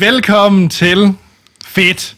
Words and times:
Velkommen 0.00 0.68
til 0.68 1.14
Fedt. 1.64 2.16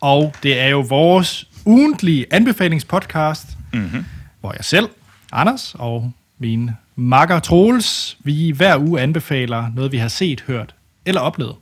Og 0.00 0.34
det 0.42 0.60
er 0.60 0.68
jo 0.68 0.80
vores 0.80 1.44
ugentlige 1.64 2.26
anbefalingspodcast, 2.30 3.46
mm-hmm. 3.72 4.04
hvor 4.40 4.52
jeg 4.56 4.64
selv, 4.64 4.88
Anders 5.32 5.74
og 5.78 6.12
min 6.38 6.70
makker 6.96 7.38
Troels, 7.38 8.16
vi 8.24 8.50
hver 8.56 8.78
uge 8.78 9.00
anbefaler 9.00 9.64
noget, 9.74 9.92
vi 9.92 9.96
har 9.98 10.08
set, 10.08 10.44
hørt 10.46 10.74
eller 11.06 11.20
oplevet. 11.20 11.54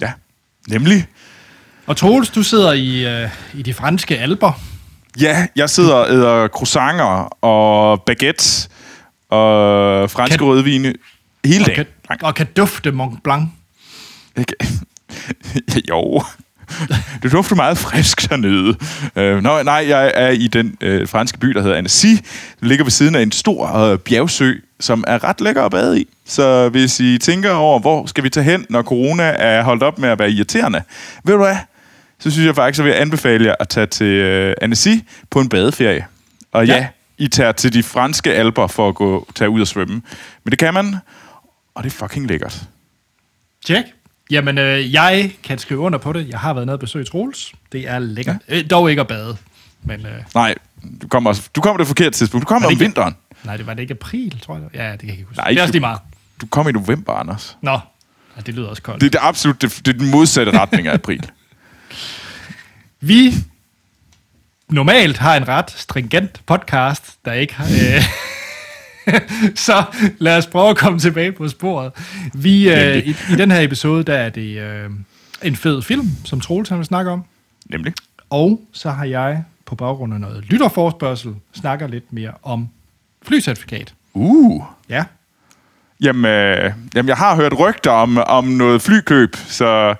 Ja, 0.00 0.12
nemlig. 0.68 1.06
Og 1.86 1.96
Troels, 1.96 2.30
du 2.30 2.42
sidder 2.42 2.72
i, 2.72 3.06
øh, 3.22 3.30
i 3.54 3.62
de 3.62 3.74
franske 3.74 4.18
alber. 4.18 4.52
Ja, 5.20 5.46
jeg 5.56 5.70
sidder 5.70 5.94
og 5.94 6.10
æder 6.10 6.48
croissanter 6.48 7.44
og 7.44 8.02
baguette 8.02 8.68
og 9.28 10.10
franske 10.10 10.38
Kan- 10.38 10.46
rødvine 10.46 10.94
hele 11.44 11.64
Og 11.64 11.66
dagen. 11.66 11.84
kan, 12.08 12.18
og 12.22 12.34
kan 12.34 12.46
dufte 12.56 12.92
Mont 12.92 13.22
Blanc. 13.24 13.48
Ikke? 14.40 14.54
jo. 15.90 16.22
Det 17.22 17.32
dufter 17.32 17.56
meget 17.56 17.78
frisk 17.78 18.30
dernede. 18.30 18.76
Øh, 19.16 19.42
nå, 19.42 19.62
nej, 19.62 19.84
jeg 19.88 20.12
er 20.14 20.28
i 20.28 20.46
den 20.46 20.76
øh, 20.80 21.08
franske 21.08 21.38
by, 21.38 21.48
der 21.48 21.62
hedder 21.62 21.76
Annecy. 21.76 22.06
Den 22.60 22.68
ligger 22.68 22.84
ved 22.84 22.90
siden 22.90 23.14
af 23.14 23.22
en 23.22 23.32
stor 23.32 23.76
øh, 23.76 23.98
bjergsø, 23.98 24.54
som 24.80 25.04
er 25.06 25.24
ret 25.24 25.40
lækker 25.40 25.62
at 25.62 25.70
bade 25.70 26.00
i. 26.00 26.08
Så 26.26 26.68
hvis 26.68 27.00
I 27.00 27.18
tænker 27.18 27.50
over, 27.50 27.78
hvor 27.80 28.06
skal 28.06 28.24
vi 28.24 28.30
tage 28.30 28.44
hen, 28.44 28.66
når 28.68 28.82
corona 28.82 29.22
er 29.22 29.62
holdt 29.62 29.82
op 29.82 29.98
med 29.98 30.08
at 30.08 30.18
være 30.18 30.30
irriterende, 30.30 30.82
ved 31.24 31.34
du 31.34 31.40
hvad? 31.40 31.56
Så 32.18 32.30
synes 32.30 32.46
jeg 32.46 32.54
faktisk, 32.54 32.80
at 32.80 32.86
jeg 32.86 32.94
vil 32.94 33.00
anbefale 33.00 33.44
jer 33.44 33.54
at 33.60 33.68
tage 33.68 33.86
til 33.86 34.06
øh, 34.06 34.54
Annecy 34.62 34.88
på 35.30 35.40
en 35.40 35.48
badeferie. 35.48 36.06
Og 36.52 36.66
ja, 36.66 36.74
Ja. 36.74 36.86
I 37.18 37.28
tager 37.28 37.52
til 37.52 37.72
de 37.72 37.82
franske 37.82 38.32
alper 38.34 38.66
for 38.66 38.88
at 38.88 38.94
gå 38.94 39.28
tage 39.34 39.50
ud 39.50 39.60
og 39.60 39.66
svømme. 39.66 40.02
Men 40.44 40.50
det 40.50 40.58
kan 40.58 40.74
man, 40.74 40.96
og 41.74 41.84
det 41.84 41.92
er 41.92 41.94
fucking 41.94 42.26
lækkert. 42.26 42.62
Tjek. 43.66 43.84
Jamen, 44.30 44.58
øh, 44.58 44.92
jeg 44.92 45.32
kan 45.42 45.58
skrive 45.58 45.80
under 45.80 45.98
på 45.98 46.12
det. 46.12 46.28
Jeg 46.28 46.38
har 46.38 46.54
været 46.54 46.66
nede 46.66 46.74
og 46.76 46.80
besøge 46.80 47.04
Troels. 47.04 47.52
Det 47.72 47.88
er 47.88 47.98
lækkert. 47.98 48.36
Ja. 48.48 48.58
Øh, 48.58 48.70
dog 48.70 48.90
ikke 48.90 49.00
at 49.00 49.08
bade. 49.08 49.36
Men 49.82 50.06
øh, 50.06 50.12
Nej, 50.34 50.54
du 51.02 51.08
kommer, 51.08 51.40
du 51.56 51.60
kommer 51.60 51.78
det 51.78 51.86
forkerte 51.86 52.10
tidspunkt. 52.18 52.42
Du 52.42 52.48
kommer 52.48 52.66
om 52.66 52.72
ikke- 52.72 52.84
vinteren. 52.84 53.16
nej, 53.44 53.56
det 53.56 53.66
var 53.66 53.74
det 53.74 53.82
ikke 53.82 53.92
april, 53.94 54.40
tror 54.40 54.54
jeg. 54.54 54.64
Ja, 54.74 54.92
det 54.92 54.98
kan 55.00 55.08
jeg 55.08 55.16
ikke 55.16 55.28
huske. 55.28 55.40
Nej, 55.40 55.48
det 55.48 55.58
er 55.58 55.62
også 55.62 55.72
lige 55.72 55.80
meget. 55.80 55.98
Du 56.40 56.46
kommer 56.46 56.70
i 56.70 56.72
november, 56.72 57.12
Anders. 57.12 57.56
Nå, 57.62 57.70
ja, 58.36 58.40
det 58.46 58.54
lyder 58.54 58.68
også 58.68 58.82
koldt. 58.82 59.00
Det 59.00 59.06
er 59.06 59.10
det 59.10 59.18
absolut 59.22 59.62
det, 59.62 59.80
det 59.86 59.94
er 59.94 59.98
den 59.98 60.10
modsatte 60.10 60.58
retning 60.60 60.86
af 60.86 60.94
april. 60.94 61.30
Vi 63.00 63.34
normalt 64.68 65.18
har 65.18 65.36
en 65.36 65.48
ret 65.48 65.70
stringent 65.70 66.40
podcast, 66.46 67.14
der 67.24 67.32
ikke 67.32 67.54
har... 67.54 67.64
Øh, 67.64 68.04
så 69.66 69.84
lad 70.18 70.36
os 70.38 70.46
prøve 70.46 70.70
at 70.70 70.76
komme 70.76 70.98
tilbage 70.98 71.32
på 71.32 71.48
sporet. 71.48 71.92
Vi, 72.34 72.70
øh, 72.70 72.96
i, 72.96 73.10
I 73.10 73.36
den 73.36 73.50
her 73.50 73.60
episode, 73.60 74.02
der 74.04 74.14
er 74.14 74.28
det 74.28 74.58
øh, 74.58 74.90
en 75.42 75.56
fed 75.56 75.82
film, 75.82 76.08
som 76.24 76.40
Troels 76.40 76.68
han 76.68 76.78
vil 76.78 76.86
snakke 76.86 77.10
om. 77.10 77.24
Nemlig. 77.70 77.92
Og 78.30 78.60
så 78.72 78.90
har 78.90 79.04
jeg 79.04 79.44
på 79.66 79.74
baggrund 79.74 80.14
af 80.14 80.20
noget 80.20 80.44
lytterforspørgsel 80.44 81.34
snakker 81.54 81.86
lidt 81.86 82.12
mere 82.12 82.32
om 82.42 82.68
flycertifikat. 83.22 83.94
Uh. 84.14 84.62
Ja. 84.88 85.04
Jamen, 86.02 86.24
øh, 86.24 86.72
jamen, 86.94 87.08
jeg 87.08 87.16
har 87.16 87.36
hørt 87.36 87.58
rygter 87.58 87.90
om, 87.90 88.18
om 88.26 88.44
noget 88.44 88.82
flykøb, 88.82 89.36
så, 89.36 89.94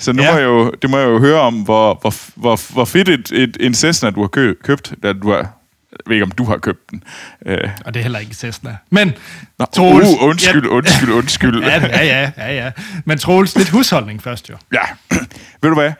så 0.00 0.12
nu 0.12 0.22
Ja. 0.22 0.28
ja. 0.28 0.32
må 0.34 0.38
jeg 0.38 0.46
jo, 0.46 0.72
det 0.82 0.90
må 0.90 0.98
jeg 0.98 1.08
jo 1.08 1.18
høre 1.18 1.40
om, 1.40 1.54
hvor, 1.62 1.98
hvor, 2.00 2.14
hvor, 2.40 2.72
hvor 2.72 2.84
fedt 2.84 3.08
et, 3.08 3.32
et, 3.32 3.56
en 3.60 3.74
Cessna, 3.74 4.10
du 4.10 4.20
har 4.20 4.28
kø, 4.28 4.54
købt. 4.62 4.94
Da 5.02 5.12
du 5.12 5.30
har, 5.30 5.50
jeg 5.98 6.04
ved 6.06 6.14
ikke, 6.16 6.24
om 6.24 6.30
du 6.30 6.44
har 6.44 6.56
købt 6.56 6.90
den. 6.90 7.02
Øh, 7.46 7.58
Og 7.84 7.94
det 7.94 8.00
er 8.00 8.04
heller 8.04 8.18
ikke 8.18 8.34
Cessna. 8.34 8.76
Men 8.90 9.12
nå, 9.58 9.66
Troels... 9.76 10.08
uh, 10.08 10.22
undskyld, 10.28 10.66
undskyld, 10.66 11.10
undskyld. 11.10 11.62
Ja, 11.64 11.86
ja, 11.86 12.04
ja, 12.04 12.30
ja, 12.38 12.52
ja. 12.64 12.70
Men 13.04 13.18
Troels, 13.18 13.56
lidt 13.56 13.68
husholdning 13.68 14.22
først 14.22 14.50
jo. 14.50 14.56
Ja, 14.72 14.80
ved 15.62 15.70
du 15.70 15.74
hvad? 15.74 15.92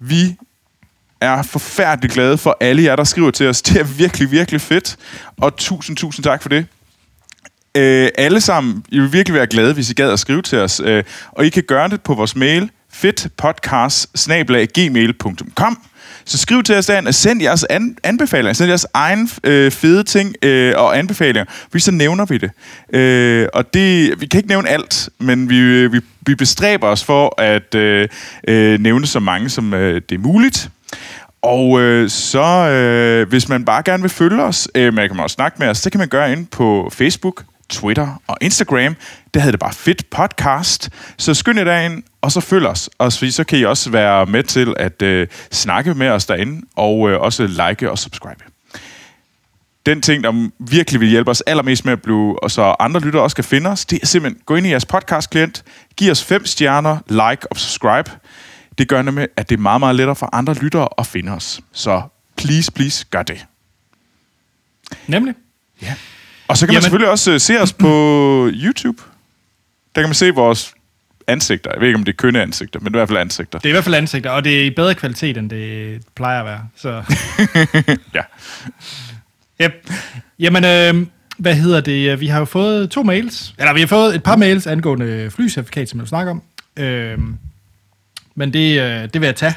Vi 0.00 0.36
er 1.20 1.42
forfærdeligt 1.42 2.14
glade 2.14 2.38
for 2.38 2.56
alle 2.60 2.82
jer, 2.82 2.96
der 2.96 3.04
skriver 3.04 3.30
til 3.30 3.48
os. 3.48 3.62
Det 3.62 3.80
er 3.80 3.84
virkelig, 3.84 4.30
virkelig 4.30 4.60
fedt. 4.60 4.96
Og 5.40 5.56
tusind, 5.56 5.96
tusind 5.96 6.24
tak 6.24 6.42
for 6.42 6.48
det. 6.48 6.66
Øh, 7.76 8.08
alle 8.18 8.40
sammen, 8.40 8.84
I 8.88 8.98
vil 9.00 9.12
virkelig 9.12 9.34
være 9.34 9.46
glade, 9.46 9.74
hvis 9.74 9.90
I 9.90 9.94
gad 9.94 10.10
at 10.10 10.18
skrive 10.18 10.42
til 10.42 10.58
os. 10.58 10.80
Øh, 10.84 11.04
og 11.32 11.46
I 11.46 11.48
kan 11.48 11.62
gøre 11.62 11.88
det 11.88 12.02
på 12.02 12.14
vores 12.14 12.36
mail, 12.36 12.70
fedtpodcast.gmail.com 12.92 15.82
så 16.28 16.38
skriv 16.38 16.62
til 16.62 16.74
os 16.74 16.86
derinde, 16.86 17.08
og 17.08 17.14
send 17.14 17.42
jeres 17.42 17.64
an- 17.64 17.96
anbefalinger, 18.04 18.52
send 18.52 18.68
jeres 18.68 18.86
egen 18.94 19.30
øh, 19.44 19.70
fede 19.72 20.02
ting 20.02 20.34
øh, 20.42 20.74
og 20.76 20.98
anbefalinger, 20.98 21.44
fordi 21.70 21.80
så 21.80 21.90
nævner 21.90 22.24
vi 22.24 22.38
det. 22.38 22.50
Øh, 22.98 23.48
og 23.54 23.74
det, 23.74 24.20
vi 24.20 24.26
kan 24.26 24.38
ikke 24.38 24.48
nævne 24.48 24.68
alt, 24.68 25.08
men 25.18 25.48
vi, 25.50 25.58
øh, 25.58 25.92
vi, 25.92 26.00
vi 26.26 26.34
bestræber 26.34 26.86
os 26.88 27.04
for 27.04 27.40
at 27.40 27.74
øh, 27.74 28.08
øh, 28.48 28.80
nævne 28.80 29.06
så 29.06 29.20
mange, 29.20 29.48
som 29.48 29.74
øh, 29.74 30.02
det 30.08 30.14
er 30.14 30.18
muligt. 30.18 30.70
Og 31.42 31.80
øh, 31.80 32.10
så, 32.10 32.68
øh, 32.70 33.28
hvis 33.28 33.48
man 33.48 33.64
bare 33.64 33.82
gerne 33.82 34.02
vil 34.02 34.10
følge 34.10 34.42
os, 34.42 34.68
øh, 34.74 34.94
man 34.94 35.08
kan 35.08 35.16
man 35.16 35.22
også 35.22 35.34
snakke 35.34 35.56
med 35.58 35.68
os, 35.68 35.78
så 35.78 35.90
kan 35.90 35.98
man 35.98 36.08
gøre 36.08 36.32
ind 36.32 36.46
på 36.46 36.90
Facebook, 36.92 37.42
Twitter 37.68 38.22
og 38.26 38.36
Instagram. 38.40 38.96
Der 39.34 39.40
hedder 39.40 39.50
det 39.50 39.60
bare 39.60 39.72
Fit 39.72 40.06
Podcast. 40.10 40.90
Så 41.16 41.34
skynd 41.34 41.58
jer 41.58 41.64
derind, 41.64 42.02
og 42.20 42.32
så 42.32 42.40
følg 42.40 42.66
os. 42.66 42.90
Og 42.98 43.12
så, 43.12 43.30
så 43.30 43.44
kan 43.44 43.58
I 43.58 43.64
også 43.64 43.90
være 43.90 44.26
med 44.26 44.42
til 44.42 44.74
at 44.76 45.02
øh, 45.02 45.28
snakke 45.52 45.94
med 45.94 46.08
os 46.08 46.26
derinde, 46.26 46.66
og 46.76 47.10
øh, 47.10 47.20
også 47.20 47.46
like 47.46 47.90
og 47.90 47.98
subscribe. 47.98 48.44
Den 49.86 50.02
ting, 50.02 50.24
der 50.24 50.48
virkelig 50.58 51.00
vil 51.00 51.08
hjælpe 51.08 51.30
os 51.30 51.40
allermest 51.40 51.84
med 51.84 51.92
at 51.92 52.02
blive, 52.02 52.42
og 52.42 52.50
så 52.50 52.74
andre 52.80 53.00
lyttere 53.00 53.22
også 53.22 53.36
kan 53.36 53.44
finde 53.44 53.70
os, 53.70 53.84
det 53.84 54.02
er 54.02 54.06
simpelthen, 54.06 54.42
gå 54.46 54.56
ind 54.56 54.66
i 54.66 54.70
jeres 54.70 54.86
podcast-klient, 54.86 55.64
giv 55.96 56.10
os 56.10 56.24
fem 56.24 56.46
stjerner, 56.46 56.98
like 57.08 57.52
og 57.52 57.56
subscribe. 57.56 58.10
Det 58.78 58.88
gør 58.88 59.02
nemlig, 59.02 59.28
at 59.36 59.48
det 59.48 59.56
er 59.56 59.60
meget, 59.60 59.80
meget 59.80 59.96
lettere 59.96 60.16
for 60.16 60.28
andre 60.32 60.54
lyttere 60.54 60.88
at 60.98 61.06
finde 61.06 61.32
os. 61.32 61.60
Så 61.72 62.02
please, 62.36 62.72
please, 62.72 63.06
gør 63.10 63.22
det. 63.22 63.46
Nemlig. 65.06 65.34
Ja. 65.82 65.94
Og 66.48 66.56
så 66.56 66.66
kan 66.66 66.72
man 66.72 66.74
Jamen- 66.74 66.82
selvfølgelig 66.82 67.10
også 67.10 67.32
øh, 67.32 67.40
se 67.40 67.60
os 67.60 67.72
på 67.72 68.50
YouTube. 68.52 69.02
Der 69.94 70.00
kan 70.02 70.08
man 70.08 70.14
se 70.14 70.30
vores 70.30 70.74
ansigter. 71.26 71.70
Jeg 71.72 71.80
ved 71.80 71.88
ikke, 71.88 71.98
om 71.98 72.04
det 72.04 72.12
er 72.12 72.16
kønne 72.16 72.42
ansigter, 72.42 72.80
men 72.80 72.86
det 72.86 72.92
er 72.94 72.98
i 72.98 73.00
hvert 73.00 73.08
fald 73.08 73.18
ansigter. 73.18 73.58
Det 73.58 73.66
er 73.66 73.70
i 73.70 73.72
hvert 73.72 73.84
fald 73.84 73.94
ansigter, 73.94 74.30
og 74.30 74.44
det 74.44 74.60
er 74.60 74.64
i 74.64 74.70
bedre 74.70 74.94
kvalitet, 74.94 75.36
end 75.36 75.50
det 75.50 76.02
plejer 76.14 76.40
at 76.40 76.46
være. 76.46 76.60
Så, 76.76 77.02
Ja. 78.14 78.22
yep. 79.64 79.90
Jamen, 80.38 80.64
øh, 80.64 81.06
hvad 81.38 81.54
hedder 81.54 81.80
det? 81.80 82.20
Vi 82.20 82.26
har 82.26 82.38
jo 82.38 82.44
fået 82.44 82.90
to 82.90 83.02
mails, 83.02 83.54
eller 83.58 83.72
vi 83.74 83.80
har 83.80 83.86
fået 83.86 84.14
et 84.14 84.22
par 84.22 84.36
mails 84.36 84.66
angående 84.66 85.30
flycertifikat, 85.30 85.88
som 85.88 85.98
jeg 85.98 86.02
vil 86.02 86.08
snakke 86.08 86.30
om. 86.30 86.42
Øh, 86.76 87.18
men 88.34 88.52
det, 88.52 88.80
øh, 88.80 89.02
det 89.02 89.20
vil 89.20 89.26
jeg 89.26 89.36
tage, 89.36 89.54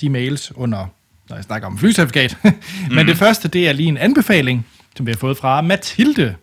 de 0.00 0.08
mails, 0.10 0.52
under, 0.56 0.86
når 1.28 1.36
jeg 1.36 1.44
snakker 1.44 1.66
om 1.68 1.78
flycertifikat. 1.78 2.36
men 2.96 3.06
det 3.08 3.16
første, 3.16 3.48
det 3.48 3.68
er 3.68 3.72
lige 3.72 3.88
en 3.88 3.96
anbefaling, 3.98 4.66
som 4.96 5.06
vi 5.06 5.12
har 5.12 5.16
fået 5.16 5.36
fra 5.36 5.60
Mathilde. 5.60 6.36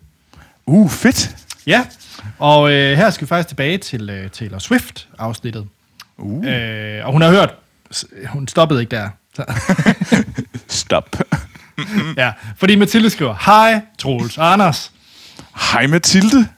Uh, 0.66 0.90
fedt. 0.90 1.36
Ja, 1.66 1.86
og 2.38 2.72
øh, 2.72 2.96
her 2.96 3.10
skal 3.10 3.26
vi 3.26 3.28
faktisk 3.28 3.48
tilbage 3.48 3.78
til 3.78 4.10
øh, 4.10 4.30
Taylor 4.30 4.58
Swift-afsnittet. 4.58 5.66
Uh. 6.18 6.46
Øh, 6.46 7.06
og 7.06 7.12
hun 7.12 7.22
har 7.22 7.30
hørt, 7.30 7.54
hun 8.26 8.48
stoppede 8.48 8.80
ikke 8.80 8.96
der. 8.96 9.08
Stop. 10.68 11.16
ja, 12.16 12.32
fordi 12.56 12.74
Mathilde 12.74 13.10
skriver, 13.10 13.34
Hej, 13.44 13.80
Troels 13.98 14.38
Anders. 14.38 14.92
Hej 15.72 15.86
Mathilde. 15.86 16.48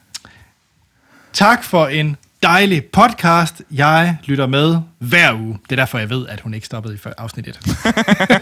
Tak 1.33 1.63
for 1.63 1.87
en 1.87 2.17
dejlig 2.45 2.83
podcast. 2.85 3.61
Jeg 3.71 4.17
lytter 4.25 4.47
med 4.47 4.77
hver 4.99 5.33
uge. 5.33 5.57
Det 5.63 5.71
er 5.71 5.75
derfor, 5.75 5.97
jeg 5.99 6.09
ved, 6.09 6.27
at 6.27 6.39
hun 6.41 6.53
ikke 6.53 6.65
stoppede 6.65 6.95
i 6.95 6.97
afsnit 7.17 7.47
1. 7.47 7.59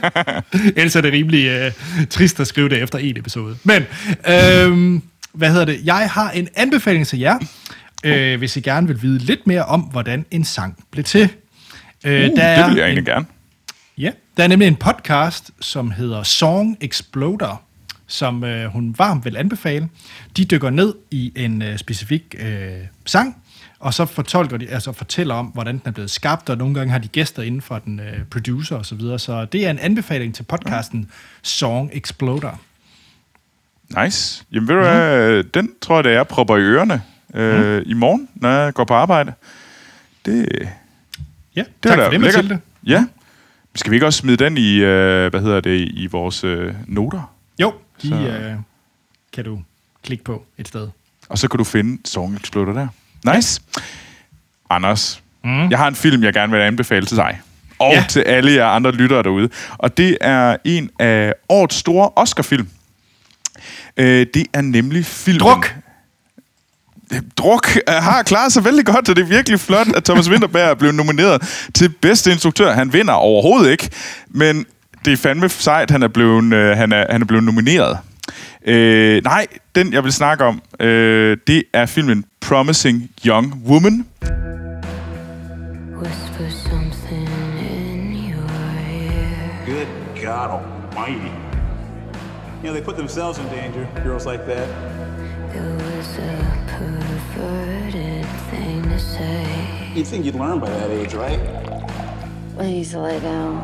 Ellers 0.78 0.96
er 0.96 1.02
det 1.02 1.14
rimelig 1.14 1.46
øh, 1.48 1.72
trist 2.10 2.40
at 2.40 2.48
skrive 2.48 2.70
det 2.70 2.82
efter 2.84 2.98
en 3.00 3.18
episode. 3.18 3.58
Men, 3.64 3.82
øh, 4.28 5.02
hvad 5.34 5.50
hedder 5.52 5.66
det? 5.66 5.80
Jeg 5.84 6.10
har 6.12 6.32
en 6.32 6.48
anbefaling 6.56 7.08
til 7.08 7.20
jer, 7.20 7.40
øh, 8.04 8.38
hvis 8.38 8.58
I 8.58 8.60
gerne 8.62 8.88
vil 8.88 9.02
vide 9.02 9.18
lidt 9.20 9.48
mere 9.48 9.66
om, 9.66 9.82
hvordan 9.82 10.26
en 10.32 10.44
sang 10.46 10.84
blev 10.92 11.04
til. 11.04 11.30
Øh, 12.06 12.30
Uh, 12.30 12.36
der 12.36 12.44
er 12.44 12.62
det 12.64 12.70
vil 12.70 12.78
jeg 12.78 12.86
en- 12.86 12.90
egentlig 12.98 13.06
gerne. 13.06 13.26
Ja, 13.98 14.12
der 14.38 14.44
er 14.44 14.48
nemlig 14.48 14.68
en 14.68 14.76
podcast, 14.76 15.52
som 15.60 15.92
hedder 15.92 16.24
Song 16.24 16.78
Exploder, 16.82 17.64
som 18.08 18.44
øh, 18.44 18.66
hun 18.72 18.96
varmt 18.98 19.26
vil 19.26 19.38
anbefale. 19.38 19.90
De 20.38 20.46
dykker 20.46 20.70
ned 20.70 20.94
i 21.12 21.32
en 21.36 21.62
øh, 21.62 21.78
specifik 21.78 22.36
øh, 22.40 22.72
sang, 23.06 23.36
og 23.84 23.94
så 23.94 24.06
fortolker 24.06 24.58
de, 24.58 24.68
altså 24.70 24.92
fortæller 24.92 25.36
om, 25.36 25.46
hvordan 25.46 25.74
den 25.78 25.82
er 25.86 25.92
blevet 25.92 26.12
skabt, 26.12 26.50
og 26.50 26.58
nogle 26.58 26.74
gange 26.76 26.92
har 26.92 27.00
de 27.00 27.08
gæster 27.08 27.44
inden 27.44 27.62
for 27.62 27.80
den 27.80 28.00
øh, 28.00 28.26
producer 28.32 28.76
og 28.76 28.86
så 28.86 28.96
videre. 28.96 29.20
Så 29.20 29.46
det 29.46 29.66
er 29.66 29.70
en 29.70 29.80
anbefaling 29.80 30.36
til 30.36 30.44
podcasten 30.44 31.12
Song 31.42 31.90
Exploder. 31.94 32.62
Nice. 34.04 34.46
Jamen 34.52 34.68
ved 34.68 34.76
du 34.76 34.82
hvad, 34.82 35.44
den 35.44 35.72
tror 35.82 35.96
jeg, 35.98 36.04
det 36.04 36.10
er, 36.12 36.16
jeg 36.16 36.28
propper 36.28 36.58
i 36.58 36.62
ørerne 36.62 37.02
øh, 37.34 37.84
i 37.86 37.94
morgen, 37.94 38.30
når 38.36 38.50
jeg 38.50 38.74
går 38.74 38.84
på 38.84 38.94
arbejde. 38.94 39.34
Det, 40.26 40.70
Ja, 41.56 41.62
det 41.84 41.92
tak 41.92 42.00
er 42.00 42.04
for 42.04 42.12
det, 42.12 42.22
lækkert. 42.22 42.44
Mathilde. 42.46 42.62
Ja. 42.88 43.06
Skal 43.76 43.92
vi 43.92 43.96
ikke 43.96 44.06
også 44.06 44.20
smide 44.20 44.38
den 44.38 44.58
i, 44.58 44.76
øh, 44.76 45.30
hvad 45.30 45.42
hedder 45.42 45.60
det, 45.62 45.90
i 45.94 46.08
vores 46.08 46.44
øh, 46.44 46.74
noter? 46.88 47.34
Jo, 47.62 47.74
de 48.02 48.10
Så- 48.10 48.16
øh, 48.16 48.56
kan 49.34 49.44
du 49.46 49.62
klikke 50.04 50.24
på 50.24 50.46
et 50.58 50.68
sted. 50.68 50.88
Og 51.30 51.38
så 51.38 51.48
kan 51.48 51.58
du 51.58 51.64
finde 51.64 52.08
Song 52.08 52.36
Exploder 52.36 52.74
der. 52.74 52.88
Nice. 53.26 53.62
Anders, 54.70 55.20
Mm. 55.46 55.70
Jeg 55.70 55.78
har 55.78 55.88
en 55.88 55.96
film, 55.96 56.24
jeg 56.24 56.34
gerne 56.34 56.52
vil 56.52 56.60
anbefale 56.60 57.06
til 57.06 57.18
dig. 57.18 57.42
Og 57.80 57.92
Ja. 57.94 58.06
til 58.10 58.20
alle 58.20 58.52
jer 58.52 58.66
andre 58.66 58.92
lyttere 58.92 59.24
derude. 59.24 59.50
Og 59.78 59.98
det 59.98 60.18
er 60.22 60.58
en 60.64 60.90
af 61.00 61.34
årets 61.50 61.76
store 61.76 62.10
Oscar-film. 62.16 62.68
Øh, 63.98 64.26
det 64.34 64.46
er 64.54 64.62
nemlig 64.62 65.06
filmen... 65.06 65.40
Druk! 65.40 65.76
Druk 67.38 67.68
øh, 67.90 67.94
har 67.94 68.24
klaret 68.24 68.54
sig 68.54 68.66
vældig 68.66 68.86
godt, 68.86 69.10
og 69.10 69.16
det 69.16 69.22
er 69.22 69.26
virkelig 69.28 69.60
flot, 69.60 69.88
at 69.96 70.04
Thomas 70.04 70.30
Winterberg 70.30 70.70
er 70.70 70.74
blevet 70.76 70.96
nomineret 70.96 71.68
til 71.76 71.90
bedste 71.90 72.32
instruktør. 72.32 72.74
Han 72.74 72.94
vinder 72.94 73.14
overhovedet 73.14 73.72
ikke, 73.72 73.90
men 74.28 74.66
det 75.06 75.14
er 75.14 75.18
fandme 75.18 75.50
sejt, 75.50 75.92
han 75.92 76.04
er 76.04 76.08
blevet, 76.08 76.54
øh, 76.54 76.78
han 76.78 76.92
er, 76.92 77.06
han 77.10 77.22
er 77.22 77.26
blevet 77.26 77.44
nomineret. 77.44 77.98
Øh, 78.68 79.24
nej, 79.24 79.48
den 79.76 79.94
jeg 79.94 80.04
vil 80.04 80.14
snakke 80.14 80.44
om, 80.44 80.62
øh, 80.80 81.38
det 81.48 81.64
er 81.74 81.86
filmen 81.86 82.26
Promising 82.42 83.10
Young 83.26 83.64
Woman. 83.68 84.06
Whisper 86.02 86.50
something 86.50 87.30
in 87.60 88.32
your 88.32 88.50
ear. 88.92 89.66
Good 89.66 89.88
God 90.26 90.50
Almighty. 90.50 91.32
You 92.64 92.70
know, 92.70 92.74
they 92.74 92.84
put 92.86 92.96
themselves 92.96 93.38
in 93.40 93.46
danger, 93.46 93.88
girls 94.04 94.26
like 94.26 94.46
that. 94.46 94.68
It 95.56 95.62
was 95.62 96.18
a 96.18 96.36
perverted 96.68 98.26
thing 98.52 98.84
to 98.84 99.00
say. 99.00 99.46
You'd 99.96 100.08
think 100.08 100.26
you'd 100.26 100.40
learn 100.40 100.60
by 100.60 100.70
that 100.70 100.90
age, 100.90 101.14
right? 101.14 101.40
Please 102.58 102.96
lay 102.96 103.20
down. 103.20 103.56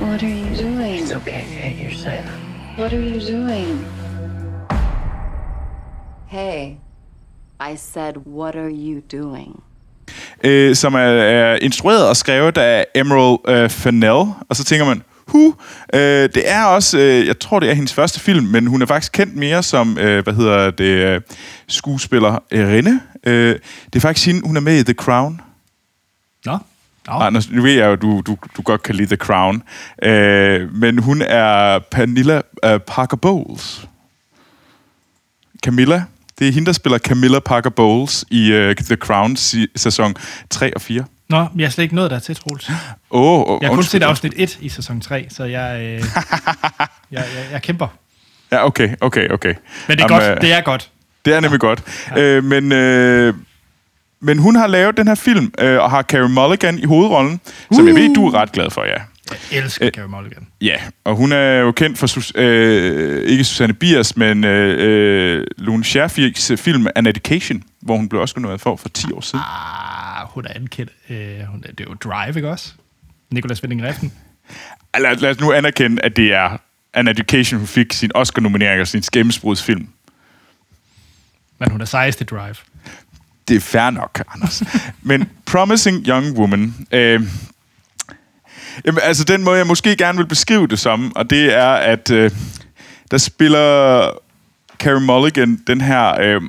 What 0.00 0.22
are 0.22 0.28
you 0.28 0.56
doing? 0.56 1.02
It's 1.02 1.12
okay. 1.12 1.40
Hey, 1.40 1.82
you're 1.82 1.92
safe. 1.92 2.41
What 2.78 2.92
are 2.92 3.00
you 3.00 3.20
doing? 3.20 3.86
Hey, 6.28 6.78
I 7.60 7.76
said, 7.76 8.16
what 8.26 8.56
are 8.56 8.70
you 8.70 9.00
doing? 9.12 9.62
øh, 10.44 10.76
som 10.76 10.94
er, 10.94 10.98
er 10.98 11.56
instrueret 11.56 12.08
og 12.08 12.16
skrevet 12.16 12.58
af 12.58 12.86
Emerald 12.94 13.38
øh, 13.48 13.70
Fennell. 13.70 14.24
Og 14.48 14.56
så 14.56 14.64
tænker 14.64 14.86
man, 14.86 15.02
hu, 15.28 15.54
øh, 15.94 16.00
det 16.34 16.50
er 16.50 16.64
også, 16.64 16.98
øh, 16.98 17.26
jeg 17.26 17.38
tror 17.38 17.60
det 17.60 17.70
er 17.70 17.74
hendes 17.74 17.94
første 17.94 18.20
film, 18.20 18.46
men 18.46 18.66
hun 18.66 18.82
er 18.82 18.86
faktisk 18.86 19.12
kendt 19.12 19.36
mere 19.36 19.62
som, 19.62 19.98
øh, 19.98 20.24
hvad 20.24 20.34
hedder 20.34 20.70
det, 20.70 20.84
øh, 20.84 21.20
skuespiller 21.68 22.38
Rinde. 22.52 23.00
Øh, 23.26 23.58
det 23.86 23.96
er 23.96 24.00
faktisk 24.00 24.26
hende, 24.26 24.46
hun 24.46 24.56
er 24.56 24.60
med 24.60 24.78
i 24.78 24.82
The 24.82 24.94
Crown. 24.94 25.40
Nå. 26.44 26.58
Nå. 27.06 27.12
Anders, 27.12 27.50
nu 27.50 27.62
ved 27.62 27.72
jeg 27.72 27.86
jo, 27.86 27.94
du, 27.96 28.22
du, 28.26 28.36
du 28.56 28.62
godt 28.62 28.82
kan 28.82 28.94
lide 28.94 29.06
The 29.06 29.16
Crown. 29.16 29.62
Øh, 30.02 30.74
men 30.74 30.98
hun 30.98 31.22
er 31.22 31.78
Pernilla 31.78 32.40
øh, 32.64 32.80
Parker 32.80 33.16
Bowles. 33.16 33.88
Camilla. 35.64 36.04
Det 36.38 36.48
er 36.48 36.52
hende, 36.52 36.66
der 36.66 36.72
spiller 36.72 36.98
Camilla 36.98 37.38
Parker 37.38 37.70
Bowles 37.70 38.24
i 38.30 38.52
øh, 38.52 38.76
The 38.76 38.96
Crown 38.96 39.36
si- 39.36 39.66
sæson 39.76 40.14
3 40.50 40.74
og 40.74 40.80
4. 40.80 41.04
Nå, 41.28 41.46
jeg 41.56 41.66
har 41.66 41.70
slet 41.70 41.82
ikke 41.82 41.94
nået 41.94 42.10
der 42.10 42.18
til, 42.18 42.36
Troels. 42.36 42.70
Oh, 43.10 43.40
oh, 43.50 43.58
Jeg 43.62 43.68
har 43.68 43.74
kun 43.74 43.84
set 43.84 44.02
afsnit 44.02 44.32
1 44.36 44.58
i 44.60 44.68
sæson 44.68 45.00
3, 45.00 45.26
så 45.30 45.44
jeg, 45.44 45.80
øh, 45.80 45.90
jeg, 46.00 46.04
jeg, 47.10 47.24
jeg 47.52 47.62
kæmper. 47.62 47.88
Ja, 48.52 48.66
okay, 48.66 48.94
okay, 49.00 49.28
okay. 49.28 49.54
Men 49.88 49.98
det 49.98 50.04
er 50.04 50.14
Jamen, 50.14 50.28
godt. 50.28 50.36
øh, 50.36 50.40
Det 50.40 50.52
er 50.52 50.60
godt. 50.60 50.90
Det 51.24 51.34
er 51.34 51.40
nemlig 51.40 51.60
godt. 51.60 51.82
Øh, 52.18 52.44
men, 52.44 52.72
øh, 52.72 53.34
men 54.22 54.38
hun 54.38 54.56
har 54.56 54.66
lavet 54.66 54.96
den 54.96 55.08
her 55.08 55.14
film, 55.14 55.52
øh, 55.58 55.78
og 55.80 55.90
har 55.90 56.02
Carey 56.02 56.30
Mulligan 56.30 56.78
i 56.78 56.84
hovedrollen, 56.84 57.40
uh. 57.70 57.76
som 57.76 57.86
jeg 57.86 57.94
ved, 57.94 58.14
du 58.14 58.26
er 58.26 58.34
ret 58.34 58.52
glad 58.52 58.70
for, 58.70 58.84
ja. 58.84 58.96
Jeg 59.52 59.58
elsker 59.62 59.90
Carey 59.90 60.06
Mulligan. 60.08 60.46
Ja, 60.60 60.76
og 61.04 61.16
hun 61.16 61.32
er 61.32 61.52
jo 61.54 61.72
kendt 61.72 61.98
for, 61.98 62.06
Sus- 62.06 62.40
øh, 62.40 63.28
ikke 63.30 63.44
Susanne 63.44 63.74
Biers, 63.74 64.16
men 64.16 64.44
øh, 64.44 64.76
øh, 65.38 65.46
Lone 65.58 65.84
Scherfigs 65.84 66.52
film 66.56 66.86
An 66.94 67.06
Education, 67.06 67.62
hvor 67.80 67.96
hun 67.96 68.08
blev 68.08 68.20
også 68.20 68.34
nomineret 68.36 68.60
for 68.60 68.76
for 68.76 68.88
10 68.88 69.12
år 69.12 69.20
siden. 69.20 69.44
Ah, 70.20 70.26
hun 70.28 70.44
er 70.46 70.50
ankendt. 70.54 70.92
Øh, 71.10 71.40
hun 71.50 71.64
er, 71.68 71.72
det 71.72 71.80
er 71.80 71.84
jo 71.90 71.94
Drive, 71.94 72.36
ikke 72.36 72.50
også? 72.50 72.72
Nicolas 73.30 73.62
Winding 73.62 73.82
Refn. 73.84 74.06
Lad, 74.98 75.16
lad 75.16 75.30
os 75.30 75.40
nu 75.40 75.52
anerkende, 75.52 76.02
at 76.02 76.16
det 76.16 76.34
er 76.34 76.56
An 76.94 77.08
Education, 77.08 77.58
hun 77.58 77.66
fik 77.66 77.92
sin 77.92 78.10
Oscar-nominering 78.14 78.80
og 78.80 78.86
sin 78.88 79.02
skæmmesbrudsfilm. 79.02 79.88
Men 81.58 81.70
hun 81.70 81.80
er 81.80 81.84
sejest 81.84 82.20
i 82.20 82.24
Drive. 82.24 82.54
Det 83.48 83.56
er 83.56 83.60
fair 83.60 83.90
nok, 83.90 84.22
Anders. 84.34 84.62
Men 85.02 85.30
Promising 85.46 86.06
Young 86.06 86.38
Woman... 86.38 86.86
Øh, 86.92 87.20
jamen, 88.84 89.00
altså, 89.02 89.24
den 89.24 89.44
måde, 89.44 89.58
jeg 89.58 89.66
måske 89.66 89.96
gerne 89.96 90.18
vil 90.18 90.26
beskrive 90.26 90.66
det 90.66 90.78
som, 90.78 91.16
og 91.16 91.30
det 91.30 91.54
er, 91.54 91.72
at 91.72 92.10
øh, 92.10 92.30
der 93.10 93.18
spiller 93.18 94.10
Carey 94.78 95.02
Mulligan 95.02 95.60
den 95.66 95.80
her... 95.80 96.20
Øh, 96.20 96.42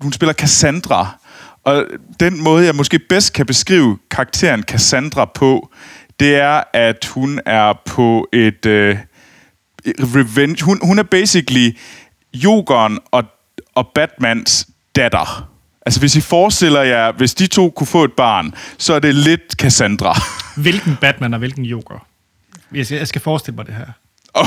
hun 0.00 0.12
spiller 0.12 0.32
Cassandra. 0.32 1.18
Og 1.64 1.86
den 2.20 2.42
måde, 2.42 2.66
jeg 2.66 2.74
måske 2.74 2.98
bedst 2.98 3.32
kan 3.32 3.46
beskrive 3.46 3.98
karakteren 4.10 4.62
Cassandra 4.62 5.24
på, 5.24 5.72
det 6.20 6.34
er, 6.36 6.62
at 6.72 7.10
hun 7.14 7.40
er 7.46 7.72
på 7.86 8.28
et... 8.32 8.66
Øh, 8.66 8.98
revenge. 9.86 10.64
Hun, 10.64 10.78
hun 10.82 10.98
er 10.98 11.02
basically 11.02 11.76
Jokeren 12.34 12.98
og, 13.10 13.24
og 13.74 13.88
Batmans 13.94 14.68
datter. 14.96 15.48
Altså, 15.86 16.00
hvis 16.00 16.16
I 16.16 16.20
forestiller 16.20 16.82
jer, 16.82 17.12
hvis 17.12 17.34
de 17.34 17.46
to 17.46 17.70
kunne 17.70 17.86
få 17.86 18.04
et 18.04 18.12
barn, 18.12 18.54
så 18.78 18.94
er 18.94 18.98
det 18.98 19.14
lidt 19.14 19.52
Cassandra. 19.52 20.20
Hvilken 20.62 20.96
Batman 21.00 21.32
og 21.34 21.38
hvilken 21.38 21.64
Joker? 21.64 22.06
Jeg 22.74 22.86
skal, 22.86 22.98
jeg 22.98 23.08
skal 23.08 23.20
forestille 23.20 23.56
mig 23.56 23.66
det 23.66 23.74
her. 23.74 23.86
Og, 24.40 24.46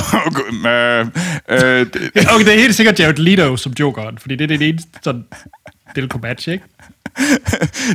øh, 0.72 1.06
øh, 1.50 1.86
det- 1.94 2.12
Okay, 2.36 2.46
det 2.46 2.54
er 2.56 2.60
helt 2.60 2.76
sikkert 2.76 3.00
Jared 3.00 3.16
Leto 3.18 3.58
som 3.58 3.74
Jokeren, 3.80 4.18
fordi 4.18 4.36
det 4.36 4.44
er 4.52 4.58
det 4.58 4.68
eneste 4.70 4.90
sådan, 5.04 5.24
det 5.96 6.10
kunne 6.10 6.22
matche, 6.22 6.52
ikke? 6.54 6.66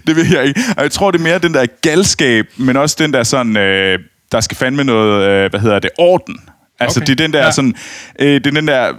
det 0.07 0.17
ved 0.17 0.27
jeg 0.27 0.45
ikke. 0.45 0.61
Og 0.77 0.83
jeg 0.83 0.93
tror, 0.93 1.11
det 1.11 1.19
er 1.19 1.23
mere 1.23 1.39
den 1.39 1.55
der 1.55 1.67
galskab, 1.83 2.47
men 2.57 2.77
også 2.77 2.97
den 2.99 3.13
der 3.13 3.23
sådan, 3.23 3.57
øh, 3.57 3.99
der 4.33 4.41
skal 4.41 4.57
fandme 4.57 4.85
noget, 4.85 5.29
øh, 5.29 5.51
hvad 5.51 5.61
hedder 5.61 5.79
det, 5.79 5.91
orden. 5.99 6.37
Altså, 6.81 7.01
Okay. 7.01 7.05
okay. 7.05 7.07
det 7.15 7.21
er 7.21 7.25
den 7.27 7.33
der 7.33 7.45
ja. 7.45 7.51
sådan, 7.51 7.75
øh, 8.19 8.35
det 8.35 8.47
er 8.47 8.51
den 8.51 8.69
der 8.69 8.93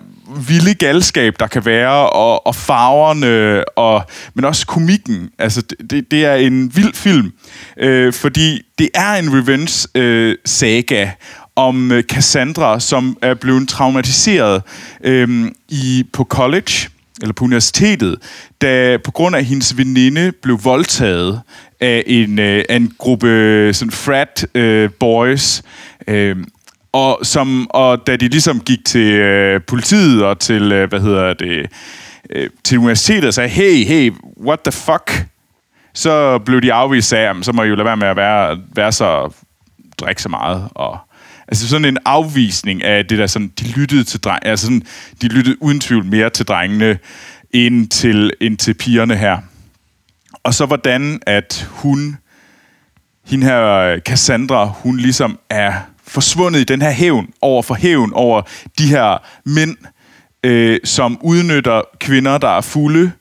vilde 0.47 0.73
galskab, 0.73 1.33
der 1.39 1.47
kan 1.47 1.65
være, 1.65 2.09
og, 2.09 2.47
og 2.47 2.55
farverne, 2.55 3.63
og, 3.77 4.03
men 4.33 4.45
også 4.45 4.67
komikken. 4.67 5.29
Altså, 5.39 5.61
det- 5.89 6.11
det, 6.11 6.25
er 6.25 6.35
en 6.35 6.75
vild 6.75 6.93
film, 6.93 7.31
øh, 7.77 8.13
fordi 8.13 8.61
det 8.79 8.89
er 8.95 9.13
en 9.13 9.29
revenge-saga 9.33 11.01
øh, 11.03 11.09
om 11.55 11.91
øh, 11.91 12.03
Cassandra, 12.03 12.79
som 12.79 13.17
er 13.21 13.33
blevet 13.33 13.69
traumatiseret 13.69 14.61
øh, 15.03 15.51
i, 15.69 16.03
på 16.13 16.23
college, 16.23 16.89
eller 17.21 17.33
på 17.33 17.43
universitetet, 17.45 18.15
da 18.61 18.97
på 19.05 19.11
grund 19.11 19.35
af 19.35 19.45
hendes 19.45 19.77
veninde 19.77 20.31
blev 20.43 20.63
voldtaget 20.63 21.41
af 21.79 22.03
en, 22.07 22.39
øh, 22.39 22.63
af 22.69 22.75
en 22.75 22.91
gruppe 22.97 23.69
sådan 23.73 23.91
frat 23.91 24.45
øh, 24.55 24.89
boys, 24.99 25.61
øh, 26.07 26.35
og, 26.93 27.19
som, 27.23 27.67
og 27.69 28.07
da 28.07 28.15
de 28.15 28.27
ligesom 28.27 28.59
gik 28.59 28.85
til 28.85 29.11
øh, 29.11 29.61
politiet 29.67 30.23
og 30.23 30.39
til, 30.39 30.71
øh, 30.71 30.89
hvad 30.89 30.99
hedder 30.99 31.33
det, 31.33 31.71
øh, 32.29 32.49
til 32.63 32.77
universitetet 32.77 33.25
og 33.25 33.33
sagde, 33.33 33.49
hey, 33.49 33.85
hey, 33.85 34.13
what 34.45 34.59
the 34.59 34.71
fuck? 34.71 35.25
Så 35.93 36.37
blev 36.37 36.61
de 36.61 36.73
afvist 36.73 37.13
af, 37.13 37.35
så 37.41 37.51
må 37.51 37.63
I 37.63 37.67
jo 37.67 37.75
lade 37.75 37.85
være 37.85 37.97
med 37.97 38.07
at 38.07 38.15
være, 38.15 38.57
være 38.75 38.91
så, 38.91 39.33
drikke 39.97 40.21
så 40.21 40.29
meget. 40.29 40.67
Og, 40.75 40.97
altså 41.47 41.69
sådan 41.69 41.85
en 41.85 41.97
afvisning 42.05 42.83
af 42.83 43.05
det 43.05 43.17
der 43.17 43.27
sådan, 43.27 43.47
de 43.59 43.71
lyttede 43.71 44.03
til 44.03 44.19
dreng, 44.19 44.45
altså 44.45 44.65
sådan, 44.65 44.83
de 45.21 45.27
lyttede 45.27 45.63
uden 45.63 45.79
tvivl 45.79 46.05
mere 46.05 46.29
til 46.29 46.45
drengene, 46.45 46.99
end 47.51 47.87
til, 47.87 48.31
end 48.41 48.57
til 48.57 48.73
pigerne 48.73 49.15
her. 49.15 49.37
Og 50.43 50.53
så 50.53 50.65
hvordan, 50.65 51.19
at 51.25 51.67
hun, 51.71 52.17
hende 53.25 53.45
her 53.45 53.99
Cassandra, 53.99 54.65
hun 54.65 54.97
ligesom 54.97 55.39
er 55.49 55.73
forsvundet 56.07 56.59
i 56.59 56.63
den 56.63 56.81
her 56.81 56.91
hævn, 56.91 57.29
over 57.41 57.61
for 57.63 57.75
hævn, 57.75 58.13
over 58.13 58.41
de 58.79 58.87
her 58.87 59.17
mænd, 59.45 59.77
øh, 60.43 60.79
som 60.83 61.19
udnytter 61.21 61.81
kvinder, 61.99 62.37
der 62.37 62.57
er 62.57 62.61
fulde, 62.61 63.11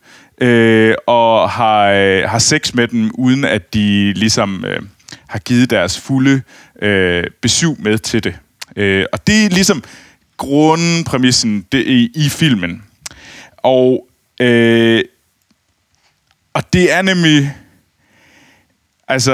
øh, 0.40 0.94
og 1.06 1.50
har, 1.50 1.86
øh, 1.86 2.22
har 2.30 2.38
sex 2.38 2.74
med 2.74 2.88
dem, 2.88 3.10
uden 3.14 3.44
at 3.44 3.74
de 3.74 4.12
ligesom 4.12 4.64
øh, 4.64 4.82
har 5.28 5.38
givet 5.38 5.70
deres 5.70 6.00
fulde 6.00 6.42
øh, 6.82 7.24
besøg 7.40 7.76
med 7.78 7.98
til 7.98 8.24
det. 8.24 8.34
Øh, 8.76 9.04
og 9.12 9.26
det 9.26 9.44
er 9.44 9.48
ligesom 9.48 9.84
grundpræmissen 10.36 11.66
det, 11.72 11.86
i, 11.86 12.10
i 12.14 12.28
filmen. 12.28 12.82
Og, 13.56 14.08
øh, 14.40 15.02
og 16.54 16.72
det 16.72 16.92
er 16.92 17.02
nemlig... 17.02 17.56
Altså, 19.08 19.32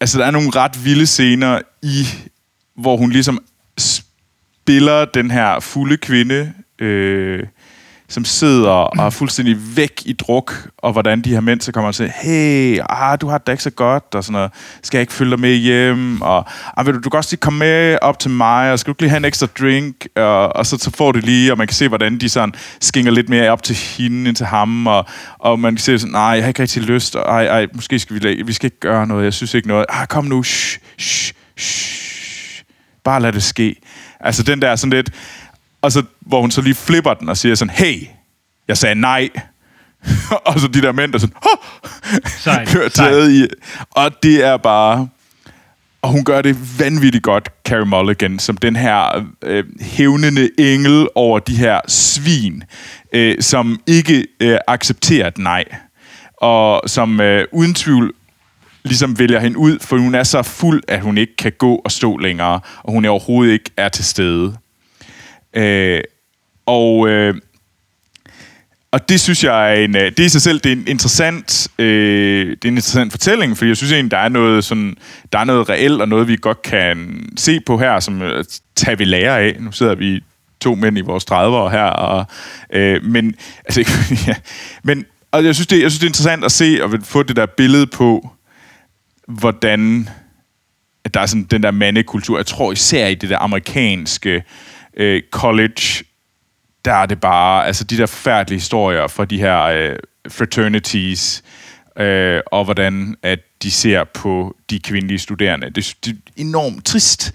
altså, 0.00 0.18
der 0.18 0.26
er 0.26 0.30
nogle 0.30 0.50
ret 0.50 0.84
vilde 0.84 1.06
scener 1.06 1.60
i, 1.82 2.06
hvor 2.78 2.96
hun 2.96 3.10
ligesom 3.10 3.42
spiller 3.78 5.04
den 5.04 5.30
her 5.30 5.60
fulde 5.60 5.96
kvinde, 5.96 6.52
øh, 6.78 7.42
som 8.08 8.24
sidder 8.24 8.70
og 8.70 9.06
er 9.06 9.10
fuldstændig 9.10 9.76
væk 9.76 10.02
i 10.04 10.12
druk, 10.12 10.68
og 10.78 10.92
hvordan 10.92 11.20
de 11.20 11.30
her 11.30 11.40
mænd 11.40 11.60
så 11.60 11.72
kommer 11.72 11.88
og 11.88 11.94
siger, 11.94 12.10
hey, 12.22 12.78
ah, 12.88 13.18
du 13.20 13.28
har 13.28 13.38
det 13.38 13.46
da 13.46 13.52
ikke 13.52 13.62
så 13.62 13.70
godt, 13.70 14.04
og 14.14 14.24
sådan 14.24 14.32
noget, 14.32 14.50
skal 14.82 14.98
jeg 14.98 15.00
ikke 15.00 15.12
følge 15.12 15.30
dig 15.30 15.40
med 15.40 15.54
hjem, 15.54 16.22
og 16.22 16.44
ah, 16.76 16.86
vil 16.86 16.94
du, 16.94 17.00
du 17.00 17.10
kan 17.10 17.18
også 17.18 17.32
lige 17.32 17.40
komme 17.40 17.58
med 17.58 17.98
op 18.02 18.18
til 18.18 18.30
mig, 18.30 18.72
og 18.72 18.78
skal 18.78 18.90
du 18.90 18.92
ikke 18.92 19.02
lige 19.02 19.10
have 19.10 19.18
en 19.18 19.24
ekstra 19.24 19.46
drink, 19.60 20.06
og, 20.16 20.56
og 20.56 20.66
så, 20.66 20.78
så 20.78 20.90
får 20.90 21.12
det 21.12 21.24
lige, 21.24 21.52
og 21.52 21.58
man 21.58 21.66
kan 21.66 21.74
se, 21.74 21.88
hvordan 21.88 22.18
de 22.18 22.28
sådan 22.28 22.54
skinger 22.80 23.12
lidt 23.12 23.28
mere 23.28 23.50
op 23.50 23.62
til 23.62 23.76
hende 23.76 24.28
end 24.28 24.36
til 24.36 24.46
ham, 24.46 24.86
og, 24.86 25.06
og 25.38 25.60
man 25.60 25.74
kan 25.74 25.82
se 25.82 25.98
sådan, 25.98 26.12
nej, 26.12 26.22
jeg 26.22 26.42
har 26.42 26.48
ikke 26.48 26.62
rigtig 26.62 26.82
lyst, 26.82 27.16
og 27.16 27.22
ej, 27.22 27.46
ej, 27.46 27.66
måske 27.74 27.98
skal 27.98 28.22
vi, 28.22 28.42
vi 28.42 28.52
skal 28.52 28.66
ikke 28.66 28.80
gøre 28.80 29.06
noget, 29.06 29.24
jeg 29.24 29.32
synes 29.32 29.54
ikke 29.54 29.68
noget, 29.68 29.86
ah, 29.88 30.06
kom 30.06 30.24
nu, 30.24 30.42
shh, 30.42 30.78
shh, 30.98 31.32
shh, 31.58 32.15
bare 33.06 33.22
lad 33.22 33.32
det 33.32 33.42
ske. 33.42 33.76
Altså 34.20 34.42
den 34.42 34.62
der 34.62 34.76
sådan 34.76 34.92
lidt, 34.92 35.10
og 35.82 35.92
så, 35.92 36.02
hvor 36.20 36.40
hun 36.40 36.50
så 36.50 36.60
lige 36.60 36.74
flipper 36.74 37.14
den 37.14 37.28
og 37.28 37.36
siger 37.36 37.54
sådan, 37.54 37.74
hey, 37.74 38.06
jeg 38.68 38.78
sagde 38.78 38.94
nej. 38.94 39.28
og 40.46 40.60
så 40.60 40.68
de 40.68 40.82
der 40.82 40.92
mænd, 40.92 41.12
der 41.12 41.18
sådan, 41.18 41.36
Sejt, 42.26 42.68
sejt. 42.70 42.92
taget 42.92 43.32
i. 43.32 43.46
Og 43.90 44.22
det 44.22 44.44
er 44.44 44.56
bare... 44.56 45.08
Og 46.02 46.12
hun 46.12 46.24
gør 46.24 46.42
det 46.42 46.80
vanvittigt 46.80 47.24
godt, 47.24 47.48
Carrie 47.64 47.84
Mulligan, 47.84 48.38
som 48.38 48.56
den 48.56 48.76
her 48.76 49.26
øh, 49.42 49.64
hævnende 49.80 50.50
engel 50.58 51.08
over 51.14 51.38
de 51.38 51.56
her 51.56 51.80
svin, 51.88 52.62
øh, 53.12 53.36
som 53.40 53.80
ikke 53.86 54.26
øh, 54.40 54.58
accepterer 54.66 55.28
et 55.28 55.38
nej. 55.38 55.64
Og 56.36 56.82
som 56.86 57.20
øh, 57.20 57.46
uden 57.52 57.74
tvivl 57.74 58.14
ligesom 58.86 59.18
vælger 59.18 59.40
hende 59.40 59.58
ud, 59.58 59.78
for 59.80 59.98
hun 59.98 60.14
er 60.14 60.22
så 60.22 60.42
fuld, 60.42 60.82
at 60.88 61.00
hun 61.00 61.18
ikke 61.18 61.36
kan 61.36 61.52
gå 61.58 61.74
og 61.84 61.90
stå 61.90 62.16
længere, 62.16 62.60
og 62.82 62.92
hun 62.92 63.04
er 63.04 63.08
overhovedet 63.08 63.52
ikke 63.52 63.70
er 63.76 63.88
til 63.88 64.04
stede. 64.04 64.56
Øh, 65.54 66.00
og, 66.66 67.08
øh, 67.08 67.34
og 68.90 69.08
det 69.08 69.20
synes 69.20 69.44
jeg 69.44 69.72
er 69.72 69.84
en, 69.84 69.96
øh, 69.96 70.02
det 70.02 70.18
i 70.18 70.28
sig 70.28 70.42
selv, 70.42 70.60
det 70.60 70.72
er 70.72 70.76
en 70.76 70.88
interessant, 70.88 71.68
øh, 71.78 72.46
det 72.46 72.64
er 72.64 72.68
en 72.68 72.74
interessant 72.74 73.12
fortælling, 73.12 73.56
fordi 73.56 73.68
jeg 73.68 73.76
synes 73.76 73.92
egentlig, 73.92 74.10
der 74.10 74.18
er 74.18 74.28
noget 74.28 74.64
sådan, 74.64 74.96
der 75.32 75.38
er 75.38 75.44
noget 75.44 75.68
reelt 75.68 76.00
og 76.00 76.08
noget, 76.08 76.28
vi 76.28 76.36
godt 76.40 76.62
kan 76.62 77.26
se 77.36 77.60
på 77.60 77.78
her, 77.78 78.00
som 78.00 78.22
øh, 78.22 78.44
tager 78.76 78.96
vi 78.96 79.04
lære 79.04 79.40
af. 79.40 79.56
Nu 79.60 79.72
sidder 79.72 79.94
vi 79.94 80.22
to 80.60 80.74
mænd 80.74 80.98
i 80.98 81.00
vores 81.00 81.24
30'ere 81.30 81.70
her, 81.70 81.84
og, 81.84 82.24
øh, 82.72 83.04
men, 83.04 83.34
altså, 83.64 83.80
ja, 84.26 84.34
men 84.82 85.04
og 85.36 85.44
jeg 85.44 85.54
synes, 85.54 85.66
det, 85.66 85.82
jeg 85.82 85.90
synes, 85.90 85.98
det 85.98 86.06
er 86.06 86.10
interessant 86.10 86.44
at 86.44 86.52
se 86.52 86.78
og 86.82 86.90
få 87.02 87.22
det 87.22 87.36
der 87.36 87.46
billede 87.46 87.86
på, 87.86 88.30
hvordan 89.26 90.08
at 91.06 91.14
der 91.14 91.20
er 91.20 91.26
sådan 91.26 91.44
den 91.44 91.62
der 91.62 91.70
mandekultur. 91.70 92.38
Jeg 92.38 92.46
tror 92.46 92.72
især 92.72 93.06
i 93.06 93.14
det 93.14 93.30
der 93.30 93.38
amerikanske 93.38 94.44
øh, 94.96 95.22
college, 95.30 96.04
der 96.84 96.92
er 96.92 97.06
det 97.06 97.20
bare, 97.20 97.66
altså 97.66 97.84
de 97.84 97.96
der 97.96 98.06
forfærdelige 98.06 98.58
historier 98.58 99.06
fra 99.06 99.24
de 99.24 99.38
her 99.38 99.62
øh, 99.62 99.96
fraternities, 100.28 101.44
øh, 101.98 102.40
og 102.46 102.64
hvordan 102.64 103.16
at 103.22 103.38
de 103.62 103.70
ser 103.70 104.04
på 104.04 104.56
de 104.70 104.80
kvindelige 104.80 105.18
studerende. 105.18 105.70
Det, 105.70 105.96
det 106.04 106.12
er 106.12 106.30
enormt 106.36 106.84
trist. 106.84 107.34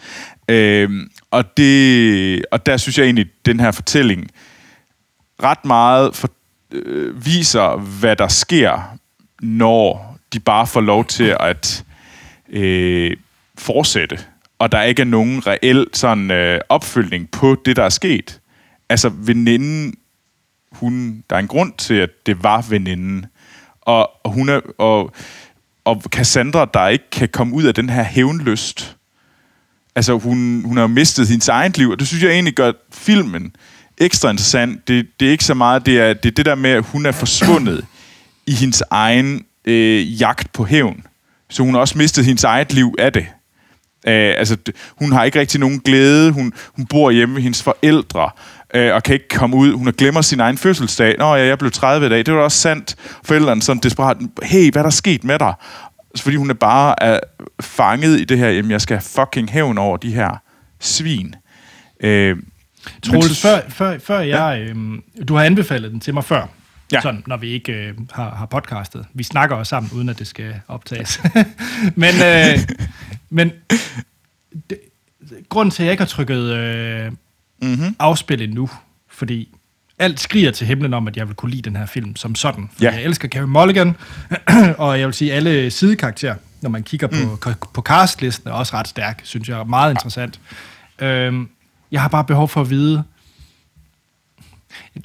Øh, 0.50 0.89
og, 1.31 1.57
det, 1.57 2.45
og 2.51 2.65
der 2.65 2.77
synes 2.77 2.98
jeg 2.98 3.03
egentlig, 3.03 3.25
at 3.25 3.45
den 3.45 3.60
her 3.60 3.71
fortælling 3.71 4.27
ret 5.43 5.65
meget 5.65 6.15
for, 6.15 6.29
øh, 6.71 7.25
viser, 7.25 7.77
hvad 7.77 8.15
der 8.15 8.27
sker, 8.27 8.98
når 9.41 10.10
de 10.33 10.39
bare 10.39 10.67
får 10.67 10.81
lov 10.81 11.05
til 11.05 11.35
at 11.39 11.83
øh, 12.50 13.17
fortsætte, 13.57 14.19
og 14.59 14.71
der 14.71 14.81
ikke 14.81 15.01
er 15.01 15.05
nogen 15.05 15.47
reel 15.47 15.88
sådan, 15.93 16.31
øh, 16.31 16.59
opfølgning 16.69 17.31
på 17.31 17.61
det, 17.65 17.75
der 17.75 17.83
er 17.83 17.89
sket. 17.89 18.39
Altså, 18.89 19.09
veninden, 19.09 19.93
hun, 20.71 21.23
der 21.29 21.35
er 21.35 21.39
en 21.39 21.47
grund 21.47 21.73
til, 21.77 21.93
at 21.93 22.09
det 22.25 22.43
var 22.43 22.65
veninden, 22.69 23.25
og, 23.81 24.11
og 24.23 24.31
hun 24.31 24.50
er, 24.50 24.61
og, 24.77 25.11
og 25.85 26.01
Cassandra, 26.09 26.69
der 26.73 26.88
ikke 26.88 27.09
kan 27.11 27.29
komme 27.29 27.55
ud 27.55 27.63
af 27.63 27.73
den 27.73 27.89
her 27.89 28.03
hævnlyst. 28.03 28.97
Altså, 29.95 30.17
hun, 30.17 30.63
hun 30.65 30.77
har 30.77 30.88
mistet 30.88 31.27
sin 31.27 31.41
eget 31.50 31.77
liv, 31.77 31.89
og 31.89 32.00
det 32.00 32.07
synes 32.07 32.23
jeg 32.23 32.31
egentlig 32.31 32.55
gør 32.55 32.71
filmen 32.91 33.55
ekstra 33.97 34.29
interessant. 34.29 34.88
Det, 34.88 35.07
det 35.19 35.27
er 35.27 35.31
ikke 35.31 35.43
så 35.43 35.53
meget, 35.53 35.85
det 35.85 36.00
er, 36.00 36.13
det 36.13 36.25
er 36.25 36.33
det 36.33 36.45
der 36.45 36.55
med, 36.55 36.69
at 36.69 36.83
hun 36.83 37.05
er 37.05 37.11
forsvundet 37.11 37.85
i 38.47 38.51
hendes 38.51 38.83
egen 38.91 39.45
øh, 39.65 40.21
jagt 40.21 40.53
på 40.53 40.65
hævn. 40.65 41.05
Så 41.49 41.63
hun 41.63 41.73
har 41.73 41.81
også 41.81 41.97
mistet 41.97 42.25
hendes 42.25 42.43
eget 42.43 42.73
liv 42.73 42.95
af 42.99 43.13
det. 43.13 43.25
Øh, 44.07 44.33
altså, 44.37 44.57
hun 44.99 45.11
har 45.11 45.23
ikke 45.23 45.39
rigtig 45.39 45.59
nogen 45.59 45.79
glæde. 45.79 46.31
Hun, 46.31 46.53
hun 46.75 46.85
bor 46.85 47.11
hjemme 47.11 47.35
ved 47.35 47.41
hendes 47.41 47.63
forældre, 47.63 48.29
øh, 48.73 48.93
og 48.93 49.03
kan 49.03 49.13
ikke 49.13 49.27
komme 49.27 49.55
ud. 49.57 49.73
Hun 49.73 49.85
har 49.87 49.91
glemmer 49.91 50.21
sin 50.21 50.39
egen 50.39 50.57
fødselsdag. 50.57 51.15
Nå 51.17 51.35
ja, 51.35 51.45
jeg 51.45 51.57
blev 51.59 51.71
30 51.71 52.05
i 52.05 52.09
dag. 52.09 52.25
Det 52.25 52.33
var 52.33 52.39
også 52.39 52.57
sandt. 52.57 52.95
Forældrene 53.23 53.61
sådan 53.61 53.79
desperat. 53.83 54.17
Hey, 54.43 54.71
hvad 54.71 54.81
er 54.81 54.83
der 54.83 54.89
sket 54.89 55.23
med 55.23 55.39
dig? 55.39 55.53
Fordi 56.17 56.35
hun 56.35 56.49
er 56.49 56.53
bare 56.53 57.03
er 57.03 57.19
fanget 57.61 58.19
i 58.19 58.23
det 58.23 58.37
her, 58.37 58.49
jamen 58.49 58.71
jeg 58.71 58.81
skal 58.81 59.01
fucking 59.01 59.51
hævn 59.51 59.77
over 59.77 59.97
de 59.97 60.13
her 60.13 60.41
svin. 60.79 61.35
Øh, 62.03 62.37
Troels, 63.03 63.41
før, 63.41 63.59
før, 63.69 63.99
før 63.99 64.19
jeg... 64.19 64.65
Øhm, 64.69 65.03
du 65.27 65.35
har 65.35 65.43
anbefalet 65.43 65.91
den 65.91 65.99
til 65.99 66.13
mig 66.13 66.23
før. 66.23 66.47
Ja. 66.91 67.01
Sådan, 67.01 67.24
når 67.27 67.38
vi 67.38 67.48
ikke 67.48 67.74
øh, 67.74 67.93
har, 68.12 68.36
har 68.36 68.45
podcastet. 68.45 69.05
Vi 69.13 69.24
snakker 69.24 69.55
også 69.55 69.69
sammen, 69.69 69.91
uden 69.95 70.10
at 70.10 70.19
det 70.19 70.27
skal 70.27 70.62
optages. 70.67 71.21
men 71.95 72.13
øh, 72.25 72.60
men 73.29 73.51
det, 74.69 74.79
grunden 75.50 75.71
til, 75.71 75.83
at 75.83 75.86
jeg 75.86 75.93
ikke 75.93 76.01
har 76.01 76.07
trykket 76.07 76.41
øh, 76.41 77.12
mm-hmm. 77.62 77.95
afspil 78.00 78.41
endnu, 78.41 78.69
fordi 79.10 79.50
alt 80.00 80.19
skriger 80.19 80.51
til 80.51 80.67
himlen 80.67 80.93
om, 80.93 81.07
at 81.07 81.17
jeg 81.17 81.27
vil 81.27 81.36
kunne 81.36 81.51
lide 81.51 81.62
den 81.62 81.75
her 81.75 81.86
film 81.86 82.15
som 82.15 82.36
sådan. 82.36 82.69
Fordi 82.74 82.86
Ja. 82.86 82.91
Jeg 82.91 83.03
elsker 83.03 83.27
Carey 83.27 83.45
Mulligan, 83.45 83.95
og 84.77 85.00
jeg 85.00 85.07
vil 85.07 85.13
sige, 85.13 85.33
alle 85.33 85.71
sidekarakterer, 85.71 86.36
når 86.62 86.69
man 86.69 86.83
kigger 86.83 87.07
på, 87.07 87.15
mm. 87.45 87.53
på 87.74 87.81
castlisten, 87.81 88.50
er 88.50 88.53
også 88.53 88.75
ret 88.75 88.88
stærk, 88.88 89.21
synes 89.24 89.50
jeg. 89.50 89.60
er 89.60 89.63
Meget 89.63 89.91
interessant. 89.91 90.39
Øhm, 91.00 91.50
jeg 91.91 92.01
har 92.01 92.07
bare 92.07 92.24
behov 92.24 92.50
for 92.50 92.62
at 92.62 92.69
vide, 92.69 93.03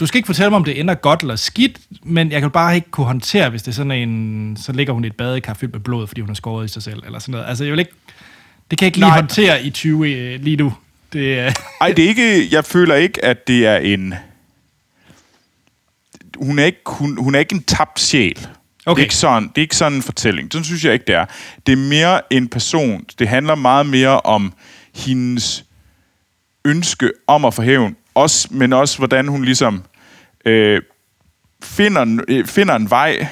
du 0.01 0.07
skal 0.07 0.19
ikke 0.19 0.27
fortælle 0.27 0.51
mig, 0.51 0.57
om 0.57 0.65
det 0.65 0.81
ender 0.81 0.95
godt 0.95 1.21
eller 1.21 1.37
skidt, 1.37 1.79
men 2.03 2.33
jeg 2.33 2.41
kan 2.41 2.51
bare 2.51 2.75
ikke 2.75 2.91
kunne 2.91 3.07
håndtere, 3.07 3.51
hvis 3.51 3.63
det 3.63 3.69
er 3.69 3.75
sådan 3.75 3.93
en... 3.93 4.57
Så 4.63 4.73
ligger 4.73 4.93
hun 4.93 5.05
i 5.05 5.07
et 5.07 5.17
badekar 5.17 5.55
fyldt 5.55 5.73
med 5.73 5.81
blod, 5.81 6.07
fordi 6.07 6.21
hun 6.21 6.29
har 6.31 6.35
skåret 6.35 6.65
i 6.65 6.69
sig 6.73 6.83
selv, 6.83 7.03
eller 7.07 7.19
sådan 7.19 7.33
noget. 7.33 7.47
Altså, 7.49 7.65
jeg 7.65 7.73
vil 7.73 7.79
ikke... 7.79 7.93
Det 8.71 8.79
kan 8.79 8.85
jeg 8.85 8.89
ikke 8.89 8.99
lige 8.99 9.09
Nej. 9.09 9.19
håndtere 9.19 9.63
i 9.65 9.71
20 9.71 10.11
øh, 10.11 10.41
lige 10.43 10.57
nu. 10.57 10.75
Det, 11.13 11.39
er- 11.39 11.53
Ej, 11.81 11.93
det 11.93 12.05
er 12.05 12.09
ikke, 12.09 12.49
jeg 12.55 12.65
føler 12.65 12.95
ikke, 12.95 13.25
at 13.25 13.47
det 13.49 13.67
er 13.67 13.77
en... 13.77 14.15
Hun 16.37 16.59
er 16.59 16.65
ikke, 16.65 16.79
hun, 16.87 17.17
hun 17.23 17.35
er 17.35 17.39
ikke 17.39 17.55
en 17.55 17.63
tabt 17.63 18.01
sjæl. 18.01 18.35
Det, 18.35 18.49
Okay. 18.87 19.01
er 19.01 19.05
ikke 19.05 19.15
sådan, 19.17 19.43
det 19.49 19.59
er 19.59 19.61
ikke 19.63 19.77
sådan 19.77 19.93
en 19.93 20.03
fortælling. 20.03 20.53
Sådan 20.53 20.65
synes 20.65 20.85
jeg 20.85 20.93
ikke, 20.93 21.05
det 21.07 21.15
er. 21.15 21.25
Det 21.67 21.73
er 21.73 21.77
mere 21.77 22.33
en 22.33 22.49
person. 22.49 23.05
Det 23.19 23.29
handler 23.29 23.55
meget 23.55 23.87
mere 23.87 24.21
om 24.21 24.53
hendes 24.95 25.65
ønske 26.65 27.13
om 27.27 27.45
at 27.45 27.55
få 27.55 27.63
hævn. 27.63 27.97
Også, 28.17 28.49
men 28.51 28.73
også, 28.73 28.99
hvordan 28.99 29.29
hun 29.29 29.45
ligesom 29.45 29.83
øh, 30.45 30.83
finder, 31.65 32.23
øh, 32.29 32.47
finder 32.47 32.77
en 32.77 32.91
vej 32.91 33.27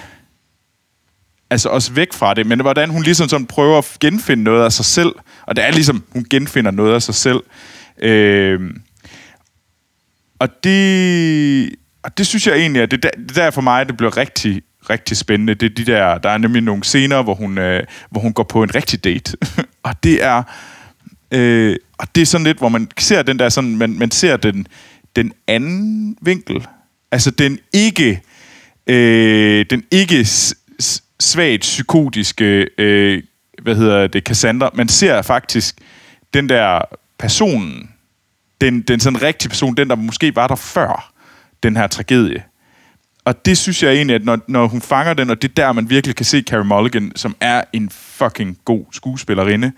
altså 1.50 1.68
også 1.68 1.92
væk 1.92 2.12
fra 2.12 2.34
det, 2.34 2.46
men 2.46 2.60
hvordan 2.60 2.90
hun 2.90 3.02
ligesom 3.02 3.28
sådan 3.28 3.46
prøver 3.46 3.78
at 3.78 3.96
genfinde 4.00 4.42
noget 4.44 4.64
af 4.64 4.72
sig 4.72 4.84
selv, 4.84 5.12
og 5.46 5.56
det 5.56 5.64
er 5.64 5.70
ligesom, 5.70 6.04
hun 6.12 6.26
genfinder 6.30 6.70
noget 6.70 6.94
af 6.94 7.02
sig 7.02 7.14
selv. 7.14 7.40
Øh, 8.02 8.60
og 10.38 10.48
det, 10.64 11.74
og 12.02 12.18
det 12.18 12.26
synes 12.26 12.46
jeg 12.46 12.56
egentlig, 12.56 12.82
at 12.82 12.90
det, 12.90 13.02
der- 13.02 13.10
det 13.28 13.36
der 13.36 13.50
for 13.50 13.60
mig, 13.60 13.88
det 13.88 13.96
bliver 13.96 14.16
rigtig, 14.16 14.62
rigtig 14.90 15.16
spændende. 15.16 15.54
Det 15.54 15.70
er 15.70 15.74
de 15.74 15.84
der, 15.92 16.18
der 16.18 16.30
er 16.30 16.38
nemlig 16.38 16.62
nogle 16.62 16.84
scener, 16.84 17.22
hvor 17.22 17.34
hun, 17.34 17.58
øh, 17.58 17.82
hvor 18.10 18.20
hun 18.20 18.32
går 18.32 18.42
på 18.42 18.62
en 18.62 18.74
rigtig 18.74 19.04
date. 19.04 19.36
og 19.82 19.94
det 20.02 20.24
er, 20.24 20.42
øh, 21.34 21.76
og 21.98 22.14
det 22.14 22.22
er 22.22 22.26
sådan 22.26 22.44
lidt, 22.44 22.58
hvor 22.58 22.68
man 22.68 22.88
ser 22.98 23.22
den 23.22 23.38
der 23.38 23.48
sådan, 23.48 23.76
man, 23.76 23.98
man 23.98 24.10
ser 24.10 24.36
den, 24.36 24.66
den 25.16 25.32
anden 25.46 26.16
vinkel. 26.20 26.66
Altså 27.12 27.30
den 27.30 27.58
ikke, 27.72 28.22
øh, 28.86 29.66
den 29.70 29.84
ikke 29.90 30.28
svagt 31.20 31.60
psykotiske, 31.60 32.66
øh, 32.78 33.22
hvad 33.62 33.76
hedder 33.76 34.06
det, 34.06 34.24
Cassandra. 34.24 34.70
Man 34.74 34.88
ser 34.88 35.22
faktisk 35.22 35.76
den 36.34 36.48
der 36.48 36.80
personen, 37.18 37.90
den, 38.60 38.82
den 38.82 39.00
sådan 39.00 39.22
rigtige 39.22 39.48
person, 39.48 39.74
den 39.74 39.90
der 39.90 39.96
måske 39.96 40.36
var 40.36 40.46
der 40.46 40.56
før 40.56 41.12
den 41.62 41.76
her 41.76 41.86
tragedie. 41.86 42.42
Og 43.24 43.46
det 43.46 43.58
synes 43.58 43.82
jeg 43.82 43.92
egentlig, 43.92 44.14
at 44.14 44.24
når, 44.24 44.38
når 44.48 44.66
hun 44.66 44.80
fanger 44.80 45.14
den, 45.14 45.30
og 45.30 45.42
det 45.42 45.48
er 45.48 45.54
der, 45.54 45.72
man 45.72 45.90
virkelig 45.90 46.16
kan 46.16 46.24
se 46.24 46.42
Carey 46.42 46.64
Mulligan, 46.64 47.12
som 47.16 47.36
er 47.40 47.62
en 47.72 47.90
fucking 47.90 48.58
god 48.64 48.84
skuespillerinde, 48.92 49.72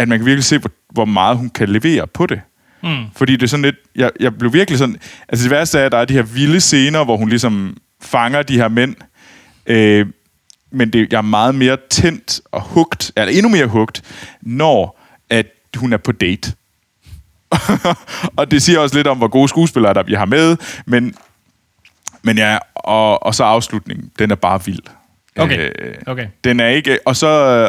at 0.00 0.08
man 0.08 0.18
kan 0.18 0.26
virkelig 0.26 0.44
se, 0.44 0.58
hvor, 0.58 0.70
hvor 0.92 1.04
meget 1.04 1.36
hun 1.36 1.50
kan 1.50 1.68
levere 1.68 2.06
på 2.06 2.26
det. 2.26 2.40
Mm. 2.82 3.04
Fordi 3.16 3.32
det 3.32 3.42
er 3.42 3.46
sådan 3.46 3.64
lidt, 3.64 3.76
jeg, 3.96 4.10
jeg 4.20 4.38
blev 4.38 4.52
virkelig 4.52 4.78
sådan, 4.78 4.96
altså 5.28 5.42
det 5.42 5.50
værste 5.50 5.78
er, 5.78 5.86
at 5.86 5.92
der 5.92 5.98
er 5.98 6.04
de 6.04 6.14
her 6.14 6.22
vilde 6.22 6.60
scener, 6.60 7.04
hvor 7.04 7.16
hun 7.16 7.28
ligesom 7.28 7.76
fanger 8.02 8.42
de 8.42 8.56
her 8.56 8.68
mænd, 8.68 8.94
øh, 9.66 10.06
men 10.72 10.92
det, 10.92 11.12
jeg 11.12 11.18
er 11.18 11.22
meget 11.22 11.54
mere 11.54 11.76
tændt 11.90 12.40
og 12.52 12.62
hugt, 12.62 13.12
eller 13.16 13.32
endnu 13.32 13.48
mere 13.48 13.66
hugt, 13.66 14.02
når 14.42 15.00
at 15.30 15.46
hun 15.76 15.92
er 15.92 15.96
på 15.96 16.12
date. 16.12 16.52
og 18.36 18.50
det 18.50 18.62
siger 18.62 18.78
også 18.78 18.96
lidt 18.96 19.06
om, 19.06 19.18
hvor 19.18 19.28
gode 19.28 19.48
skuespillere 19.48 19.94
der 19.94 20.02
vi 20.02 20.14
har 20.14 20.24
med, 20.24 20.56
men 20.86 21.14
Men 22.22 22.38
ja, 22.38 22.58
og, 22.74 23.22
og 23.22 23.34
så 23.34 23.44
afslutningen, 23.44 24.10
den 24.18 24.30
er 24.30 24.34
bare 24.34 24.64
vild. 24.64 24.82
Okay, 25.36 25.70
okay. 26.06 26.26
Den 26.44 26.60
er 26.60 26.68
ikke... 26.68 26.98
Og 27.04 27.16
så, 27.16 27.26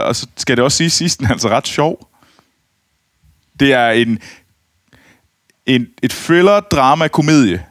og 0.08 0.16
så 0.16 0.28
skal 0.38 0.58
det 0.58 0.64
også 0.64 0.78
sige, 0.78 0.90
sidst 0.90 1.20
den 1.20 1.28
er 1.28 1.32
altså 1.32 1.50
ret 1.50 1.68
sjov. 1.68 2.11
Det 3.62 3.74
er 3.74 3.90
en, 3.90 4.20
en 5.66 5.88
et 6.04 6.12
thriller, 6.12 6.60
drama, 6.60 7.08
komedie. 7.08 7.64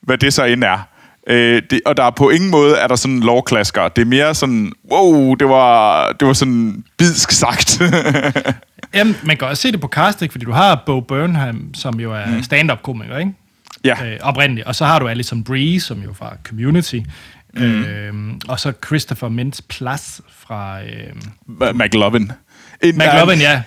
Hvad 0.00 0.18
det 0.18 0.32
så 0.32 0.44
end 0.44 0.64
er. 0.64 0.88
Øh, 1.26 1.62
det, 1.70 1.80
og 1.86 1.96
der 1.96 2.04
er 2.04 2.10
på 2.10 2.30
ingen 2.30 2.50
måde 2.50 2.76
er 2.76 2.86
der 2.86 2.96
sådan 2.96 3.20
lovklasker. 3.20 3.88
Det 3.88 4.02
er 4.02 4.06
mere 4.06 4.34
sådan, 4.34 4.72
wow, 4.92 5.34
det 5.34 5.48
var, 5.48 6.12
det 6.12 6.28
var 6.28 6.32
sådan 6.32 6.84
bidsk 6.98 7.30
sagt. 7.30 7.82
Jamen, 8.94 9.16
man 9.22 9.36
kan 9.36 9.48
også 9.48 9.62
se 9.62 9.72
det 9.72 9.80
på 9.80 9.88
cast, 9.88 10.22
ikke? 10.22 10.32
fordi 10.32 10.44
du 10.44 10.52
har 10.52 10.82
Bo 10.86 11.00
Burnham, 11.00 11.74
som 11.74 12.00
jo 12.00 12.12
er 12.12 12.26
mm. 12.26 12.42
stand-up-komiker, 12.42 13.18
ikke? 13.18 13.32
ja, 13.84 14.04
Øh, 14.04 14.18
oprindeligt. 14.22 14.66
Og 14.66 14.74
så 14.74 14.84
har 14.84 14.98
du 14.98 15.08
Alison 15.08 15.44
Brie, 15.44 15.80
som 15.80 16.02
jo 16.02 16.10
er 16.10 16.14
fra 16.14 16.36
Community. 16.48 16.98
Mm. 17.54 17.84
Øh, 17.84 18.14
og 18.48 18.60
så 18.60 18.72
Christopher 18.86 19.28
Mintz-Plasse 19.28 20.22
fra... 20.38 20.82
Øh, 20.82 21.74
McLovin. 21.74 22.32
En, 22.82 22.98
McLovin, 22.98 23.38
ja. 23.38 23.62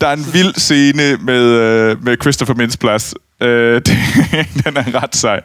Der 0.00 0.06
er 0.06 0.12
en 0.12 0.26
vild 0.32 0.54
scene 0.54 1.16
med, 1.20 1.42
øh, 1.42 2.04
med 2.04 2.16
Christopher 2.22 2.54
Mintz-Plasse. 2.54 3.12
Øh, 3.46 3.74
det, 3.86 3.96
den 4.64 4.76
er 4.76 5.02
ret 5.02 5.16
sej. 5.16 5.40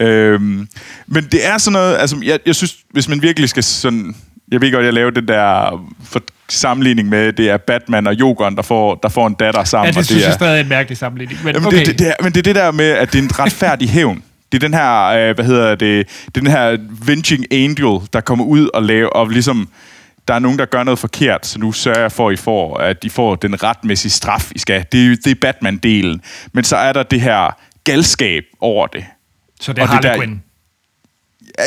Øhm, 0.00 0.68
men 1.06 1.24
det 1.32 1.46
er 1.46 1.58
sådan 1.58 1.72
noget, 1.72 1.96
altså 1.96 2.16
jeg, 2.24 2.38
jeg 2.46 2.54
synes, 2.54 2.76
hvis 2.90 3.08
man 3.08 3.22
virkelig 3.22 3.48
skal 3.48 3.62
sådan, 3.62 4.16
jeg 4.52 4.60
ved 4.60 4.72
godt, 4.72 4.84
jeg 4.84 4.92
laver 4.92 5.10
den 5.10 5.28
der 5.28 5.70
for, 6.04 6.20
sammenligning 6.48 7.08
med, 7.08 7.32
det 7.32 7.50
er 7.50 7.56
Batman 7.56 8.06
og 8.06 8.14
Jokeren, 8.14 8.56
der 8.56 8.62
får, 8.62 8.94
der 8.94 9.08
får 9.08 9.26
en 9.26 9.34
datter 9.34 9.64
sammen. 9.64 9.86
Ja, 9.86 9.90
det 9.90 9.98
og 9.98 10.04
synes 10.04 10.20
det 10.20 10.26
jeg 10.26 10.32
er, 10.32 10.36
stadig 10.36 10.56
er 10.56 10.62
en 10.62 10.68
mærkelig 10.68 10.98
sammenligning. 10.98 11.40
Men 11.44 11.54
Jamen, 11.54 11.66
okay. 11.66 11.78
det, 11.78 11.86
det, 11.86 11.98
det 11.98 12.08
er, 12.08 12.14
men 12.22 12.32
det 12.32 12.38
er 12.38 12.42
det 12.42 12.54
der 12.54 12.70
med, 12.70 12.90
at 12.90 13.12
det 13.12 13.18
er 13.18 13.22
en 13.22 13.38
retfærdig 13.38 13.90
hævn. 13.96 14.22
Det 14.52 14.58
er 14.62 14.68
den 14.68 14.74
her, 14.74 15.04
øh, 15.04 15.34
hvad 15.34 15.44
hedder 15.44 15.70
det, 15.70 15.80
det 15.80 16.36
er 16.36 16.40
den 16.40 16.46
her 16.46 16.78
venging 17.06 17.46
angel, 17.50 18.08
der 18.12 18.20
kommer 18.20 18.44
ud 18.44 18.68
og 18.74 18.82
laver, 18.82 19.08
og 19.08 19.28
ligesom, 19.28 19.68
der 20.28 20.34
er 20.34 20.38
nogen, 20.38 20.58
der 20.58 20.64
gør 20.64 20.82
noget 20.84 20.98
forkert, 20.98 21.46
så 21.46 21.58
nu 21.58 21.72
sørger 21.72 22.00
jeg 22.00 22.12
for, 22.12 22.28
at 22.28 22.32
I 22.32 22.36
får, 22.36 22.76
at 22.78 22.96
I 23.04 23.08
får 23.08 23.34
den 23.36 23.62
retmæssige 23.62 24.10
straf, 24.12 24.52
I 24.54 24.58
skal. 24.58 24.84
Det, 24.92 25.12
er- 25.12 25.16
det 25.24 25.44
er 25.44 25.52
Batman-delen. 25.52 26.20
Men 26.52 26.64
så 26.64 26.76
er 26.76 26.92
der 26.92 27.02
det 27.02 27.20
her 27.20 27.56
galskab 27.84 28.44
over 28.60 28.86
det. 28.86 29.04
så 29.60 29.72
det 29.72 29.78
er 29.78 29.82
og 29.82 29.88
det 29.88 29.94
Harley 29.94 30.10
der- 30.10 30.16
Quinn. 30.16 30.42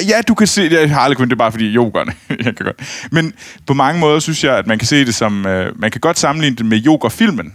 Ja, 0.10 0.22
du 0.28 0.34
kan 0.36 0.48
se 0.48 0.70
det. 0.70 0.90
Harley 0.90 1.16
Quinn, 1.16 1.30
det 1.30 1.36
er 1.36 1.38
bare 1.38 1.52
fordi 1.52 1.70
jokerne. 1.72 2.14
jeg 2.46 2.56
kan 2.56 2.66
godt. 2.66 3.08
Men 3.12 3.34
på 3.68 3.74
mange 3.74 4.00
måder 4.00 4.20
synes 4.20 4.44
jeg, 4.44 4.58
at 4.58 4.68
man 4.68 4.80
kan 4.80 4.88
se 4.88 5.06
det 5.06 5.16
som... 5.16 5.46
Øh, 5.46 5.80
man 5.80 5.92
kan 5.92 6.02
godt 6.02 6.20
sammenligne 6.20 6.56
det 6.58 6.66
med 6.66 6.78
Joker-filmen. 6.78 7.54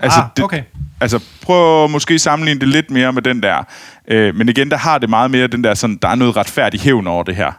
Ah, 0.00 0.10
det, 0.36 0.44
okay. 0.44 0.62
Altså, 1.00 1.20
prøv 1.42 1.84
at 1.84 1.90
måske 1.90 2.18
sammenligne 2.18 2.60
det 2.60 2.68
lidt 2.68 2.90
mere 2.90 3.12
med 3.12 3.22
den 3.22 3.42
der. 3.42 3.62
Øh, 4.08 4.34
men 4.34 4.48
igen, 4.48 4.70
der 4.70 4.76
har 4.76 4.98
det 4.98 5.10
meget 5.10 5.30
mere 5.30 5.46
den 5.46 5.64
der 5.64 5.74
sådan, 5.74 5.96
der 6.02 6.08
er 6.08 6.14
noget 6.14 6.36
retfærdig 6.36 6.80
hævn 6.80 7.06
over 7.06 7.22
det 7.22 7.36
her. 7.36 7.52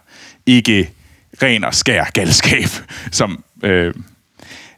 Ikke 0.46 0.90
ren 1.42 1.64
og 1.64 1.76
skær 1.76 2.04
galskab, 2.14 2.70
som... 3.12 3.44
Øh, 3.64 3.94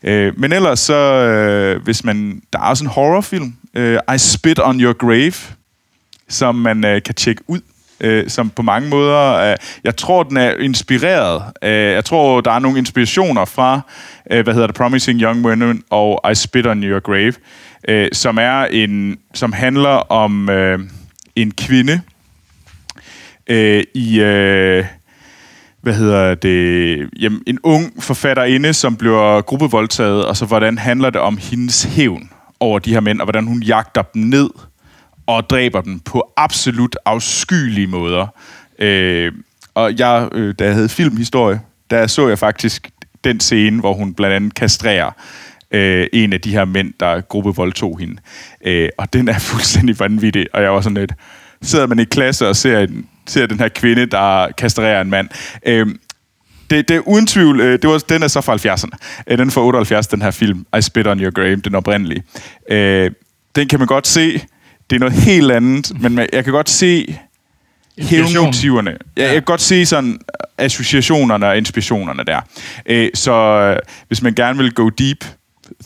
øh, 0.04 0.40
men 0.40 0.54
ellers 0.54 0.80
så, 0.80 0.96
øh, 0.96 1.84
hvis 1.84 2.04
man... 2.04 2.42
Der 2.54 2.60
er 2.60 2.64
også 2.64 2.84
en 2.84 2.90
horrorfilm, 2.90 3.54
øh, 3.74 4.00
I 4.16 4.18
Spit 4.18 4.60
on 4.64 4.82
Your 4.82 4.94
Grave, 4.94 5.56
som 6.30 6.56
man 6.56 6.86
øh, 6.86 7.04
kan 7.04 7.16
tjekke 7.16 7.44
ud, 7.48 7.62
øh, 8.00 8.30
som 8.30 8.50
på 8.50 8.62
mange 8.62 8.90
måder, 8.90 9.34
øh, 9.34 9.58
jeg 9.84 9.96
tror, 9.96 10.24
den 10.24 10.38
er 10.38 10.56
inspireret. 10.56 11.44
Øh, 11.64 11.72
jeg 11.72 12.06
tror, 12.06 12.42
der 12.42 12.52
er 12.52 12.60
nogle 12.60 12.78
inspirationer 12.78 13.46
fra, 13.46 13.82
øh, 14.32 14.44
hvad 14.44 14.54
hedder 14.54 14.68
det, 14.68 14.76
Promising 14.76 15.22
Young 15.22 15.46
Women 15.46 15.84
og 15.90 16.32
I 16.32 16.36
Spit 16.36 16.68
on 16.68 16.84
Your 16.84 17.00
Grave, 17.00 17.34
øh, 17.88 18.10
som 18.14 18.38
er 18.38 18.66
en, 18.66 19.18
som 19.34 19.54
handler 19.54 20.12
om 20.12 20.50
øh, 20.50 20.80
en 21.36 21.52
kvinde 21.52 22.02
øh, 23.48 23.84
i, 23.94 24.20
øh, 24.20 24.86
hvad 25.84 25.94
hedder 25.94 26.36
det, 26.36 27.10
jamen, 27.20 27.42
en 27.48 27.60
ung 27.64 28.04
forfatterinde, 28.04 28.74
som 28.74 28.96
bliver 28.96 29.42
gruppevoldtaget, 29.42 30.26
og 30.26 30.38
så 30.38 30.46
hvordan 30.46 30.78
handler 30.78 31.10
det 31.10 31.22
om 31.22 31.38
hendes 31.38 31.84
hævn 31.84 32.30
over 32.60 32.80
de 32.80 32.94
her 32.94 33.00
mænd, 33.00 33.20
og 33.20 33.26
hvordan 33.26 33.48
hun 33.48 33.64
jagter 33.64 34.02
dem 34.02 34.22
ned 34.22 34.50
og 35.26 35.50
dræber 35.50 35.82
dem 35.82 36.00
på 36.00 36.34
absolut 36.38 36.96
afskyelige 37.06 37.88
måder. 37.88 38.28
Øh, 38.80 39.32
og 39.74 40.00
jeg, 40.00 40.30
øh, 40.32 40.56
da 40.60 40.66
jeg 40.66 40.74
havde 40.74 40.90
filmhistorie, 40.90 41.62
der 41.90 42.08
så 42.08 42.28
jeg 42.28 42.40
faktisk 42.40 42.90
den 43.24 43.40
scene, 43.40 43.80
hvor 43.80 43.94
hun 43.94 44.14
blandt 44.14 44.36
andet 44.36 44.56
kastrerer 44.56 45.12
øh, 45.72 46.08
en 46.14 46.34
af 46.34 46.42
de 46.42 46.52
her 46.52 46.66
mænd, 46.66 46.94
der 47.00 47.22
gruppevoldtog 47.22 48.00
hende. 48.00 48.16
Øh, 48.66 48.90
og 48.98 49.14
den 49.14 49.28
er 49.28 49.40
fuldstændig 49.52 50.00
vanvittig, 50.00 50.48
og 50.54 50.62
jeg 50.62 50.74
var 50.74 50.82
sådan 50.82 50.98
lidt... 50.98 51.14
Sidder 51.62 51.88
man 51.88 52.00
i 52.00 52.04
klasse 52.04 52.48
og 52.48 52.56
ser, 52.56 52.80
en, 52.80 53.08
ser 53.28 53.46
den 53.46 53.60
her 53.60 53.68
kvinde, 53.68 54.06
der 54.06 54.48
kastrerer 54.58 55.02
en 55.02 55.10
mand. 55.10 55.30
Øh, 55.66 55.88
det, 56.70 56.88
det 56.88 56.96
er 56.96 57.00
uden 57.00 57.28
tvivl, 57.28 57.60
øh, 57.60 57.80
det 57.82 57.90
var, 57.90 57.98
den 57.98 58.24
er 58.24 58.28
så 58.28 58.42
fra 58.42 58.56
70'erne. 58.56 59.24
Øh, 59.28 59.38
den 59.38 59.48
er 59.48 59.52
fra 59.52 59.62
78, 59.62 60.08
den 60.08 60.22
her 60.22 60.32
film, 60.32 60.66
I 60.78 60.82
Spit 60.82 61.08
on 61.08 61.20
Your 61.20 61.32
Grave, 61.32 61.56
den 61.56 61.76
oprindelige. 61.76 62.24
Øh, 62.70 63.12
den 63.56 63.68
kan 63.68 63.80
man 63.80 63.88
godt 63.88 64.08
se. 64.08 64.42
Det 64.90 64.96
er 64.96 65.00
noget 65.00 65.14
helt 65.14 65.52
andet, 65.52 66.02
men 66.02 66.16
man, 66.16 66.30
jeg 66.34 66.44
kan 66.44 66.54
godt 66.54 66.70
se 66.70 67.18
hævnmotiverne. 68.00 68.98
Ja, 69.18 69.24
jeg 69.24 69.34
kan 69.34 69.44
godt 69.44 69.62
se 69.62 69.86
sådan 69.86 70.20
associationerne 70.58 71.48
og 71.48 71.58
inspirationerne 71.58 72.24
der. 72.24 72.42
Øh, 72.86 73.10
så 73.14 73.34
øh, 73.34 73.78
hvis 74.08 74.22
man 74.22 74.34
gerne 74.34 74.58
vil 74.58 74.74
go 74.74 74.90
deep, 74.90 75.26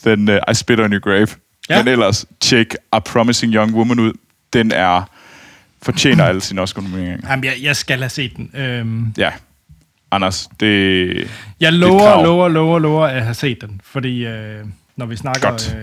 then 0.06 0.30
uh, 0.30 0.36
I 0.52 0.54
Spit 0.54 0.80
on 0.80 0.94
Your 0.94 1.00
Grave. 1.00 1.28
Ja. 1.70 1.78
Men 1.84 1.88
ellers, 1.88 2.26
tjek 2.42 2.76
A 2.92 3.00
Promising 3.00 3.54
Young 3.54 3.76
Woman 3.76 4.00
ud. 4.00 4.14
Den 4.54 4.72
er 4.72 5.10
fortjener 5.82 6.26
alle 6.26 6.42
sine 6.42 6.62
Oscar-nomineringer. 6.62 7.30
Jamen, 7.30 7.46
jeg, 7.46 7.54
jeg 7.62 7.76
skal 7.76 8.00
have 8.00 8.10
set 8.10 8.36
den. 8.38 8.52
Øhm, 8.54 9.14
Ja. 9.18 9.32
Anders, 10.12 10.50
det... 10.60 11.08
jeg 11.18 11.28
Det 11.60 11.66
er 11.66 11.72
lover, 11.72 12.00
krav. 12.00 12.24
lover, 12.24 12.48
lover, 12.50 12.80
lover 12.80 13.06
at 13.08 13.22
have 13.24 13.34
set 13.34 13.62
den, 13.62 13.82
fordi 13.84 14.26
øh, 14.26 14.66
når 14.96 15.06
vi 15.06 15.16
snakker 15.16 15.50
Godt. 15.50 15.76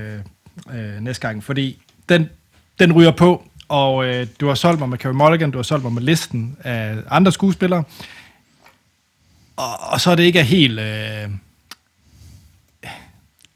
øh, 0.73 0.89
øh, 0.97 1.01
næste 1.01 1.29
gang, 1.29 1.45
fordi 1.45 1.79
den, 2.09 2.29
den 2.79 2.93
ryger 2.93 3.11
på, 3.11 3.45
og 3.69 4.07
øh, 4.07 4.27
du 4.41 4.49
har 4.49 4.55
solgt 4.55 4.79
mig 4.81 4.89
med 4.89 4.99
Carey 4.99 5.15
Mulligan, 5.15 5.51
du 5.51 5.59
har 5.59 5.63
solgt 5.63 5.85
mig 5.85 5.93
med 5.93 6.03
listen 6.03 6.57
af 6.65 6.97
andre 7.11 7.33
skuespillere, 7.33 7.85
og, 9.57 9.81
og 9.93 10.01
så 10.01 10.11
er 10.11 10.15
det 10.15 10.23
ikke 10.23 10.43
helt... 10.43 10.81
Øh, 10.81 11.29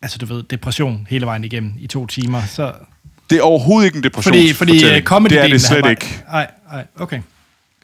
altså, 0.03 0.19
du 0.19 0.27
ved, 0.27 0.43
depression 0.43 1.07
hele 1.11 1.27
vejen 1.27 1.45
igennem 1.45 1.73
i 1.79 1.87
to 1.87 2.07
timer, 2.07 2.43
så... 2.43 2.73
Det 3.31 3.39
er 3.39 3.43
overhovedet 3.43 3.87
ikke 3.87 3.97
en 3.97 4.03
Fordi, 4.03 4.09
depressionsfortælling. 4.09 4.85
fordi 4.85 4.99
uh, 4.99 5.05
comedy 5.05 5.31
det 5.33 5.41
er 5.45 5.49
det 5.49 5.61
slet 5.63 5.91
ikke. 5.91 6.23
Nej, 6.33 6.47
nej, 6.73 6.85
okay. 6.97 7.21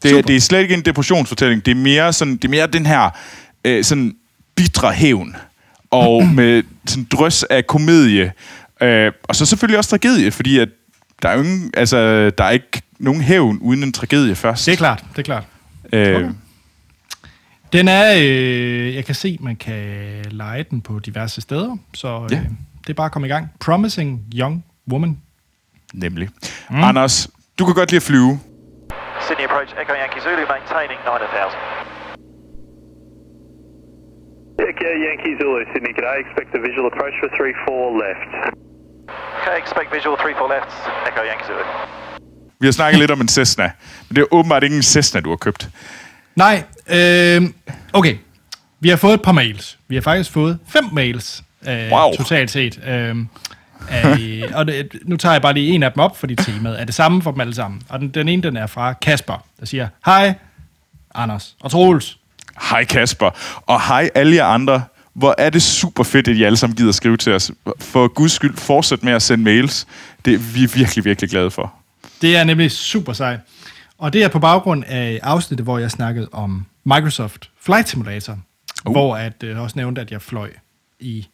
Det, 0.03 0.09
Super. 0.11 0.17
er- 0.17 0.21
det 0.21 0.35
er 0.35 0.39
slet 0.39 0.59
ikke 0.61 0.73
en 0.73 0.81
depressionsfortælling. 0.81 1.65
Det 1.65 1.71
er 1.71 1.75
mere, 1.75 2.13
sådan, 2.13 2.33
det 2.33 2.45
er 2.45 2.49
mere 2.49 2.67
den 2.67 2.85
her 2.85 3.09
øh, 3.65 3.83
sådan 3.83 4.15
bitre 4.55 4.91
hævn. 4.93 5.35
Og 5.91 6.27
med 6.39 6.63
sådan 6.85 7.07
drøs 7.11 7.43
af 7.43 7.67
komedie. 7.67 8.31
Øh, 8.81 9.11
og 9.23 9.35
så 9.35 9.45
selvfølgelig 9.45 9.77
også 9.77 9.89
tragedie, 9.89 10.31
fordi 10.31 10.59
at 10.59 10.69
der 11.21 11.29
er, 11.29 11.37
ingen, 11.39 11.71
altså, 11.77 12.29
der 12.29 12.43
er 12.43 12.49
ikke 12.51 12.81
nogen 12.99 13.21
hævn 13.21 13.57
uden 13.61 13.83
en 13.83 13.91
tragedie 13.93 14.35
først. 14.35 14.65
Det 14.65 14.71
er 14.71 14.75
klart, 14.77 15.03
det 15.11 15.17
er 15.19 15.23
klart. 15.23 15.43
Øh, 15.93 16.15
Okay. 16.15 16.29
Den 17.73 17.87
er, 17.87 18.13
øh, 18.17 18.95
jeg 18.95 19.05
kan 19.05 19.15
se, 19.15 19.37
man 19.41 19.55
kan 19.55 19.75
lege 20.31 20.65
den 20.71 20.81
på 20.81 20.99
diverse 20.99 21.41
steder, 21.41 21.77
så 21.93 22.21
øh, 22.23 22.31
Ja. 22.31 22.39
det 22.81 22.89
er 22.89 22.93
bare 22.93 23.05
at 23.05 23.11
komme 23.11 23.27
i 23.27 23.31
gang. 23.31 23.47
Promising 23.59 24.21
Young 24.35 24.63
Woman. 24.91 25.17
Nemlig. 26.05 26.27
Mm. 26.69 26.83
Anders, 26.83 27.27
du 27.59 27.65
kan 27.65 27.73
godt 27.75 27.89
lide 27.91 28.01
at 28.03 28.07
flyve. 28.11 28.31
Sydney 29.27 29.45
approach, 29.49 29.69
Echo 29.81 29.93
Yankee 30.01 30.21
Zulu, 30.25 30.41
maintaining 30.55 30.99
9000. 31.05 31.59
Echo 34.69 34.89
Yankee 35.07 35.33
Zulu, 35.39 35.59
Sydney, 35.71 35.93
could 35.95 36.07
I 36.15 36.17
expect 36.23 36.49
a 36.59 36.61
visual 36.67 36.85
approach 36.91 37.15
for 37.21 37.27
3-4 37.39 38.03
left? 38.05 38.29
Okay, 39.39 39.55
expect 39.63 39.87
visual 39.97 40.15
34 40.17 40.47
left, 40.55 40.71
Echo 41.09 41.21
Yankee 41.29 41.45
Zulu. 41.49 41.63
Vi 42.59 42.67
har 42.67 42.71
snakket 42.71 42.99
lidt 42.99 43.11
om 43.11 43.21
en 43.21 43.27
Cessna. 43.27 43.71
Men 44.09 44.15
det 44.15 44.21
er 44.21 44.25
åbenbart 44.31 44.63
ikke 44.63 44.75
en 44.75 44.83
Cessna, 44.83 45.19
du 45.21 45.29
har 45.29 45.35
købt. 45.37 45.69
Nej, 46.35 46.63
øh, 46.89 47.41
okay. 47.93 48.15
Vi 48.79 48.89
har 48.89 48.95
fået 48.97 49.13
et 49.13 49.21
par 49.21 49.31
mails. 49.31 49.77
Vi 49.87 49.95
har 49.95 50.01
faktisk 50.01 50.31
fået 50.31 50.59
fem 50.67 50.83
mails 50.91 51.43
øh, 51.69 51.91
Wow. 51.91 52.13
totalt 52.17 52.51
set. 52.51 52.79
Øh, 52.87 53.15
øh, 53.91 54.43
og 54.53 54.67
det, 54.67 54.95
nu 55.05 55.17
tager 55.17 55.33
jeg 55.33 55.41
bare 55.41 55.53
lige 55.53 55.71
en 55.71 55.83
af 55.83 55.91
dem 55.91 55.99
op, 55.99 56.17
fordi 56.17 56.35
temaet 56.35 56.81
er 56.81 56.85
det 56.85 56.95
samme 56.95 57.21
for 57.21 57.31
dem 57.31 57.41
alle 57.41 57.55
sammen. 57.55 57.81
Og 57.89 57.99
den, 57.99 58.09
den 58.09 58.27
ene, 58.27 58.43
den 58.43 58.57
er 58.57 58.67
fra 58.67 58.93
Kasper, 58.93 59.45
der 59.59 59.65
siger, 59.65 59.87
Hej, 60.05 60.33
Anders 61.15 61.55
og 61.61 61.71
Troels. 61.71 62.17
Hej 62.69 62.85
Kasper, 62.85 63.29
og 63.61 63.87
hej 63.87 64.09
alle 64.15 64.35
jer 64.35 64.45
andre. 64.45 64.83
Hvor 65.13 65.35
er 65.37 65.49
det 65.49 65.61
super 65.61 66.03
fedt, 66.03 66.27
at 66.27 66.35
I 66.35 66.43
alle 66.43 66.57
sammen 66.57 66.75
gider 66.75 66.91
skrive 66.91 67.17
til 67.17 67.33
os. 67.33 67.51
For 67.79 68.07
guds 68.07 68.31
skyld, 68.31 68.57
fortsæt 68.57 69.03
med 69.03 69.13
at 69.13 69.21
sende 69.21 69.43
mails. 69.43 69.87
Det 70.25 70.33
er 70.33 70.37
vi 70.37 70.79
virkelig, 70.79 71.05
virkelig 71.05 71.29
glade 71.29 71.51
for. 71.51 71.73
Det 72.21 72.37
er 72.37 72.43
nemlig 72.43 72.71
super 72.71 73.13
sejt. 73.13 73.39
Og 73.97 74.13
det 74.13 74.23
er 74.23 74.27
på 74.27 74.39
baggrund 74.39 74.83
af 74.87 75.19
afsnittet, 75.23 75.65
hvor 75.65 75.77
jeg 75.77 75.91
snakkede 75.91 76.29
om 76.31 76.65
Microsoft 76.83 77.49
Flight 77.61 77.89
Simulator, 77.89 78.37
uh. 78.85 78.91
hvor 78.91 79.17
at, 79.17 79.43
øh, 79.43 79.59
også 79.59 79.73
nævnte, 79.75 80.01
at 80.01 80.11
jeg 80.11 80.21
fløj 80.21 80.49
i 80.99 81.27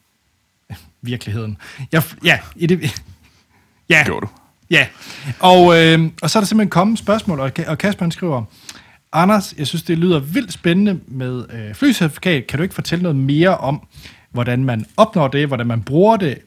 virkeligheden. 1.01 1.57
Jeg, 1.91 2.03
ja, 2.23 2.39
i 2.55 2.67
det, 2.67 3.01
ja, 3.89 4.03
Gjorde 4.05 4.25
du? 4.25 4.31
Ja, 4.69 4.87
og, 5.39 5.77
øh, 5.77 6.09
og 6.21 6.29
så 6.29 6.39
er 6.39 6.41
der 6.41 6.47
simpelthen 6.47 6.69
kommet 6.69 6.99
spørgsmål, 6.99 7.39
og, 7.39 7.51
og 7.67 7.77
Kasper 7.77 8.03
han 8.03 8.11
skriver, 8.11 8.43
Anders, 9.13 9.53
jeg 9.57 9.67
synes, 9.67 9.83
det 9.83 9.97
lyder 9.97 10.19
vildt 10.19 10.53
spændende 10.53 10.99
med 11.07 11.45
øh, 11.53 11.75
flycertifikat. 11.75 12.47
Kan 12.47 12.57
du 12.57 12.63
ikke 12.63 12.75
fortælle 12.75 13.03
noget 13.03 13.15
mere 13.15 13.57
om, 13.57 13.87
hvordan 14.31 14.63
man 14.63 14.85
opnår 14.97 15.27
det, 15.27 15.47
hvordan 15.47 15.67
man 15.67 15.83
bruger 15.83 16.17
det, 16.17 16.37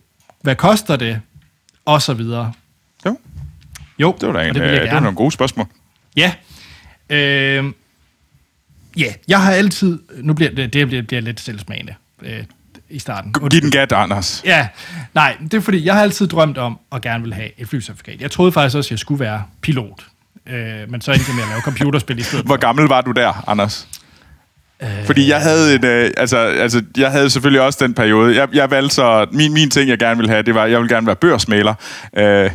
hvad 0.42 0.56
koster 0.56 0.96
det, 0.96 1.20
og 1.84 2.02
så 2.02 2.14
videre. 2.14 2.52
Jo, 3.06 3.16
Jo, 3.98 4.16
det 4.20 4.28
var 4.28 4.32
da 4.32 4.48
en, 4.48 4.54
det 4.54 4.62
øh, 4.62 4.80
det 4.80 4.92
var 4.92 5.00
nogle 5.00 5.16
gode 5.16 5.32
spørgsmål. 5.32 5.66
Ja. 6.16 6.32
Øh, 7.10 7.64
ja, 8.96 9.12
jeg 9.28 9.42
har 9.42 9.52
altid... 9.52 9.98
Nu 10.22 10.34
bliver 10.34 10.50
det, 10.50 10.72
det 10.72 10.86
bliver, 10.86 11.02
bliver 11.02 11.20
lidt 11.20 11.40
selvsmagende 11.40 11.94
øh, 12.22 12.44
i 12.90 12.98
starten. 12.98 13.32
Giv 13.50 13.60
den 13.60 13.70
gat, 13.70 13.92
Anders. 13.92 14.42
Ja, 14.44 14.68
nej, 15.14 15.36
det 15.42 15.54
er 15.54 15.60
fordi, 15.60 15.84
jeg 15.86 15.94
har 15.94 16.02
altid 16.02 16.26
drømt 16.26 16.58
om 16.58 16.78
at 16.92 17.02
gerne 17.02 17.24
vil 17.24 17.34
have 17.34 17.48
et 17.58 17.68
flycertifikat. 17.68 18.20
Jeg 18.20 18.30
troede 18.30 18.52
faktisk 18.52 18.76
også, 18.76 18.88
at 18.88 18.90
jeg 18.90 18.98
skulle 18.98 19.20
være 19.20 19.42
pilot. 19.60 20.06
Øh, 20.48 20.90
men 20.90 21.00
så 21.00 21.12
endte 21.12 21.24
jeg 21.28 21.34
med 21.34 21.42
at 21.42 21.48
lave 21.48 21.60
computerspil 21.60 22.18
i 22.18 22.22
stedet. 22.22 22.46
Hvor 22.46 22.56
gammel 22.56 22.84
var 22.88 23.00
du 23.00 23.10
der, 23.10 23.44
Anders? 23.48 23.88
Fordi 25.06 25.28
jeg 25.28 25.40
havde 25.40 25.74
en, 25.74 25.84
øh, 25.84 26.10
altså, 26.16 26.36
altså, 26.36 26.82
jeg 26.96 27.10
havde 27.10 27.30
selvfølgelig 27.30 27.60
også 27.60 27.78
den 27.84 27.94
periode. 27.94 28.36
Jeg, 28.36 28.48
jeg 28.52 28.70
valgte 28.70 28.94
så, 28.94 29.26
min, 29.32 29.52
min 29.52 29.70
ting, 29.70 29.88
jeg 29.90 29.98
gerne 29.98 30.16
ville 30.16 30.30
have, 30.30 30.42
det 30.42 30.54
var, 30.54 30.66
jeg 30.66 30.78
ville 30.80 30.94
gerne 30.94 31.06
være 31.06 31.16
børsmaler. 31.16 31.74
Øh, 32.16 32.50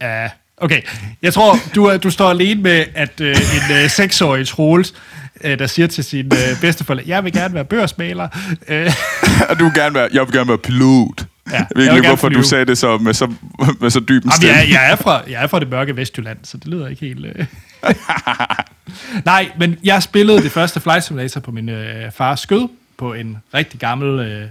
Ja, 0.00 0.28
okay. 0.58 0.82
Jeg 1.22 1.34
tror, 1.34 1.56
du, 1.74 1.96
du 1.96 2.10
står 2.10 2.30
alene 2.30 2.62
med, 2.62 2.84
at 2.94 3.20
øh, 3.20 3.36
en 3.36 3.76
øh, 3.76 3.90
seksårig 3.90 4.46
Troels, 4.48 4.94
øh, 5.46 5.58
der 5.58 5.66
siger 5.66 5.86
til 5.86 6.04
sin 6.04 6.26
øh, 6.26 6.60
bedsteforældre, 6.60 7.04
jeg 7.06 7.24
vil 7.24 7.32
gerne 7.32 7.54
være 7.54 7.64
børsmaler. 7.64 8.28
Øh, 8.68 8.92
og 9.50 9.58
du 9.58 9.64
vil 9.64 9.74
gerne 9.74 9.94
være, 9.94 10.08
jeg 10.12 10.22
vil 10.22 10.32
gerne 10.32 10.48
være 10.48 10.58
pilot. 10.58 11.26
Ja, 11.50 11.56
jeg 11.56 11.66
ved 11.76 11.96
ikke, 11.96 12.08
hvorfor 12.08 12.28
du 12.28 12.34
flyve. 12.34 12.44
sagde 12.44 12.64
det 12.64 12.78
så 12.78 12.98
med 12.98 13.14
så, 13.14 13.32
med 13.80 13.90
så 13.90 14.00
dyb 14.00 14.10
en 14.10 14.30
Jamen, 14.30 14.32
stemme. 14.32 14.56
jeg, 14.56 14.68
jeg, 14.70 14.92
er 14.92 14.96
fra, 14.96 15.22
jeg 15.28 15.42
er 15.42 15.46
fra 15.46 15.60
det 15.60 15.70
mørke 15.70 15.96
Vestjylland, 15.96 16.38
så 16.42 16.56
det 16.56 16.66
lyder 16.66 16.88
ikke 16.88 17.06
helt... 17.06 17.26
Øh. 17.26 17.46
Nej, 19.24 19.50
men 19.58 19.76
jeg 19.84 20.02
spillede 20.02 20.42
det 20.42 20.52
første 20.52 20.80
Flight 20.80 21.04
Simulator 21.04 21.40
på 21.40 21.50
min 21.50 21.68
øh, 21.68 22.12
fars 22.12 22.40
skød, 22.40 22.68
på 22.96 23.14
en 23.14 23.38
rigtig 23.54 23.80
gammel 23.80 24.20
øh, 24.20 24.48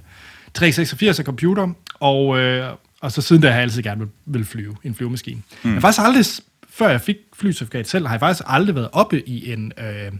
386 0.54 1.18
computer, 1.18 1.70
og, 2.00 2.40
øh, 2.40 2.70
og 3.02 3.12
så 3.12 3.22
siden 3.22 3.42
da 3.42 3.48
har 3.48 3.56
jeg 3.56 3.62
altid 3.62 3.84
gerne 3.84 4.00
vil, 4.00 4.10
vil 4.26 4.46
flyve 4.46 4.76
i 4.84 4.88
en 4.88 4.96
flyvemaskine. 4.96 5.42
Mm. 5.64 5.70
Jeg 5.70 5.74
har 5.74 5.82
faktisk 5.82 6.02
aldrig, 6.06 6.26
før 6.70 6.90
jeg 6.90 7.02
fik 7.02 7.18
flycertifikat 7.40 7.88
selv, 7.88 8.08
har 8.08 8.14
jeg 8.14 8.20
faktisk 8.20 8.44
aldrig 8.48 8.76
været 8.76 8.90
oppe 8.92 9.30
i 9.30 9.52
en 9.54 9.72
øh, 9.78 10.12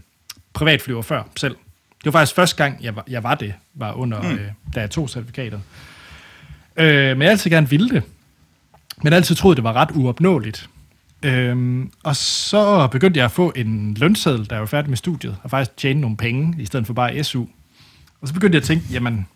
privatflyver 0.56 1.02
før 1.02 1.22
selv. 1.36 1.56
Det 2.04 2.12
var 2.12 2.20
faktisk 2.20 2.34
første 2.34 2.56
gang, 2.64 2.78
jeg 2.84 2.96
var, 2.96 3.04
jeg 3.08 3.22
var 3.22 3.34
det, 3.34 3.54
var 3.74 3.92
under, 3.92 4.22
mm. 4.22 4.28
øh, 4.28 4.48
da 4.74 4.80
jeg 4.80 4.90
tog 4.90 5.10
certifikatet. 5.10 5.60
Øh, 6.76 7.16
men 7.16 7.22
jeg 7.22 7.30
altid 7.30 7.50
gerne 7.50 7.70
ville 7.70 7.90
det. 7.90 8.02
Men 9.02 9.12
altid 9.12 9.34
troet, 9.36 9.56
det 9.56 9.64
var 9.64 9.72
ret 9.72 9.90
uopnåeligt. 9.94 10.68
Øhm, 11.22 11.90
og 12.02 12.16
så 12.16 12.86
begyndte 12.86 13.18
jeg 13.18 13.24
at 13.24 13.30
få 13.30 13.52
en 13.56 13.94
lønseddel, 13.94 14.44
da 14.44 14.54
jeg 14.54 14.60
var 14.60 14.66
færdig 14.66 14.90
med 14.90 14.96
studiet, 14.96 15.36
og 15.42 15.50
faktisk 15.50 15.76
tjene 15.76 16.00
nogle 16.00 16.16
penge, 16.16 16.62
i 16.62 16.66
stedet 16.66 16.86
for 16.86 16.94
bare 16.94 17.24
SU. 17.24 17.44
Og 18.20 18.28
så 18.28 18.34
begyndte 18.34 18.56
jeg 18.56 18.62
at 18.62 18.66
tænke, 18.66 18.86
jamen, 18.92 19.26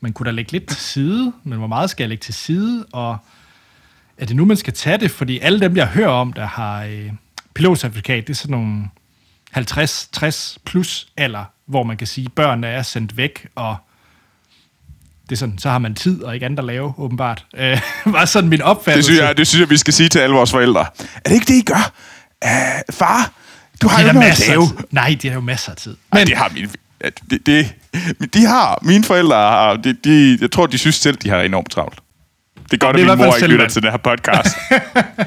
man 0.00 0.12
kunne 0.12 0.26
da 0.26 0.30
lægge 0.30 0.52
lidt 0.52 0.66
til 0.66 0.76
side, 0.76 1.32
men 1.44 1.58
hvor 1.58 1.66
meget 1.66 1.90
skal 1.90 2.04
jeg 2.04 2.08
lægge 2.08 2.22
til 2.22 2.34
side, 2.34 2.86
og 2.92 3.16
er 4.18 4.26
det 4.26 4.36
nu, 4.36 4.44
man 4.44 4.56
skal 4.56 4.72
tage 4.72 4.98
det? 4.98 5.10
Fordi 5.10 5.38
alle 5.38 5.60
dem, 5.60 5.76
jeg 5.76 5.86
hører 5.86 6.08
om, 6.08 6.32
der 6.32 6.46
har 6.46 6.84
øh, 6.84 7.10
pilotcertifikat, 7.54 8.26
det 8.26 8.32
er 8.32 8.36
sådan 8.36 8.56
nogle 8.58 8.84
50-60 9.56 10.56
plus 10.64 11.08
alder, 11.16 11.44
hvor 11.66 11.82
man 11.82 11.96
kan 11.96 12.06
sige, 12.06 12.24
at 12.24 12.32
børnene 12.32 12.66
er 12.66 12.82
sendt 12.82 13.16
væk, 13.16 13.46
og 13.54 13.76
det 15.28 15.34
er 15.34 15.38
sådan, 15.38 15.58
så 15.58 15.70
har 15.70 15.78
man 15.78 15.94
tid 15.94 16.22
og 16.22 16.34
ikke 16.34 16.46
andet 16.46 16.58
at 16.58 16.64
lave, 16.64 16.94
åbenbart. 16.98 17.44
Øh, 17.58 17.80
var 18.06 18.24
sådan 18.24 18.50
min 18.50 18.62
opfattelse. 18.62 18.96
Det 18.96 19.04
synes, 19.04 19.28
jeg, 19.28 19.36
det 19.38 19.46
synes 19.46 19.60
jeg, 19.60 19.70
vi 19.70 19.76
skal 19.76 19.94
sige 19.94 20.08
til 20.08 20.18
alle 20.18 20.36
vores 20.36 20.50
forældre. 20.50 20.80
Er 21.24 21.28
det 21.28 21.34
ikke 21.34 21.46
det, 21.46 21.54
I 21.54 21.62
gør? 21.62 21.92
Uh, 22.44 22.94
far, 22.94 23.32
du 23.82 23.88
har 23.88 23.96
Det 23.96 24.04
jo 24.04 24.08
er 24.08 24.12
noget 24.12 24.30
at 24.30 24.48
lave. 24.48 24.62
Nej, 24.90 25.16
det 25.22 25.30
er 25.30 25.34
jo 25.34 25.40
masser 25.40 25.70
af 25.70 25.76
tid. 25.76 25.96
Men 26.12 26.26
det 26.26 26.36
har 26.36 26.50
mine, 26.54 26.68
det, 27.30 27.46
det, 27.46 27.74
de 28.34 28.46
har, 28.46 28.78
mine 28.82 29.04
forældre 29.04 29.36
har, 29.36 29.76
de, 29.76 29.92
de, 29.92 30.38
jeg 30.40 30.50
tror, 30.50 30.66
de 30.66 30.78
synes 30.78 30.94
selv, 30.94 31.16
de 31.16 31.30
har 31.30 31.40
enormt 31.40 31.70
travlt. 31.70 31.98
Det 32.70 32.80
gør, 32.80 32.88
at 32.88 32.94
det 32.94 33.00
er 33.00 33.04
min 33.06 33.12
i 33.12 33.16
hvert 33.16 33.18
fald 33.18 33.28
mor 33.28 33.36
ikke 33.36 33.46
lytter 33.46 33.68
til 33.68 33.82
den 33.82 33.90
her 33.90 33.98
podcast. 33.98 34.56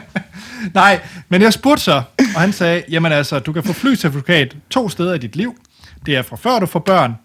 Nej, 0.73 0.99
men 1.29 1.41
jeg 1.41 1.53
spurgte 1.53 1.83
så, 1.83 2.01
og 2.35 2.41
han 2.41 2.53
sagde, 2.53 2.83
jamen 2.89 3.11
altså, 3.11 3.39
du 3.39 3.53
kan 3.53 3.63
få 3.63 3.73
flycertifikat 3.73 4.57
to 4.69 4.89
steder 4.89 5.13
i 5.13 5.17
dit 5.17 5.35
liv. 5.35 5.55
Det 6.05 6.15
er 6.15 6.21
fra 6.21 6.35
før 6.35 6.59
du 6.59 6.65
får 6.65 6.79
børn, 6.79 7.15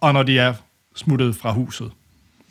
og 0.00 0.12
når 0.12 0.22
de 0.22 0.38
er 0.38 0.54
smuttet 0.96 1.36
fra 1.36 1.52
huset. 1.52 1.90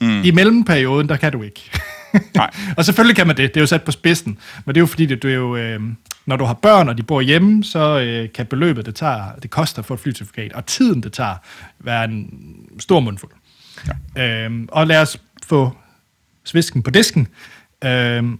Mm. 0.01 0.23
I 0.23 0.31
mellemperioden, 0.31 1.09
der 1.09 1.17
kan 1.17 1.31
du 1.31 1.43
ikke. 1.43 1.71
Nej. 2.35 2.49
og 2.77 2.85
selvfølgelig 2.85 3.15
kan 3.15 3.27
man 3.27 3.37
det, 3.37 3.53
det 3.53 3.57
er 3.57 3.61
jo 3.61 3.67
sat 3.67 3.83
på 3.83 3.91
spidsen. 3.91 4.37
Men 4.65 4.75
det 4.75 4.79
er 4.79 4.81
jo 4.81 4.85
fordi, 4.85 5.05
det, 5.05 5.23
det 5.23 5.31
er 5.31 5.35
jo, 5.35 5.55
øh, 5.55 5.79
når 6.25 6.35
du 6.35 6.45
har 6.45 6.53
børn, 6.53 6.89
og 6.89 6.97
de 6.97 7.03
bor 7.03 7.21
hjemme, 7.21 7.63
så 7.63 7.99
øh, 7.99 8.31
kan 8.33 8.45
beløbet, 8.45 8.85
det, 8.85 8.95
tager, 8.95 9.35
det 9.41 9.49
koster 9.49 9.81
for 9.81 9.93
et 9.93 9.99
flycertifikat, 9.99 10.53
og 10.53 10.65
tiden, 10.65 11.03
det 11.03 11.13
tager, 11.13 11.35
være 11.79 12.05
en 12.05 12.29
stor 12.79 12.99
mundfuld. 12.99 13.31
Ja. 14.15 14.23
Øhm, 14.23 14.69
og 14.71 14.87
lad 14.87 15.01
os 15.01 15.17
få 15.45 15.71
svisken 16.43 16.83
på 16.83 16.91
disken. 16.91 17.27
Øhm, 17.83 18.39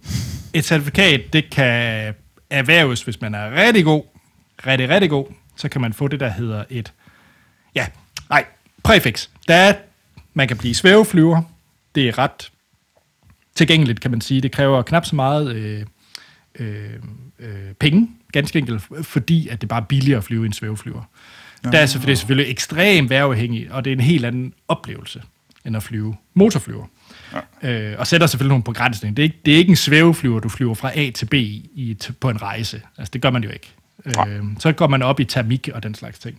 et 0.52 0.64
certifikat, 0.64 1.20
det 1.32 1.50
kan 1.50 2.14
erhverves, 2.50 3.02
hvis 3.02 3.20
man 3.20 3.34
er 3.34 3.50
rigtig 3.50 3.84
god, 3.84 4.02
rigtig, 4.66 4.88
rigtig 4.88 5.10
god, 5.10 5.26
så 5.56 5.68
kan 5.68 5.80
man 5.80 5.92
få 5.92 6.08
det, 6.08 6.20
der 6.20 6.28
hedder 6.28 6.64
et, 6.70 6.92
ja, 7.74 7.86
nej, 8.30 8.44
præfix. 8.82 9.28
Der 9.48 9.54
er, 9.54 9.74
man 10.34 10.48
kan 10.48 10.56
blive 10.56 10.74
svæveflyver. 10.74 11.42
Det 11.94 12.08
er 12.08 12.18
ret 12.18 12.50
tilgængeligt, 13.54 14.00
kan 14.00 14.10
man 14.10 14.20
sige. 14.20 14.40
Det 14.40 14.52
kræver 14.52 14.82
knap 14.82 15.06
så 15.06 15.16
meget 15.16 15.56
øh, 15.56 15.86
øh, 16.58 16.90
øh, 17.38 17.72
penge, 17.80 18.08
ganske 18.32 18.58
enkelt, 18.58 18.82
fordi 19.02 19.48
at 19.48 19.60
det 19.60 19.68
bare 19.68 19.80
er 19.80 19.84
billigere 19.84 20.18
at 20.18 20.24
flyve 20.24 20.46
en 20.46 20.52
svæveflyver. 20.52 21.02
Der 21.72 21.78
er 21.78 21.86
selvfølgelig, 21.86 22.06
det 22.06 22.12
er 22.12 22.16
selvfølgelig 22.16 22.50
ekstremt 22.50 23.10
vejrafhængigt, 23.10 23.70
og 23.70 23.84
det 23.84 23.90
er 23.90 23.96
en 23.96 24.00
helt 24.00 24.24
anden 24.24 24.54
oplevelse, 24.68 25.22
end 25.64 25.76
at 25.76 25.82
flyve 25.82 26.16
motorflyver. 26.34 26.84
Ja. 27.62 27.70
Øh, 27.70 27.98
og 27.98 28.06
sætter 28.06 28.26
selvfølgelig 28.26 28.48
nogle 28.48 28.64
begrænsninger. 28.64 29.14
Det 29.14 29.22
er, 29.22 29.24
ikke, 29.24 29.40
det 29.46 29.54
er 29.54 29.58
ikke 29.58 29.70
en 29.70 29.76
svæveflyver, 29.76 30.40
du 30.40 30.48
flyver 30.48 30.74
fra 30.74 30.98
A 30.98 31.10
til 31.10 31.26
B 31.26 31.34
i, 31.34 31.98
på 32.20 32.30
en 32.30 32.42
rejse. 32.42 32.82
Altså, 32.98 33.10
det 33.12 33.22
gør 33.22 33.30
man 33.30 33.44
jo 33.44 33.50
ikke. 33.50 33.74
Øh, 34.06 34.44
så 34.58 34.72
går 34.72 34.86
man 34.86 35.02
op 35.02 35.20
i 35.20 35.24
termik 35.24 35.68
og 35.74 35.82
den 35.82 35.94
slags 35.94 36.18
ting. 36.18 36.38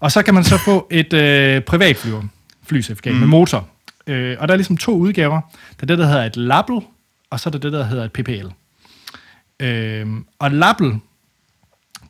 Og 0.00 0.12
så 0.12 0.22
kan 0.22 0.34
man 0.34 0.44
så 0.44 0.58
få 0.58 0.88
et 0.90 1.12
øh, 1.12 1.62
privatflyver, 1.62 2.22
flycertifikat 2.62 3.12
mm. 3.12 3.18
med 3.18 3.28
motor. 3.28 3.68
Øh, 4.06 4.36
og 4.40 4.48
der 4.48 4.54
er 4.54 4.56
ligesom 4.56 4.76
to 4.76 4.92
udgaver. 4.92 5.40
Der 5.80 5.82
er 5.82 5.86
det, 5.86 5.98
der 5.98 6.06
hedder 6.06 6.24
et 6.24 6.36
label, 6.36 6.80
og 7.30 7.40
så 7.40 7.48
er 7.48 7.50
der 7.50 7.58
det, 7.58 7.72
der 7.72 7.84
hedder 7.84 8.04
et 8.04 8.12
PPL. 8.12 8.46
Øh, 9.60 10.06
og 10.38 10.50
label, 10.50 10.98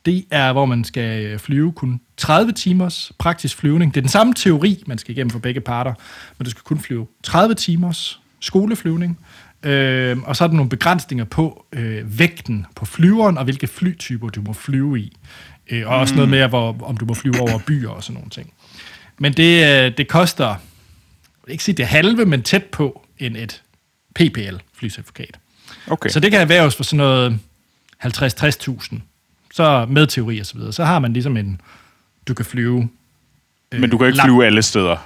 det 0.05 0.25
er, 0.31 0.53
hvor 0.53 0.65
man 0.65 0.83
skal 0.83 1.25
øh, 1.25 1.39
flyve 1.39 1.71
kun 1.71 2.01
30 2.17 2.51
timers 2.51 3.11
praktisk 3.19 3.57
flyvning. 3.57 3.93
Det 3.93 3.99
er 3.99 4.01
den 4.01 4.09
samme 4.09 4.33
teori, 4.33 4.83
man 4.87 4.97
skal 4.97 5.11
igennem 5.11 5.29
for 5.29 5.39
begge 5.39 5.61
parter, 5.61 5.93
men 6.37 6.45
du 6.45 6.49
skal 6.49 6.61
kun 6.63 6.79
flyve 6.79 7.07
30 7.23 7.55
timers 7.55 8.19
skoleflyvning. 8.39 9.19
Øh, 9.63 10.17
og 10.23 10.35
så 10.35 10.43
er 10.43 10.47
der 10.47 10.55
nogle 10.55 10.69
begrænsninger 10.69 11.25
på 11.25 11.65
øh, 11.73 12.19
vægten 12.19 12.65
på 12.75 12.85
flyveren, 12.85 13.37
og 13.37 13.43
hvilke 13.43 13.67
flytyper 13.67 14.29
du 14.29 14.41
må 14.41 14.53
flyve 14.53 14.99
i. 14.99 15.17
Øh, 15.69 15.87
og 15.87 15.97
også 15.97 16.15
noget 16.15 16.29
med, 16.29 16.47
hvor, 16.47 16.77
om 16.83 16.97
du 16.97 17.05
må 17.05 17.13
flyve 17.13 17.39
over 17.39 17.59
byer 17.67 17.89
og 17.89 18.03
sådan 18.03 18.13
nogle 18.13 18.29
ting. 18.29 18.53
Men 19.17 19.33
det, 19.33 19.85
øh, 19.85 19.97
det 19.97 20.07
koster, 20.07 20.47
jeg 20.47 20.57
vil 21.45 21.51
ikke 21.51 21.63
sige 21.63 21.75
det 21.75 21.87
halve, 21.87 22.25
men 22.25 22.43
tæt 22.43 22.63
på 22.63 23.05
end 23.19 23.37
et 23.37 23.63
PPL 24.15 24.55
flycertifikat. 24.73 25.39
Okay. 25.87 26.09
Så 26.09 26.19
det 26.19 26.31
kan 26.31 26.41
erhverves 26.41 26.75
for 26.75 26.83
sådan 26.83 26.97
noget 26.97 27.39
50-60.000. 28.05 28.99
Så 29.53 29.85
med 29.89 30.07
teori 30.07 30.39
og 30.39 30.45
så 30.45 30.57
videre. 30.57 30.73
Så 30.73 30.83
har 30.85 30.99
man 30.99 31.13
ligesom 31.13 31.37
en, 31.37 31.61
du 32.27 32.33
kan 32.33 32.45
flyve. 32.45 32.89
øh, 33.71 33.81
Men 33.81 33.89
du 33.89 33.97
kan 33.97 34.07
ikke 34.07 34.17
lang- 34.17 34.25
flyve 34.27 34.45
alle 34.45 34.61
steder. 34.61 34.97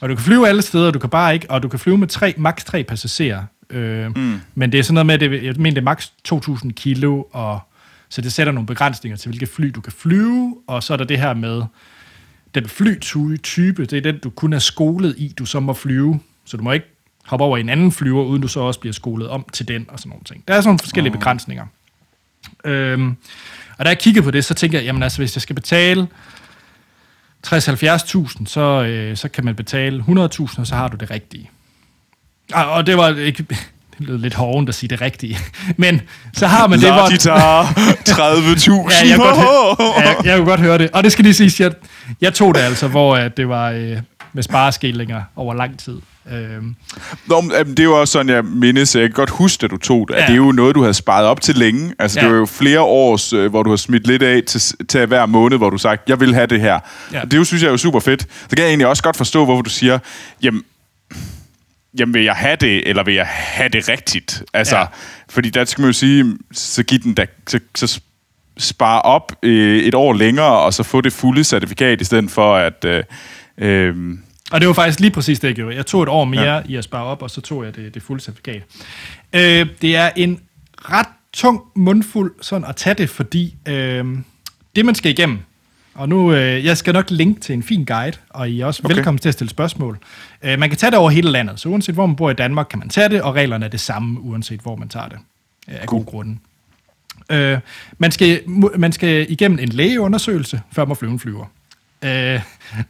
Og 0.00 0.08
du 0.08 0.14
kan 0.14 0.24
flyve 0.24 0.48
alle 0.48 0.62
steder, 0.62 0.90
du 0.90 0.98
kan 0.98 1.10
bare 1.10 1.34
ikke, 1.34 1.50
og 1.50 1.62
du 1.62 1.68
kan 1.68 1.78
flyve 1.78 1.98
med 1.98 2.08
tre, 2.08 2.34
maks 2.36 2.64
tre 2.64 2.84
passagerer. 2.84 3.44
Øh, 3.70 4.16
mm. 4.16 4.40
Men 4.54 4.72
det 4.72 4.78
er 4.78 4.82
sådan 4.82 4.94
noget 4.94 5.06
med, 5.06 5.14
at 5.14 5.20
det, 5.20 5.44
jeg 5.44 5.54
mener, 5.58 5.74
det 5.74 5.80
er 5.80 5.84
maks 5.84 6.12
2.000 6.32 6.70
kilo, 6.72 7.22
og, 7.32 7.60
så 8.08 8.20
det 8.20 8.32
sætter 8.32 8.52
nogle 8.52 8.66
begrænsninger 8.66 9.16
til, 9.16 9.28
hvilke 9.28 9.46
fly 9.46 9.66
du 9.74 9.80
kan 9.80 9.92
flyve, 9.92 10.56
og 10.66 10.82
så 10.82 10.92
er 10.92 10.96
der 10.96 11.04
det 11.04 11.18
her 11.18 11.34
med, 11.34 11.62
den 12.54 12.68
flytype, 12.68 13.84
det 13.84 13.92
er 13.92 14.00
den, 14.12 14.18
du 14.18 14.30
kun 14.30 14.52
er 14.52 14.58
skolet 14.58 15.14
i, 15.18 15.34
du 15.38 15.44
så 15.44 15.60
må 15.60 15.72
flyve. 15.72 16.20
Så 16.44 16.56
du 16.56 16.62
må 16.62 16.72
ikke 16.72 16.86
hoppe 17.26 17.44
over 17.44 17.56
i 17.56 17.60
en 17.60 17.68
anden 17.68 17.92
flyver, 17.92 18.24
uden 18.24 18.42
du 18.42 18.48
så 18.48 18.60
også 18.60 18.80
bliver 18.80 18.92
skolet 18.92 19.28
om 19.28 19.46
til 19.52 19.68
den, 19.68 19.86
og 19.88 19.98
sådan 19.98 20.10
nogle 20.10 20.24
ting. 20.24 20.44
Der 20.48 20.54
er 20.54 20.60
sådan 20.60 20.68
nogle 20.68 20.78
forskellige 20.78 21.12
oh. 21.12 21.18
begrænsninger. 21.18 21.66
Øhm, 22.64 23.16
og 23.78 23.84
da 23.84 23.88
jeg 23.88 23.98
kiggede 23.98 24.24
på 24.24 24.30
det, 24.30 24.44
så 24.44 24.54
tænker 24.54 24.78
jeg, 24.78 24.86
jamen 24.86 25.02
altså, 25.02 25.18
hvis 25.18 25.36
jeg 25.36 25.42
skal 25.42 25.54
betale 25.54 26.06
60-70.000, 27.46 28.46
så, 28.46 28.60
øh, 28.60 29.16
så 29.16 29.28
kan 29.28 29.44
man 29.44 29.54
betale 29.54 30.04
100.000, 30.08 30.60
og 30.60 30.66
så 30.66 30.74
har 30.74 30.88
du 30.88 30.96
det 30.96 31.10
rigtige. 31.10 31.50
Og, 32.52 32.70
og 32.70 32.86
det 32.86 32.96
var 32.96 33.16
ikke... 33.16 33.44
Det 33.98 34.06
lød 34.06 34.18
lidt 34.18 34.34
hårdt 34.34 34.68
at 34.68 34.74
sige 34.74 34.88
det 34.88 35.00
rigtige. 35.00 35.38
Men 35.76 36.00
så 36.32 36.46
har 36.46 36.66
man 36.66 36.80
det, 36.80 36.92
hvor... 36.92 37.06
de 37.06 37.16
tager 37.16 37.62
30.000. 37.64 38.92
Ja, 38.92 39.08
jeg, 39.08 39.16
kan 39.16 39.18
godt 39.18 39.36
høre, 39.36 39.76
ja, 40.00 40.08
jeg, 40.08 40.16
jeg 40.24 40.36
kunne 40.36 40.48
godt 40.48 40.60
høre 40.60 40.78
det. 40.78 40.90
Og 40.90 41.04
det 41.04 41.12
skal 41.12 41.24
lige 41.24 41.34
siges, 41.34 41.60
jeg, 41.60 41.72
jeg 42.20 42.34
tog 42.34 42.54
det 42.54 42.60
altså, 42.60 42.88
hvor 42.88 43.16
øh, 43.16 43.30
det 43.36 43.48
var 43.48 43.70
øh, 43.70 43.98
med 44.32 44.42
spareskillinger 44.42 45.22
over 45.36 45.54
lang 45.54 45.78
tid. 45.78 45.96
Øhm, 46.32 46.76
Nå, 47.26 47.40
men, 47.40 47.52
det 47.52 47.78
er 47.78 47.84
jo 47.84 48.00
også 48.00 48.12
sådan, 48.12 48.28
jeg 48.28 48.44
mindes, 48.44 48.94
jeg 48.94 49.02
kan 49.02 49.10
godt 49.10 49.30
huske, 49.30 49.64
at 49.64 49.70
du 49.70 49.76
tog 49.76 50.08
det. 50.08 50.14
Ja. 50.14 50.20
Det 50.20 50.30
er 50.30 50.36
jo 50.36 50.52
noget, 50.52 50.74
du 50.74 50.80
havde 50.80 50.94
sparet 50.94 51.26
op 51.26 51.40
til 51.40 51.54
længe. 51.54 51.94
Altså, 51.98 52.20
ja. 52.20 52.24
Det 52.24 52.32
var 52.32 52.38
jo 52.38 52.46
flere 52.46 52.80
års, 52.80 53.32
øh, 53.32 53.50
hvor 53.50 53.62
du 53.62 53.70
har 53.70 53.76
smidt 53.76 54.06
lidt 54.06 54.22
af 54.22 54.42
til, 54.46 54.86
til 54.86 55.06
hver 55.06 55.26
måned, 55.26 55.58
hvor 55.58 55.70
du 55.70 55.76
har 55.76 55.78
sagt, 55.78 56.08
jeg 56.08 56.20
vil 56.20 56.34
have 56.34 56.46
det 56.46 56.60
her. 56.60 56.78
Ja. 57.12 57.20
Og 57.22 57.30
det 57.30 57.36
jo, 57.36 57.44
synes 57.44 57.62
jeg 57.62 57.68
er 57.68 57.72
jo 57.72 57.78
super 57.78 58.00
fedt. 58.00 58.22
Så 58.22 58.56
kan 58.56 58.58
jeg 58.58 58.68
egentlig 58.68 58.86
også 58.86 59.02
godt 59.02 59.16
forstå, 59.16 59.44
hvorfor 59.44 59.62
du 59.62 59.70
siger, 59.70 59.98
jamen, 60.42 60.62
jamen 61.98 62.14
vil 62.14 62.24
jeg 62.24 62.34
have 62.34 62.56
det, 62.56 62.88
eller 62.88 63.04
vil 63.04 63.14
jeg 63.14 63.26
have 63.28 63.68
det 63.68 63.88
rigtigt? 63.88 64.42
Altså. 64.54 64.76
Ja. 64.76 64.84
fordi 65.28 65.50
der 65.50 65.64
skal 65.64 65.82
man 65.82 65.88
jo 65.88 65.92
sige, 65.92 66.36
så 66.52 66.82
giv 66.82 66.98
den 66.98 67.14
da, 67.14 67.26
så, 67.46 67.60
så 67.74 68.00
spare 68.58 69.02
op 69.02 69.32
øh, 69.42 69.78
et 69.78 69.94
år 69.94 70.12
længere, 70.12 70.58
og 70.58 70.74
så 70.74 70.82
få 70.82 71.00
det 71.00 71.12
fulde 71.12 71.44
certifikat, 71.44 72.00
i 72.00 72.04
stedet 72.04 72.30
for 72.30 72.56
at... 72.56 72.84
Øh, 72.84 73.04
øh, 73.58 73.94
Og 74.52 74.60
det 74.60 74.68
var 74.68 74.74
faktisk 74.74 75.00
lige 75.00 75.10
præcis 75.10 75.40
det, 75.40 75.48
jeg 75.48 75.54
gjorde. 75.54 75.76
Jeg 75.76 75.86
tog 75.86 76.02
et 76.02 76.08
år 76.08 76.24
mere 76.24 76.54
ja. 76.54 76.62
i 76.68 76.76
at 76.76 76.84
spare 76.84 77.04
op, 77.04 77.22
og 77.22 77.30
så 77.30 77.40
tog 77.40 77.64
jeg 77.64 77.76
det, 77.76 77.94
det 77.94 78.02
fulde 78.02 78.22
certifikat. 78.22 78.62
Øh, 79.32 79.66
det 79.82 79.96
er 79.96 80.10
en 80.16 80.40
ret 80.76 81.06
tung 81.32 81.60
mundfuld 81.76 82.34
sådan 82.40 82.68
at 82.68 82.76
tage 82.76 82.94
det, 82.94 83.10
fordi 83.10 83.54
øh, 83.68 84.04
det, 84.76 84.84
man 84.84 84.94
skal 84.94 85.10
igennem, 85.10 85.38
og 85.94 86.08
nu, 86.08 86.32
øh, 86.32 86.64
jeg 86.64 86.76
skal 86.76 86.92
nok 86.94 87.10
linke 87.10 87.40
til 87.40 87.52
en 87.52 87.62
fin 87.62 87.84
guide, 87.84 88.16
og 88.30 88.50
I 88.50 88.60
er 88.60 88.66
også 88.66 88.82
Okay. 88.84 88.94
velkommen 88.94 89.18
til 89.18 89.28
at 89.28 89.32
stille 89.34 89.50
spørgsmål. 89.50 89.98
Øh, 90.42 90.58
man 90.58 90.68
kan 90.68 90.78
tage 90.78 90.90
det 90.90 90.98
over 90.98 91.10
hele 91.10 91.30
landet, 91.30 91.60
så 91.60 91.68
uanset 91.68 91.94
hvor 91.94 92.06
man 92.06 92.16
bor 92.16 92.30
i 92.30 92.34
Danmark, 92.34 92.66
kan 92.70 92.78
man 92.78 92.88
tage 92.88 93.08
det, 93.08 93.22
og 93.22 93.34
reglerne 93.34 93.64
er 93.64 93.68
det 93.70 93.80
samme, 93.80 94.20
uanset 94.20 94.60
hvor 94.60 94.76
man 94.76 94.88
tager 94.88 95.08
det, 95.08 95.18
øh, 95.68 95.74
af 95.80 95.86
gode 95.86 96.04
grunde. 96.04 96.38
Øh, 97.30 97.58
man, 97.98 98.12
skal, 98.12 98.40
man 98.78 98.92
skal 98.92 99.26
igennem 99.28 99.58
en 99.58 99.68
lægeundersøgelse, 99.68 100.60
før 100.72 100.84
man 100.84 100.96
flyve 100.96 101.12
en 101.12 101.18
flyver. 101.18 101.46
Øh, 102.02 102.40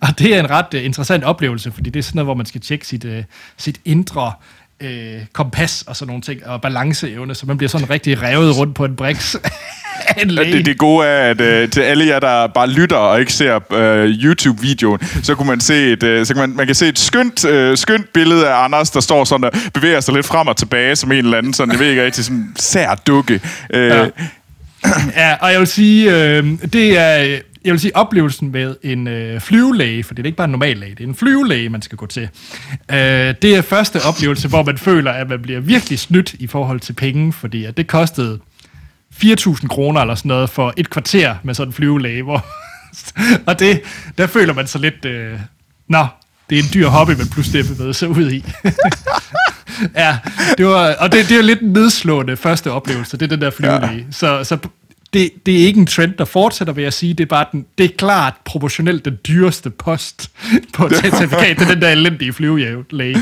og 0.00 0.18
det 0.18 0.34
er 0.34 0.40
en 0.40 0.50
ret 0.50 0.74
øh, 0.74 0.84
interessant 0.84 1.24
oplevelse, 1.24 1.72
fordi 1.72 1.90
det 1.90 1.98
er 1.98 2.02
sådan 2.02 2.16
noget, 2.16 2.26
hvor 2.26 2.34
man 2.34 2.46
skal 2.46 2.60
tjekke 2.60 2.86
sit, 2.86 3.04
øh, 3.04 3.24
sit 3.56 3.80
indre 3.84 4.32
øh, 4.80 5.20
kompas 5.32 5.82
og 5.82 5.96
sådan 5.96 6.06
nogle 6.06 6.22
ting, 6.22 6.46
og 6.46 6.60
balanceevne, 6.60 7.34
så 7.34 7.46
man 7.46 7.56
bliver 7.56 7.68
sådan 7.68 7.90
rigtig 7.90 8.22
revet 8.22 8.56
rundt 8.56 8.74
på 8.74 8.84
en 8.84 8.96
briks 8.96 9.36
en. 10.22 10.28
Det, 10.28 10.66
det 10.66 10.78
gode 10.78 11.06
er, 11.06 11.30
at 11.30 11.40
øh, 11.40 11.70
til 11.70 11.80
alle 11.80 12.06
jer, 12.06 12.20
der 12.20 12.46
bare 12.46 12.70
lytter 12.70 12.96
og 12.96 13.20
ikke 13.20 13.32
ser 13.32 13.72
øh, 13.72 14.08
YouTube-videoen, 14.08 15.00
så 15.22 15.34
kunne 15.34 15.48
man 15.48 15.60
se 15.60 15.92
et, 15.92 16.02
øh, 16.02 16.26
så 16.26 16.34
kan 16.34 16.40
man, 16.40 16.56
man 16.56 16.66
kan 16.66 16.74
se 16.74 16.88
et 16.88 16.98
skønt, 16.98 17.44
øh, 17.44 17.76
skønt 17.76 18.12
billede 18.12 18.48
af 18.48 18.64
Anders, 18.64 18.90
der 18.90 19.00
står 19.00 19.24
sådan 19.24 19.44
og 19.44 19.52
bevæger 19.74 20.00
sig 20.00 20.14
lidt 20.14 20.26
frem 20.26 20.48
og 20.48 20.56
tilbage 20.56 20.96
som 20.96 21.12
en 21.12 21.18
eller 21.18 21.38
anden, 21.38 21.54
sådan, 21.54 21.72
jeg 21.72 21.80
ved 21.80 21.90
ikke 21.90 22.04
rigtig, 22.04 22.24
sådan 22.24 22.52
sær 22.56 22.94
dukke. 22.94 23.40
Øh, 23.70 23.88
ja. 23.88 24.06
Ja. 25.16 25.34
Og 25.40 25.52
jeg 25.52 25.60
vil 25.60 25.68
sige, 25.68 26.12
øh, 26.12 26.44
det 26.72 26.98
er, 26.98 27.38
jeg 27.64 27.72
vil 27.72 27.80
sige 27.80 27.96
oplevelsen 27.96 28.52
med 28.52 28.76
en 28.82 29.08
øh, 29.08 29.40
flyvelæge, 29.40 30.04
for 30.04 30.14
det 30.14 30.22
er 30.22 30.26
ikke 30.26 30.36
bare 30.36 30.44
en 30.44 30.50
normal 30.50 30.76
læge, 30.76 30.94
det 30.94 31.04
er 31.04 31.08
en 31.08 31.14
flyvelæge, 31.14 31.68
man 31.68 31.82
skal 31.82 31.98
gå 31.98 32.06
til. 32.06 32.28
Øh, 32.90 33.34
det 33.42 33.44
er 33.44 33.62
første 33.62 34.02
oplevelse, 34.02 34.48
hvor 34.48 34.62
man 34.62 34.78
føler, 34.78 35.12
at 35.12 35.28
man 35.28 35.42
bliver 35.42 35.60
virkelig 35.60 35.98
snydt 35.98 36.34
i 36.34 36.46
forhold 36.46 36.80
til 36.80 36.92
penge, 36.92 37.32
fordi 37.32 37.64
at 37.64 37.76
det 37.76 37.86
kostede 37.86 38.38
4.000 39.14 39.68
kroner 39.68 40.00
eller 40.00 40.14
sådan 40.14 40.28
noget 40.28 40.50
for 40.50 40.74
et 40.76 40.90
kvarter 40.90 41.36
med 41.42 41.54
sådan 41.54 41.68
en 41.68 41.72
flyvelæge, 41.72 42.22
hvor, 42.22 42.46
og 43.48 43.58
det, 43.58 43.80
der 44.18 44.26
føler 44.26 44.54
man 44.54 44.66
sig 44.66 44.80
lidt, 44.80 45.04
øh, 45.04 45.40
nå, 45.88 46.06
det 46.50 46.58
er 46.58 46.62
en 46.62 46.68
dyr 46.74 46.88
hobby, 46.88 47.10
man 47.10 47.28
pludselig 47.32 47.60
er 47.60 47.74
bevæget 47.74 47.96
sig 47.96 48.08
ud 48.08 48.30
i. 48.30 48.44
ja, 50.02 50.18
det 50.58 50.66
var, 50.66 50.94
og 50.94 51.12
det, 51.12 51.24
det 51.24 51.32
er 51.32 51.36
jo 51.36 51.42
lidt 51.42 51.60
en 51.60 51.72
nedslående 51.72 52.36
første 52.36 52.70
oplevelse, 52.70 53.16
det 53.16 53.24
er 53.24 53.36
den 53.36 53.40
der 53.40 53.50
flyvelæge. 53.50 54.06
Ja. 54.06 54.12
Så, 54.12 54.44
så 54.44 54.58
det, 55.12 55.30
det 55.46 55.62
er 55.62 55.66
ikke 55.66 55.80
en 55.80 55.86
trend, 55.86 56.12
der 56.18 56.24
fortsætter, 56.24 56.74
vil 56.74 56.82
jeg 56.82 56.92
sige. 56.92 57.14
Det 57.14 57.24
er 57.24 57.28
bare 57.28 57.44
den, 57.52 57.66
det 57.78 57.84
er 57.84 57.88
klart 57.98 58.34
proportionelt 58.44 59.04
den 59.04 59.18
dyreste 59.28 59.70
post 59.70 60.30
på 60.74 60.86
et 60.86 60.92
certifikat. 60.96 61.58
Det 61.58 61.68
er 61.68 61.72
den 61.72 61.82
der 61.82 61.88
elendige 61.90 62.32
flyvelæge. 62.32 63.18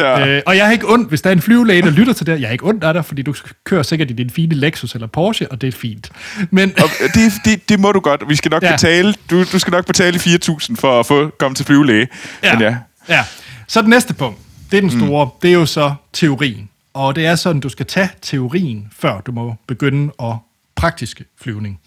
Ja. 0.00 0.28
Øh, 0.28 0.42
og 0.46 0.56
jeg 0.56 0.64
har 0.64 0.72
ikke 0.72 0.92
ondt, 0.92 1.08
hvis 1.08 1.22
der 1.22 1.30
er 1.30 1.34
en 1.34 1.40
flyvelæge, 1.42 1.82
der 1.82 1.90
lytter 1.90 2.12
til 2.12 2.26
det. 2.26 2.40
Jeg 2.40 2.48
har 2.48 2.52
ikke 2.52 2.66
ondt 2.66 2.84
af 2.84 2.94
dig, 2.94 3.04
fordi 3.04 3.22
du 3.22 3.34
kører 3.64 3.82
sikkert 3.82 4.10
i 4.10 4.12
din 4.12 4.30
fine 4.30 4.54
Lexus 4.54 4.94
eller 4.94 5.06
Porsche, 5.06 5.50
og 5.52 5.60
det 5.60 5.68
er 5.68 5.72
fint. 5.72 6.10
Men 6.50 6.72
Og 6.82 6.88
det, 7.14 7.32
det, 7.44 7.68
det 7.68 7.80
må 7.80 7.92
du 7.92 8.00
godt. 8.00 8.28
Vi 8.28 8.36
skal 8.36 8.50
nok 8.50 8.62
Ja. 8.62 8.72
betale, 8.72 9.14
du, 9.30 9.44
du 9.44 9.58
skal 9.58 9.70
nok 9.70 9.86
betale 9.86 10.18
4.000 10.18 10.74
for 10.78 11.00
at 11.00 11.06
få 11.06 11.30
komme 11.38 11.54
til 11.54 11.66
flyvelæge. 11.66 12.08
Ja. 12.42 12.52
Men 12.52 12.62
ja. 12.62 12.76
ja. 13.08 13.24
Så 13.68 13.80
det 13.80 13.88
næste 13.88 14.14
punkt, 14.14 14.38
det 14.70 14.76
er 14.76 14.80
den 14.80 14.90
store, 14.90 15.24
mm. 15.24 15.30
det 15.42 15.48
er 15.50 15.54
jo 15.54 15.66
så 15.66 15.92
teorien. 16.12 16.68
Og 16.94 17.16
det 17.16 17.26
er 17.26 17.34
sådan, 17.34 17.60
du 17.60 17.68
skal 17.68 17.86
tage 17.86 18.08
teorien, 18.22 18.88
før 18.98 19.20
du 19.20 19.32
må 19.32 19.54
begynde 19.68 20.12
at 20.22 20.32
praktiske 20.80 21.24
flyvning. 21.42 21.80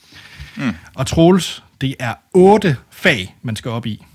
Mm. 0.57 0.73
Og 0.95 1.07
Troels, 1.07 1.63
det 1.81 1.95
er 1.99 2.13
otte 2.33 2.77
fag, 2.91 3.35
man 3.41 3.55
skal 3.55 3.71
op 3.71 3.85
i. 3.85 4.05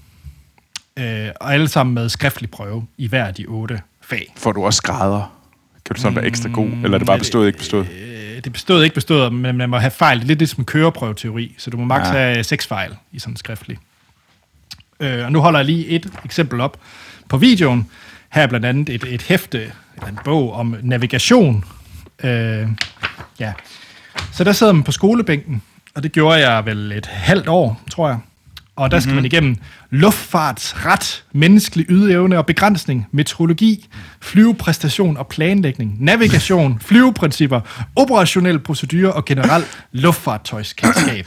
Øh, 0.99 1.29
og 1.41 1.55
alle 1.55 1.69
sammen 1.69 1.95
med 1.95 2.09
skriftlig 2.09 2.51
prøve 2.51 2.87
i 2.99 3.09
hver 3.09 3.25
af 3.25 3.35
de 3.35 3.47
otte 3.47 3.81
fag. 4.03 4.35
Får 4.37 4.53
du 4.53 4.65
også 4.65 4.83
grader? 4.83 5.35
Kan 5.85 5.97
du 5.97 6.01
sådan 6.01 6.17
være 6.17 6.25
ekstra 6.27 6.49
god? 6.49 6.67
Eller 6.69 6.91
er 6.95 6.99
det 6.99 7.07
bare 7.07 7.19
bestået, 7.19 7.47
ikke 7.47 7.59
bestået? 7.59 7.89
Øh, 7.91 8.45
det 8.45 8.53
bestod 8.53 8.83
ikke 8.85 8.95
bestået, 8.95 9.33
men 9.33 9.57
man 9.57 9.71
må 9.71 9.79
have 9.79 9.91
fejl. 9.91 10.17
Det 10.19 10.25
er 10.25 10.27
lidt 10.27 10.39
ligesom 10.39 10.65
køreprøveteori, 10.65 11.55
så 11.59 11.71
du 11.71 11.77
må 11.77 11.85
maks 11.85 12.09
Ja. 12.09 12.15
ja. 12.19 12.33
have 12.33 12.45
seks 12.45 12.67
fejl 12.67 12.97
i 13.13 13.19
sådan 13.19 13.33
en 13.33 13.37
skriftlig. 13.37 13.79
Øh, 15.01 15.25
og 15.25 15.33
nu 15.33 15.41
holder 15.41 15.59
jeg 15.59 15.67
lige 15.67 15.87
et 15.87 16.13
eksempel 16.25 16.61
op 16.61 16.81
på 17.29 17.37
videoen. 17.37 17.91
Her 18.33 18.43
er 18.43 18.47
blandt 18.47 18.67
andet 18.67 18.89
et, 18.89 19.05
et 19.05 19.23
hæfte, 19.23 19.73
eller 19.97 20.09
en 20.09 20.19
bog 20.25 20.53
om 20.53 20.77
navigation. 20.83 21.65
Øh, 22.25 22.69
ja. 23.41 23.53
Så 24.39 24.45
der 24.45 24.53
sidder 24.53 24.73
man 24.73 24.83
på 24.83 24.93
skolebænken, 24.93 25.63
og 25.95 26.03
det 26.03 26.13
gjorde 26.13 26.49
jeg 26.49 26.67
vel 26.67 26.93
et 26.93 27.07
halvt 27.07 27.49
år, 27.49 27.81
tror 27.91 28.09
jeg. 28.09 28.19
Og 28.77 28.91
der 28.91 29.01
skal 29.01 29.09
mm-hmm. 29.09 29.17
man 29.17 29.25
igennem 29.25 29.57
luftfartsret, 29.91 31.25
menneskelig 31.33 31.87
ydeevne 31.89 32.39
og 32.39 32.47
begrænsning, 32.47 33.07
meteorologi, 33.13 33.89
flyvepræstation 34.21 35.17
og 35.17 35.27
planlægning, 35.27 36.05
navigation, 36.05 36.81
flyveprincipper, 36.89 37.61
operationelle 37.97 38.61
procedurer 38.61 39.11
og 39.13 39.25
generelt 39.25 39.67
luftfartøjskendskab. 39.93 41.27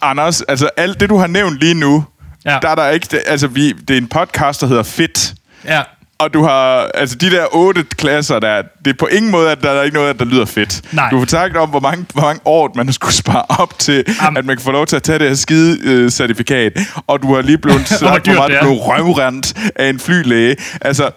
Anders, 0.00 0.40
altså 0.40 0.70
alt 0.76 1.00
det, 1.00 1.08
du 1.08 1.16
har 1.16 1.26
nævnt 1.26 1.60
lige 1.60 1.74
nu, 1.74 2.04
ja. 2.44 2.58
Der 2.62 2.68
er 2.68 2.74
der 2.74 2.88
ikke... 2.88 3.18
Altså, 3.26 3.46
vi, 3.46 3.72
det 3.72 3.90
er 3.90 3.98
en 3.98 4.08
podcast, 4.08 4.60
der 4.60 4.66
hedder 4.66 4.82
Fit. 4.82 5.34
Ja, 5.64 5.82
Og 6.22 6.34
du 6.34 6.42
har, 6.44 6.90
altså 6.94 7.16
de 7.16 7.30
der 7.30 7.46
otte 7.52 7.82
klasser 7.82 8.38
der, 8.38 8.62
det 8.84 8.90
er 8.92 8.96
på 8.98 9.06
ingen 9.06 9.30
måde, 9.30 9.50
at 9.50 9.62
der 9.62 9.70
er 9.70 9.82
ikke 9.82 9.96
noget, 9.96 10.18
der 10.18 10.24
lyder 10.24 10.44
fedt. 10.44 10.94
Nej. 10.94 11.10
Du 11.10 11.16
har 11.16 11.20
fortalt 11.20 11.56
om, 11.56 11.68
hvor 11.68 11.80
mange, 11.80 12.06
hvor 12.12 12.22
mange 12.22 12.40
år 12.44 12.72
man 12.76 12.92
skulle 12.92 13.14
spare 13.14 13.44
op 13.48 13.78
til, 13.78 14.04
Am- 14.08 14.38
at 14.38 14.44
man 14.44 14.56
kan 14.56 14.64
få 14.64 14.70
lov 14.72 14.86
til 14.86 14.96
at 14.96 15.02
tage 15.02 15.18
det 15.18 15.28
her 15.28 15.34
skide 15.34 15.78
øh, 15.84 16.10
certifikat. 16.10 16.72
Og 17.06 17.22
du 17.22 17.34
har 17.34 17.42
lige 17.42 17.58
blevet 17.58 17.88
sagt, 18.00 18.26
hvor 18.26 18.34
meget 18.34 18.52
du 18.52 18.56
blev 18.60 18.72
røvrendt 18.72 19.54
af 19.76 19.88
en 19.88 19.98
flylæge. 19.98 20.56
Altså, 20.80 21.10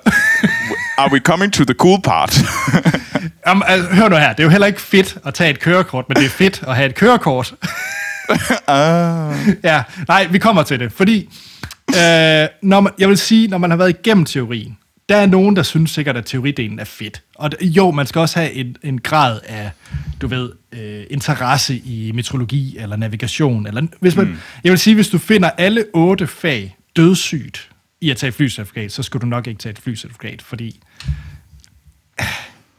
are 0.97 1.11
we 1.11 1.19
coming 1.19 1.53
to 1.53 1.63
the 1.63 1.73
cool 1.73 2.01
part? 2.01 2.41
Jamen, 3.47 3.63
altså, 3.67 3.89
hør 3.89 4.09
nu 4.09 4.15
her, 4.15 4.29
det 4.33 4.39
er 4.39 4.43
jo 4.43 4.49
heller 4.49 4.67
ikke 4.67 4.81
fedt 4.81 5.17
at 5.25 5.33
tage 5.33 5.49
et 5.49 5.59
kørekort, 5.59 6.05
men 6.09 6.17
det 6.17 6.25
er 6.25 6.29
fedt 6.29 6.63
at 6.67 6.75
have 6.75 6.89
et 6.89 6.95
kørekort. 6.95 7.53
ah. 8.67 9.33
ja, 9.63 9.83
nej, 10.07 10.27
vi 10.31 10.37
kommer 10.37 10.63
til 10.63 10.79
det, 10.79 10.91
fordi 10.93 11.29
øh, 11.89 12.47
når 12.63 12.79
man, 12.79 12.93
jeg 12.99 13.09
vil 13.09 13.17
sige, 13.17 13.47
når 13.47 13.57
man 13.57 13.69
har 13.69 13.77
været 13.77 13.89
igennem 13.89 14.25
teorien, 14.25 14.77
der 15.09 15.15
er 15.15 15.25
nogen, 15.25 15.55
der 15.55 15.63
synes 15.63 15.91
sikkert, 15.91 16.17
at 16.17 16.25
teoridelen 16.25 16.79
er 16.79 16.83
fedt. 16.83 17.23
Og 17.35 17.51
jo, 17.61 17.91
man 17.91 18.07
skal 18.07 18.19
også 18.19 18.39
have 18.39 18.51
en, 18.51 18.75
en 18.83 19.01
grad 19.01 19.39
af, 19.47 19.71
du 20.21 20.27
ved, 20.27 20.51
øh, 20.71 21.03
interesse 21.09 21.77
i 21.77 22.11
metrologi 22.11 22.77
eller 22.77 22.95
navigation. 22.95 23.67
Eller, 23.67 23.87
hvis 23.99 24.15
man, 24.15 24.27
mm. 24.27 24.37
Jeg 24.63 24.71
vil 24.71 24.79
sige, 24.79 24.95
hvis 24.95 25.09
du 25.09 25.17
finder 25.17 25.49
alle 25.49 25.85
otte 25.93 26.27
fag 26.27 26.77
dødssygt 26.95 27.69
i 28.01 28.09
at 28.09 28.17
tage 28.17 28.27
et 28.27 28.33
flycertifikat, 28.33 28.91
så 28.91 29.03
skal 29.03 29.21
du 29.21 29.25
nok 29.25 29.47
ikke 29.47 29.59
tage 29.59 29.71
et 29.71 29.79
flycertifikat, 29.79 30.41
fordi... 30.41 30.79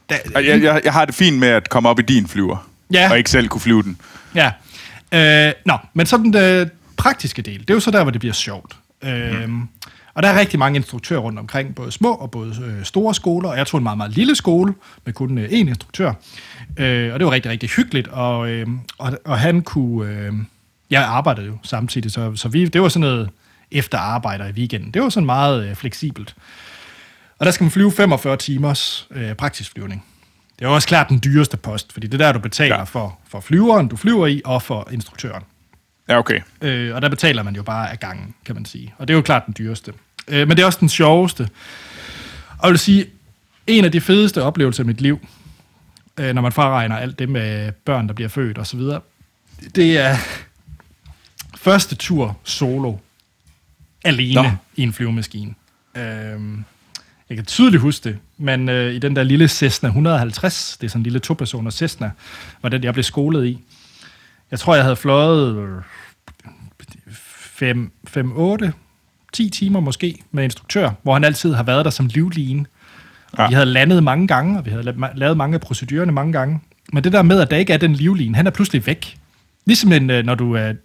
Der, 0.09 0.39
jeg, 0.41 0.63
jeg, 0.63 0.81
jeg 0.83 0.93
har 0.93 1.05
det 1.05 1.15
fint 1.15 1.39
med 1.39 1.47
at 1.47 1.69
komme 1.69 1.89
op 1.89 1.99
i 1.99 2.01
din 2.01 2.27
flyver. 2.27 2.69
Ja. 2.93 3.11
Og 3.11 3.17
ikke 3.17 3.29
selv 3.29 3.47
kunne 3.47 3.61
flyve 3.61 3.83
den. 3.83 3.97
Ja. 4.35 4.51
Øh, 5.47 5.53
nå, 5.65 5.77
men 5.93 6.05
så 6.05 6.17
den 6.17 6.35
øh, 6.37 6.67
praktiske 6.97 7.41
del, 7.41 7.59
det 7.59 7.69
er 7.69 7.73
jo 7.73 7.79
så 7.79 7.91
der, 7.91 8.03
hvor 8.03 8.11
det 8.11 8.19
bliver 8.19 8.33
sjovt. 8.33 8.75
Øh, 9.03 9.49
og 10.17 10.23
der 10.23 10.29
er 10.29 10.39
rigtig 10.39 10.59
mange 10.59 10.77
instruktører 10.77 11.19
rundt 11.19 11.39
omkring, 11.39 11.75
både 11.75 11.91
små 11.91 12.13
og 12.13 12.31
både 12.31 12.55
øh, 12.65 12.83
store 12.83 13.13
skoler, 13.13 13.49
og 13.49 13.57
jeg 13.57 13.67
tog 13.67 13.77
en 13.77 13.83
meget, 13.83 13.97
meget 13.97 14.11
lille 14.11 14.35
skole 14.35 14.73
med 15.05 15.13
kun 15.13 15.37
øh, 15.37 15.49
én 15.49 15.53
instruktør. 15.53 16.13
Øh, 16.77 17.13
og 17.13 17.19
det 17.19 17.25
var 17.25 17.31
rigtig, 17.31 17.51
rigtig 17.51 17.69
hyggeligt, 17.69 18.07
og, 18.07 18.49
øh, 18.49 18.67
og, 18.97 19.19
og 19.25 19.39
han 19.39 19.61
kunne... 19.61 20.11
Øh, 20.11 20.33
jeg 20.89 21.03
arbejdede 21.03 21.47
jo 21.47 21.57
samtidig, 21.63 22.11
så, 22.11 22.35
så 22.35 22.49
vi, 22.49 22.65
det 22.65 22.81
var 22.81 22.89
sådan 22.89 23.01
noget 23.01 23.29
efter 23.71 23.97
arbejde 23.97 24.49
i 24.49 24.51
weekenden. 24.51 24.91
Det 24.91 25.01
var 25.01 25.09
sådan 25.09 25.25
meget 25.25 25.69
øh, 25.69 25.75
fleksibelt. 25.75 26.35
Og 27.39 27.45
der 27.45 27.51
skal 27.51 27.63
man 27.63 27.71
flyve 27.71 27.91
45 27.91 28.37
timers 28.37 29.07
øh, 29.11 29.33
praktisk 29.33 29.71
flyvning. 29.71 30.05
Det 30.59 30.65
er 30.65 30.69
også 30.69 30.87
klart 30.87 31.09
den 31.09 31.21
dyreste 31.23 31.57
post, 31.57 31.93
fordi 31.93 32.07
det 32.07 32.21
er 32.21 32.25
der, 32.25 32.31
du 32.31 32.39
betaler 32.39 32.77
ja. 32.77 32.83
for, 32.83 33.19
for 33.27 33.39
flyveren, 33.39 33.87
du 33.87 33.95
flyver 33.95 34.27
i, 34.27 34.41
og 34.45 34.61
for 34.61 34.87
instruktøren. 34.91 35.43
Ja, 36.09 36.17
okay. 36.17 36.41
Øh, 36.61 36.95
og 36.95 37.01
der 37.01 37.09
betaler 37.09 37.43
man 37.43 37.55
jo 37.55 37.63
bare 37.63 37.91
af 37.91 37.99
gangen, 37.99 38.35
kan 38.45 38.55
man 38.55 38.65
sige. 38.65 38.93
Og 38.97 39.07
det 39.07 39.13
er 39.13 39.15
jo 39.15 39.21
klart 39.21 39.45
den 39.45 39.55
dyreste. 39.57 39.93
Øh, 40.27 40.47
men 40.47 40.57
det 40.57 40.63
er 40.63 40.65
også 40.65 40.79
den 40.79 40.89
sjoveste. 40.89 41.49
Og 42.57 42.63
jeg 42.63 42.71
vil 42.71 42.79
sige, 42.79 43.05
en 43.67 43.85
af 43.85 43.91
de 43.91 44.01
fedeste 44.01 44.43
oplevelser 44.43 44.83
i 44.83 44.87
mit 44.87 45.01
liv, 45.01 45.27
øh, 46.17 46.35
når 46.35 46.41
man 46.41 46.51
fraregner 46.51 46.97
alt 46.97 47.19
det 47.19 47.29
med 47.29 47.71
børn, 47.71 48.07
der 48.07 48.13
bliver 48.13 48.29
født 48.29 48.57
osv., 48.57 48.79
det 49.75 49.97
er 49.97 50.17
første 51.55 51.95
tur 51.95 52.37
solo 52.43 52.95
alene 54.03 54.33
Nå. 54.41 54.49
I 54.75 54.83
en 54.83 54.93
flyvemaskine. 54.93 55.53
Øhm, 55.95 56.63
Jeg 57.29 57.37
kan 57.37 57.45
tydeligt 57.45 57.81
huske 57.81 58.03
det, 58.09 58.17
men 58.37 58.69
øh, 58.69 58.93
i 58.93 58.99
den 58.99 59.15
der 59.15 59.23
lille 59.23 59.47
Cessna 59.47 59.87
150, 59.89 60.77
det 60.81 60.87
er 60.87 60.89
sådan 60.89 60.99
en 60.99 61.03
lille 61.03 61.19
to-personers 61.19 61.73
Cessna, 61.75 62.11
var 62.61 62.69
den, 62.69 62.83
jeg 62.83 62.93
blev 62.93 63.03
skolet 63.03 63.45
i. 63.45 63.59
Jeg 64.51 64.59
tror, 64.59 64.75
jeg 64.75 64.83
havde 64.83 64.95
fløjet 64.95 65.83
5, 67.11 67.91
5 68.07 68.31
8, 68.35 68.73
10 69.33 69.49
timer 69.49 69.79
måske 69.79 70.17
med 70.31 70.43
instruktør, 70.43 70.89
hvor 71.03 71.13
han 71.13 71.23
altid 71.23 71.53
har 71.53 71.63
været 71.63 71.85
der 71.85 71.91
som 71.91 72.05
livline. 72.05 72.65
Ja. 73.37 73.47
Vi 73.47 73.53
havde 73.53 73.65
landet 73.65 74.03
mange 74.03 74.27
gange, 74.27 74.59
og 74.59 74.65
vi 74.65 74.71
havde 74.71 74.83
la- 74.89 75.15
lavet 75.15 75.37
mange 75.37 75.55
af 75.55 75.61
procedurerne 75.61 76.11
mange 76.11 76.33
gange. 76.33 76.59
Men 76.93 77.03
det 77.03 77.11
der 77.11 77.21
med, 77.21 77.39
at 77.41 77.51
der 77.51 77.57
ikke 77.57 77.73
er 77.73 77.77
den 77.77 77.93
livline, 77.93 78.35
han 78.35 78.47
er 78.47 78.51
pludselig 78.51 78.85
væk. 78.85 79.17
Ligesom 79.65 79.91
en, 79.91 80.09
øh, 80.09 80.25
når 80.25 80.35
du 80.35 80.57
øh, 80.57 80.75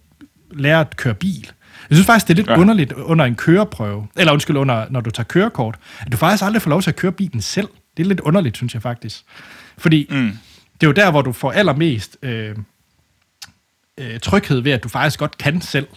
lærer 0.51 0.79
at 0.79 0.97
køre 0.97 1.13
bil. 1.13 1.51
Jeg 1.89 1.95
synes 1.95 2.05
faktisk, 2.05 2.27
det 2.27 2.33
er 2.33 2.35
lidt. 2.35 2.47
Ja. 2.47 2.57
underligt 2.57 2.91
under 2.91 3.25
en 3.25 3.35
køreprøve, 3.35 4.07
eller 4.15 4.33
undskyld, 4.33 4.57
under, 4.57 4.85
når 4.89 5.01
du 5.01 5.11
tager 5.11 5.25
kørekort, 5.25 5.75
at 5.99 6.11
du 6.11 6.17
faktisk 6.17 6.43
aldrig 6.43 6.61
får 6.61 6.69
lov 6.69 6.81
til 6.81 6.89
at 6.89 6.95
køre 6.95 7.11
bilen 7.11 7.41
selv. 7.41 7.67
Det 7.97 8.03
er 8.03 8.07
lidt 8.07 8.19
underligt, 8.19 8.57
synes 8.57 8.73
jeg 8.73 8.81
faktisk. 8.81 9.23
Fordi 9.77 10.07
mm. 10.09 10.37
det 10.73 10.83
er 10.83 10.87
jo 10.87 10.91
der, 10.91 11.11
hvor 11.11 11.21
du 11.21 11.31
får 11.31 11.51
allermest 11.51 12.17
øh, 12.21 12.55
øh, 13.97 14.19
tryghed 14.19 14.59
ved, 14.59 14.71
at 14.71 14.83
du 14.83 14.89
faktisk 14.89 15.19
godt 15.19 15.37
kan 15.37 15.61
selv. 15.61 15.87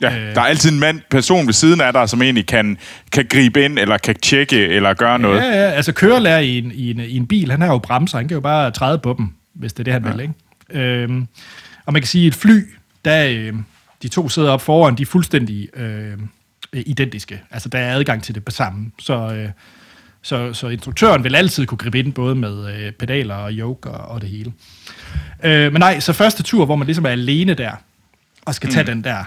Ja, 0.00 0.18
Øh. 0.18 0.34
der 0.34 0.40
er 0.40 0.44
altid 0.44 0.72
en 0.72 0.80
mand, 0.80 1.00
person 1.10 1.46
ved 1.46 1.52
siden 1.52 1.80
af 1.80 1.92
dig, 1.92 2.08
som 2.08 2.22
egentlig 2.22 2.46
kan, 2.46 2.78
kan 3.12 3.26
gribe 3.30 3.64
ind, 3.64 3.78
eller 3.78 3.98
kan 3.98 4.14
tjekke, 4.14 4.66
eller 4.68 4.94
gøre 4.94 5.18
noget. 5.18 5.40
Ja, 5.40 5.46
ja, 5.46 5.70
altså 5.70 5.92
kørelærer 5.92 6.38
i 6.38 6.58
en, 6.58 6.72
i, 6.74 6.90
en, 6.90 7.00
i 7.00 7.16
en 7.16 7.26
bil, 7.26 7.50
han 7.50 7.60
har 7.60 7.68
jo 7.68 7.78
bremser, 7.78 8.18
han 8.18 8.28
kan 8.28 8.34
jo 8.34 8.40
bare 8.40 8.70
træde 8.70 8.98
på 8.98 9.14
dem, 9.18 9.28
hvis 9.54 9.72
det 9.72 9.80
er 9.80 9.84
det, 9.84 9.92
han 9.92 10.04
ja. 10.04 10.10
vil, 10.12 10.20
ikke? 10.20 10.32
Øhm, 11.02 11.26
og 11.86 11.92
man 11.92 12.02
kan 12.02 12.06
sige, 12.06 12.26
at 12.26 12.32
et 12.32 12.34
fly, 12.34 12.60
der 13.04 13.26
øh, 13.28 13.52
de 14.02 14.08
to 14.08 14.28
sidder 14.28 14.50
op 14.50 14.62
foran, 14.62 14.94
de 14.94 15.02
er 15.02 15.06
fuldstændig 15.06 15.68
øh, 15.76 16.18
identiske. 16.72 17.40
Altså, 17.50 17.68
der 17.68 17.78
er 17.78 17.94
adgang 17.94 18.22
til 18.22 18.34
det 18.34 18.44
på 18.44 18.50
samme. 18.50 18.90
Så, 18.98 19.34
øh, 19.34 19.48
så, 20.22 20.52
så 20.52 20.68
instruktøren 20.68 21.24
vil 21.24 21.36
altid 21.36 21.66
kunne 21.66 21.78
gribe 21.78 21.98
ind, 21.98 22.12
både 22.12 22.34
med 22.34 22.74
øh, 22.74 22.92
pedaler 22.92 23.34
og 23.34 23.52
yoke 23.52 23.90
og, 23.90 24.14
og 24.14 24.20
det 24.20 24.28
hele. 24.28 24.52
Øh, 25.44 25.72
men 25.72 25.80
nej, 25.80 26.00
så 26.00 26.12
første 26.12 26.42
tur, 26.42 26.64
hvor 26.64 26.76
man 26.76 26.86
ligesom 26.86 27.04
er 27.04 27.10
alene 27.10 27.54
der, 27.54 27.72
og 28.44 28.54
skal 28.54 28.70
tage 28.70 28.82
mm. 28.82 28.86
den 28.86 29.04
der 29.04 29.24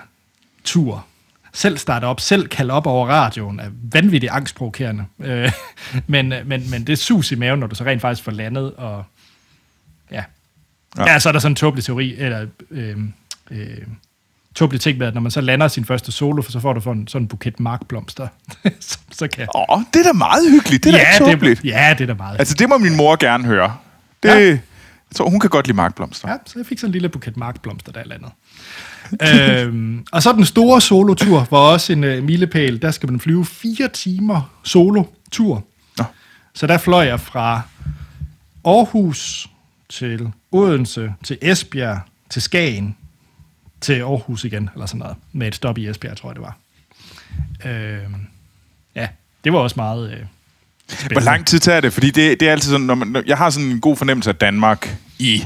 tur, 0.63 1.05
selv 1.53 1.77
starte 1.77 2.05
op, 2.05 2.19
selv 2.19 2.47
kalde 2.47 2.73
op 2.73 2.87
over 2.87 3.07
radioen, 3.07 3.59
er 3.59 3.69
vanvittigt 3.91 4.31
angstprovokerende. 4.31 5.05
Øh, 5.19 5.51
men, 6.07 6.33
men, 6.45 6.69
men 6.69 6.87
det 6.87 6.89
er 6.89 6.97
sus 6.97 7.31
i 7.31 7.35
maven, 7.35 7.59
når 7.59 7.67
du 7.67 7.75
så 7.75 7.83
rent 7.83 8.01
faktisk 8.01 8.23
får 8.23 8.31
landet, 8.31 8.73
og 8.73 9.03
ja. 10.11 10.23
Ja, 10.97 11.11
ja 11.11 11.19
så 11.19 11.29
er 11.29 11.33
der 11.33 11.39
sådan 11.39 11.51
en 11.51 11.55
tåbelig 11.55 11.83
teori, 11.83 12.15
eller 12.17 12.47
øh, 12.71 12.97
øh, 13.51 13.77
tåbelig 14.55 14.81
ting 14.81 14.97
med, 14.97 15.07
at 15.07 15.13
når 15.13 15.21
man 15.21 15.31
så 15.31 15.41
lander 15.41 15.67
sin 15.67 15.85
første 15.85 16.11
solo, 16.11 16.41
så 16.41 16.59
får 16.59 16.73
du 16.73 16.81
sådan, 16.81 17.07
sådan 17.07 17.23
en 17.23 17.27
buket 17.27 17.59
markblomster. 17.59 18.27
så, 18.79 18.99
så 19.11 19.27
kan... 19.27 19.47
Åh, 19.55 19.81
det 19.93 19.99
er 19.99 20.03
da 20.03 20.13
meget 20.13 20.51
hyggeligt. 20.51 20.83
Det 20.83 20.89
er 20.93 21.19
da 21.19 21.31
ikke 21.31 21.49
det, 21.49 21.65
ja, 21.65 21.95
det 21.97 22.01
er 22.01 22.07
da 22.07 22.13
meget. 22.13 22.39
Altså, 22.39 22.55
det 22.59 22.69
må 22.69 22.77
min 22.77 22.95
mor 22.95 23.15
gerne 23.15 23.45
høre. 23.45 23.77
Det, 24.23 24.29
Ja. 24.29 24.39
ja. 24.39 24.59
Jeg 25.11 25.15
tror, 25.15 25.29
hun 25.29 25.39
kan 25.39 25.49
godt 25.49 25.67
lide 25.67 25.75
markblomster. 25.75 26.31
Ja, 26.31 26.37
så 26.45 26.59
jeg 26.59 26.65
fik 26.65 26.79
sådan 26.79 26.89
en 26.89 26.91
lille 26.91 27.09
buket 27.09 27.37
markblomster, 27.37 27.91
der 27.91 27.99
er 27.99 28.05
landet. 28.05 28.31
Øhm, 29.21 30.05
og 30.11 30.23
så 30.23 30.33
den 30.33 30.45
store 30.45 30.81
solotur 30.81 31.47
var 31.51 31.57
også 31.57 31.93
en 31.93 32.03
øh, 32.03 32.23
milepæl. 32.23 32.81
Der 32.81 32.91
skal 32.91 33.11
man 33.11 33.19
flyve 33.19 33.45
fire 33.45 33.87
timer 33.87 34.59
solo-tur. 34.63 35.63
Nå. 35.97 36.03
Så 36.53 36.67
der 36.67 36.77
fløj 36.77 37.05
jeg 37.05 37.19
fra 37.19 37.61
Aarhus 38.65 39.49
til 39.89 40.31
Odense, 40.51 41.13
til 41.23 41.37
Esbjerg, 41.41 41.99
til 42.29 42.41
Skagen, 42.41 42.95
til 43.81 43.93
Aarhus 43.93 44.43
igen, 44.43 44.69
eller 44.73 44.85
sådan 44.85 44.99
noget. 44.99 45.15
Med 45.31 45.47
et 45.47 45.55
stop 45.55 45.77
i 45.77 45.87
Esbjerg, 45.87 46.17
tror 46.17 46.29
jeg 46.29 46.35
det 46.35 46.43
var. 46.43 46.57
Øhm, 47.65 48.27
ja, 48.95 49.07
det 49.43 49.53
var 49.53 49.59
også 49.59 49.75
meget... 49.75 50.11
Øh, 50.11 50.17
spændende. 50.89 51.13
Hvor 51.13 51.31
lang 51.31 51.47
tid 51.47 51.59
tager 51.59 51.81
det? 51.81 51.93
Fordi 51.93 52.11
det, 52.11 52.39
det 52.39 52.47
er 52.47 52.51
altid 52.51 52.71
sådan, 52.71 52.85
når 52.85 52.95
man, 52.95 53.23
jeg 53.27 53.37
har 53.37 53.49
sådan 53.49 53.69
en 53.69 53.81
god 53.81 53.95
fornemmelse 53.95 54.29
af 54.29 54.35
Danmark 54.35 54.97
i, 55.19 55.45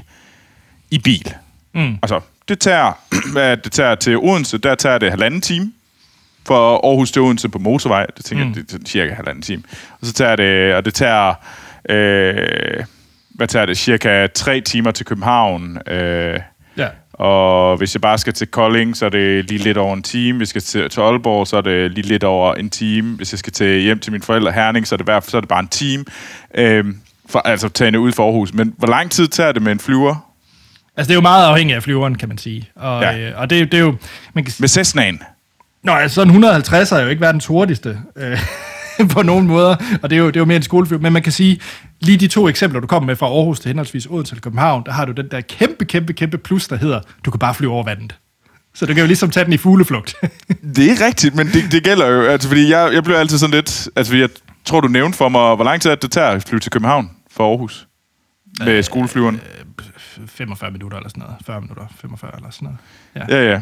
i 0.91 0.97
bil. 0.99 1.33
Mm. 1.73 1.97
Altså, 2.01 2.19
det 2.47 2.59
tager, 2.59 2.91
det 3.63 3.71
tager 3.71 3.95
til 3.95 4.17
Odense, 4.17 4.57
der 4.57 4.75
tager 4.75 4.97
det 4.97 5.09
halvanden 5.09 5.41
time. 5.41 5.71
For 6.47 6.87
Aarhus 6.87 7.11
til 7.11 7.21
Odense 7.21 7.49
på 7.49 7.59
motorvej, 7.59 8.05
det 8.17 8.25
tænker 8.25 8.45
mm. 8.45 8.53
jeg, 8.55 8.63
det 8.71 8.73
er 8.73 8.85
cirka 8.87 9.13
halvanden 9.13 9.41
time. 9.41 9.63
Og 10.01 10.07
så 10.07 10.13
tager 10.13 10.35
det, 10.35 10.73
og 10.75 10.85
det 10.85 10.93
tager, 10.93 11.33
øh, 11.89 12.83
hvad 13.29 13.47
tager 13.47 13.65
det, 13.65 13.77
cirka 13.77 14.27
tre 14.27 14.61
timer 14.61 14.91
til 14.91 15.05
København. 15.05 15.77
Øh, 15.87 16.39
Ja. 16.77 16.87
og 17.13 17.77
hvis 17.77 17.95
jeg 17.95 18.01
bare 18.01 18.17
skal 18.17 18.33
til 18.33 18.47
Kolding, 18.47 18.97
så 18.97 19.05
er 19.05 19.09
det 19.09 19.49
lige 19.49 19.63
lidt 19.63 19.77
over 19.77 19.93
en 19.93 20.03
time. 20.03 20.37
Hvis 20.37 20.55
jeg 20.55 20.61
skal 20.61 20.81
til, 20.81 20.89
til 20.89 21.01
Aalborg, 21.01 21.47
så 21.47 21.57
er 21.57 21.61
det 21.61 21.91
lige 21.91 22.07
lidt 22.07 22.23
over 22.23 22.53
en 22.53 22.69
time. 22.69 23.15
Hvis 23.15 23.33
jeg 23.33 23.39
skal 23.39 23.53
til 23.53 23.79
hjem 23.81 23.99
til 23.99 24.11
mine 24.11 24.23
forældre 24.23 24.51
Herning, 24.51 24.87
så 24.87 24.95
er 24.95 24.97
det, 24.97 25.05
bare, 25.05 25.21
så 25.21 25.37
er 25.37 25.41
det 25.41 25.49
bare 25.49 25.59
en 25.59 25.67
time. 25.67 26.05
Øhm, 26.55 26.97
for, 27.29 27.39
altså 27.39 27.69
tagende 27.69 27.99
ud 27.99 28.11
for 28.11 28.23
Aarhus. 28.25 28.53
Men 28.53 28.73
hvor 28.77 28.87
lang 28.87 29.11
tid 29.11 29.27
tager 29.27 29.51
det 29.51 29.61
med 29.61 29.71
en 29.71 29.79
flyver? 29.79 30.32
Altså, 30.97 31.07
det 31.07 31.13
er 31.13 31.15
jo 31.15 31.21
meget 31.21 31.45
afhængigt 31.45 31.75
af 31.75 31.83
flyveren, 31.83 32.15
kan 32.15 32.29
man 32.29 32.37
sige. 32.37 32.69
Og, 32.75 33.01
Ja. 33.01 33.17
øh, 33.29 33.39
og 33.39 33.49
det, 33.49 33.71
det 33.71 33.77
er 33.77 33.81
jo... 33.81 33.95
Man 34.33 34.43
kan, 34.43 34.53
Med 34.59 34.67
Cessnaen? 34.69 35.21
Nå, 35.83 35.91
altså 35.91 36.15
sådan 36.15 36.27
150 36.29 36.91
er 36.91 36.99
jo 36.99 37.07
ikke 37.07 37.21
verdens 37.21 37.45
hurtigste 37.45 37.97
øh, 38.17 38.39
på 39.13 39.21
nogen 39.21 39.47
måder, 39.47 39.75
og 40.03 40.09
det 40.09 40.15
er, 40.15 40.19
jo, 40.19 40.27
det 40.27 40.35
er 40.35 40.39
jo 40.39 40.45
mere 40.45 40.55
en 40.57 40.63
skoleflyv. 40.63 41.01
Men 41.01 41.13
man 41.13 41.21
kan 41.21 41.31
sige, 41.31 41.59
lige 42.01 42.17
de 42.17 42.27
to 42.27 42.49
eksempler, 42.49 42.79
du 42.81 42.87
kommer 42.87 43.07
med 43.07 43.15
fra 43.15 43.25
Aarhus 43.25 43.59
til 43.59 43.69
henholdsvis 43.69 44.05
Odense 44.05 44.35
til 44.35 44.41
København, 44.41 44.83
der 44.85 44.91
har 44.91 45.05
du 45.05 45.11
den 45.11 45.27
der 45.31 45.41
kæmpe, 45.41 45.85
kæmpe, 45.85 46.13
kæmpe 46.13 46.37
plus, 46.37 46.67
der 46.67 46.75
hedder, 46.75 46.99
du 47.25 47.31
kan 47.31 47.39
bare 47.39 47.53
flyve 47.53 47.71
over 47.71 47.83
vandet. 47.83 48.15
Så 48.75 48.85
du 48.85 48.93
kan 48.93 49.01
jo 49.01 49.07
ligesom 49.07 49.29
tage 49.31 49.45
den 49.45 49.53
i 49.53 49.57
fugleflugt. 49.57 50.15
Det 50.75 50.91
er 50.91 51.05
rigtigt, 51.05 51.35
men 51.35 51.47
det, 51.47 51.71
det 51.71 51.83
gælder 51.83 52.07
jo. 52.07 52.21
Altså, 52.21 52.47
fordi 52.47 52.69
jeg, 52.69 52.93
jeg 52.93 53.03
bliver 53.03 53.19
altid 53.19 53.37
sådan 53.37 53.53
lidt... 53.53 53.89
Altså, 53.95 54.11
fordi 54.11 54.21
jeg 54.21 54.29
tror, 54.65 54.81
du 54.81 54.87
nævnte 54.87 55.17
for 55.17 55.29
mig, 55.29 55.55
hvor 55.55 55.63
lang 55.63 55.81
tid 55.81 55.91
er 55.91 55.95
det, 55.95 56.01
det 56.03 56.11
tager 56.11 56.27
at 56.27 56.43
flyve 56.49 56.59
til 56.59 56.71
København 56.71 57.09
fra 57.35 57.43
Aarhus? 57.43 57.87
Med 58.59 58.67
øh, 58.67 58.83
skoleflyveren? 58.83 59.41
45 60.27 60.71
minutter 60.71 60.97
eller 60.97 61.09
sådan 61.09 61.21
noget. 61.23 61.35
40 61.45 61.61
minutter, 61.61 61.85
45 62.01 62.31
eller 62.37 62.49
sådan 62.51 62.65
noget. 63.15 63.29
Ja. 63.29 63.37
Ja, 63.37 63.51
ja. 63.51 63.61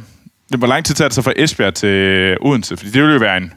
Hvor 0.58 0.68
lang 0.68 0.86
tid 0.86 0.96
tager 0.96 1.08
det 1.08 1.16
så 1.16 1.22
fra 1.22 1.34
Esbjerg 1.36 1.74
til 1.74 2.38
Odense? 2.42 2.78
Fordi 2.78 2.92
det 2.92 3.02
ville 3.02 3.14
jo 3.14 3.20
være 3.20 3.38
en, 3.38 3.54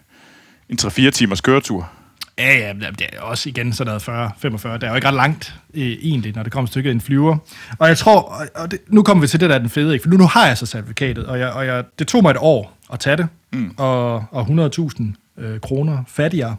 en 0.68 0.78
3-4 0.82 1.10
timers 1.10 1.40
køretur. 1.40 1.90
Ja, 2.38 2.58
ja, 2.58 2.72
det 2.90 3.06
er 3.12 3.20
også 3.20 3.48
igen 3.48 3.72
sådan 3.72 3.86
noget 3.88 4.02
40, 4.02 4.30
45. 4.38 4.78
Der 4.78 4.86
er 4.86 4.90
jo 4.90 4.96
ikke 4.96 5.08
ret 5.08 5.14
langt 5.14 5.54
øh, 5.74 5.82
egentlig, 5.82 6.34
når 6.34 6.42
det 6.42 6.52
kommer 6.52 6.66
stykket 6.66 6.92
en 6.92 7.00
flyver. 7.00 7.36
Og 7.78 7.88
jeg 7.88 7.98
tror, 7.98 8.20
og- 8.54 8.70
det, 8.70 8.78
nu 8.88 9.02
kommer 9.02 9.20
vi 9.20 9.28
til 9.28 9.40
det, 9.40 9.48
der 9.50 9.54
er 9.54 9.58
den 9.58 9.70
fede, 9.70 9.92
ikke? 9.92 10.02
for 10.02 10.10
nu, 10.10 10.16
nu 10.16 10.26
har 10.26 10.46
jeg 10.46 10.58
så 10.58 10.66
certifikatet, 10.66 11.26
og, 11.26 11.38
jeg, 11.38 11.50
og 11.52 11.66
jeg, 11.66 11.84
det 11.98 12.06
tog 12.08 12.22
mig 12.22 12.30
et 12.30 12.36
år 12.40 12.76
at 12.92 13.00
tage 13.00 13.16
det, 13.16 13.28
mm. 13.52 13.74
og, 13.76 14.14
og 14.30 14.70
100.000 14.90 15.04
øh, 15.42 15.60
kroner 15.60 16.04
fattigere. 16.08 16.56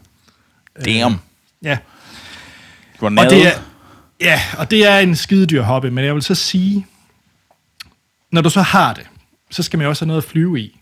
Damn. 0.84 1.14
Ja, 1.62 1.78
Hvor 2.98 3.08
og 3.08 3.30
det 3.30 3.46
er, 3.46 3.50
ja, 4.20 4.40
og 4.58 4.70
det 4.70 4.86
er 4.86 4.98
en 4.98 5.16
skidedyr 5.16 5.62
hobby, 5.62 5.86
men 5.86 6.04
jeg 6.04 6.14
vil 6.14 6.22
så 6.22 6.34
sige, 6.34 6.86
når 8.32 8.40
du 8.42 8.50
så 8.50 8.62
har 8.62 8.92
det, 8.92 9.06
så 9.50 9.62
skal 9.62 9.76
man 9.78 9.84
jo 9.84 9.88
også 9.88 10.04
have 10.04 10.08
noget 10.08 10.22
at 10.22 10.28
flyve 10.28 10.60
i. 10.60 10.80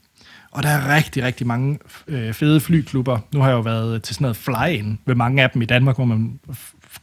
Og 0.50 0.62
der 0.62 0.68
er 0.68 0.94
rigtig, 0.96 1.24
rigtig 1.24 1.46
mange 1.46 1.78
øh, 2.08 2.34
fede 2.34 2.60
flyklubber. 2.60 3.18
Nu 3.32 3.40
har 3.40 3.48
jeg 3.48 3.54
jo 3.54 3.60
været 3.60 4.02
til 4.02 4.14
sådan 4.14 4.22
noget 4.24 4.36
fly-in 4.36 4.98
ved 5.06 5.14
mange 5.14 5.42
af 5.42 5.50
dem 5.50 5.62
i 5.62 5.64
Danmark, 5.64 5.96
hvor 5.96 6.04
man 6.04 6.38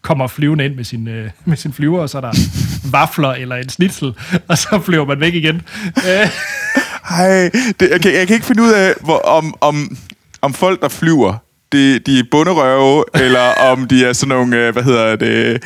kommer 0.01 0.27
flyvende 0.27 0.65
ind 0.65 0.75
med 0.75 0.83
sin, 0.83 1.07
øh, 1.07 1.29
med 1.45 1.57
sin 1.57 1.73
flyver, 1.73 2.01
og 2.01 2.09
så 2.09 2.17
er 2.17 2.21
der 2.21 2.33
vafler 2.97 3.29
eller 3.29 3.55
en 3.55 3.69
snitsel, 3.69 4.13
og 4.47 4.57
så 4.57 4.81
flyver 4.85 5.05
man 5.05 5.19
væk 5.19 5.33
igen. 5.33 5.61
Øh, 5.97 6.27
Ej, 7.19 7.49
det, 7.79 7.89
jeg, 7.89 8.01
kan, 8.01 8.13
jeg 8.13 8.27
kan 8.27 8.33
ikke 8.33 8.45
finde 8.45 8.63
ud 8.63 8.71
af, 8.71 8.93
hvor, 9.01 9.17
om, 9.17 9.55
om, 9.61 9.97
om 10.41 10.53
folk, 10.53 10.81
der 10.81 10.89
flyver, 10.89 11.37
de, 11.71 11.99
de 11.99 12.19
er 12.19 12.23
bunderøve, 12.31 13.03
eller 13.13 13.53
om 13.71 13.87
de 13.87 14.05
er 14.05 14.13
sådan 14.13 14.35
nogle, 14.35 14.57
øh, 14.57 14.73
hvad 14.73 14.83
hedder 14.83 15.15
det, 15.15 15.63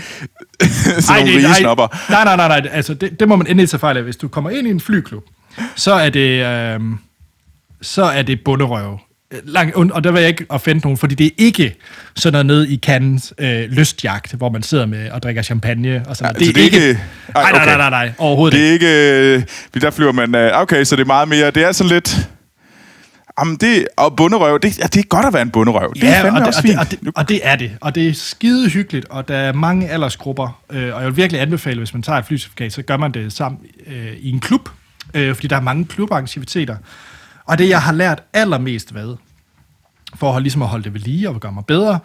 sådan 1.00 1.26
nogle 1.26 1.38
rige 1.38 1.54
snopper. 1.56 1.88
nej, 2.12 2.24
nej, 2.24 2.36
nej, 2.36 2.48
nej, 2.62 2.70
altså 2.74 2.94
det, 2.94 3.20
det 3.20 3.28
må 3.28 3.36
man 3.36 3.48
endelig 3.48 3.70
tage 3.70 3.80
fejl 3.80 3.98
af. 3.98 4.04
Hvis 4.04 4.16
du 4.16 4.28
kommer 4.28 4.50
ind 4.50 4.68
i 4.68 4.70
en 4.70 4.80
flyklub, 4.82 5.24
så 5.76 5.94
er 5.94 6.10
det, 6.10 6.46
øh, 6.46 6.80
så 7.82 8.04
er 8.04 8.22
det 8.22 8.40
bunderøve. 8.46 9.00
Lang, 9.44 9.76
og 9.94 10.04
der 10.04 10.12
vil 10.12 10.20
jeg 10.20 10.30
ikke 10.30 10.46
offende 10.50 10.82
nogen, 10.84 10.98
fordi 10.98 11.16
det 11.16 11.26
er 11.26 11.32
ikke 11.38 11.76
sådan 12.16 12.32
noget 12.34 12.46
nede 12.46 12.70
i 12.70 12.78
Cannes 12.78 13.34
øh, 13.40 13.60
lystjagt, 13.70 14.34
hvor 14.34 14.50
man 14.50 14.64
sidder 14.64 14.86
med 14.86 15.10
og 15.12 15.24
drikker 15.24 15.42
champagne 15.42 16.04
og 16.08 16.18
sådan 16.18 16.36
Altså, 16.36 16.52
noget. 16.52 16.56
det 16.56 16.62
er 16.62 16.64
ikke- 16.90 17.00
Ej, 17.36 17.42
Nej, 17.42 17.52
nej, 17.52 17.66
nej, 17.66 17.78
nej, 17.78 17.90
nej, 17.90 18.12
overhovedet 18.18 18.60
Det 18.60 18.68
er 18.68 18.72
ikke... 18.74 19.36
Øh, 19.76 19.82
der 19.82 19.92
flyver 19.92 20.12
man... 20.12 20.36
Øh, 20.36 20.62
okay, 20.62 20.84
så 20.84 20.96
det 20.96 21.02
er 21.02 21.06
meget 21.06 21.28
mere... 21.28 21.52
Det 21.52 21.64
er 21.64 21.72
sådan 21.72 21.92
lidt... 21.92 22.30
Jamen, 23.40 23.56
det... 23.56 23.88
Og 23.98 24.16
bunderøv, 24.16 24.60
det, 24.60 24.80
ja, 24.80 24.84
det 24.84 25.00
er 25.00 25.04
godt 25.04 25.26
at 25.26 25.34
være 25.34 25.42
en 25.42 25.50
bunderøv. 25.50 25.94
Det 25.94 26.04
er 26.04 26.22
fandme 26.22 26.40
og 26.40 26.40
det, 26.40 26.48
også 26.48 26.60
og, 26.60 26.64
det, 26.64 26.70
fint. 26.70 26.80
og, 26.80 26.92
det, 26.92 27.12
og 27.16 27.30
det 27.30 27.40
er 27.44 27.56
det. 27.56 27.78
Og 27.82 27.96
det 27.96 28.08
er 28.08 28.14
skide 28.14 28.70
hyggeligt, 28.70 29.06
og 29.10 29.28
der 29.28 29.38
er 29.38 29.54
mange 29.54 29.90
aldersgrupper. 29.90 30.62
Øh, 30.70 30.96
og 30.96 31.02
jeg 31.02 31.10
vil 31.10 31.18
virkelig 31.18 31.42
anbefale, 31.42 31.78
hvis 31.78 31.94
man 31.94 32.04
tager 32.04 32.20
et 32.20 32.26
flycertifikat, 32.26 32.74
så 32.74 32.82
gør 32.82 32.98
man 32.98 33.12
det 33.12 33.34
sammen 33.34 33.62
øh, 33.88 34.14
i 34.20 34.30
en 34.30 34.40
klub, 34.40 34.70
øh, 35.14 35.36
fordi 35.36 35.48
der 35.48 35.56
er 35.56 35.62
mange 35.62 35.86
klubaktiviteter. 35.86 36.78
Og 37.46 37.58
det, 37.58 37.70
jeg 37.70 37.82
har 37.82 37.92
lært 37.92 38.24
allermest 38.34 38.94
ved, 38.94 39.16
for 40.16 40.36
at, 40.36 40.42
ligesom 40.42 40.62
at 40.62 40.68
holde 40.68 40.84
det 40.84 40.94
ved 40.94 41.02
lige 41.02 41.30
og 41.30 41.40
gøre 41.40 41.52
mig 41.52 41.66
bedre, 41.66 42.00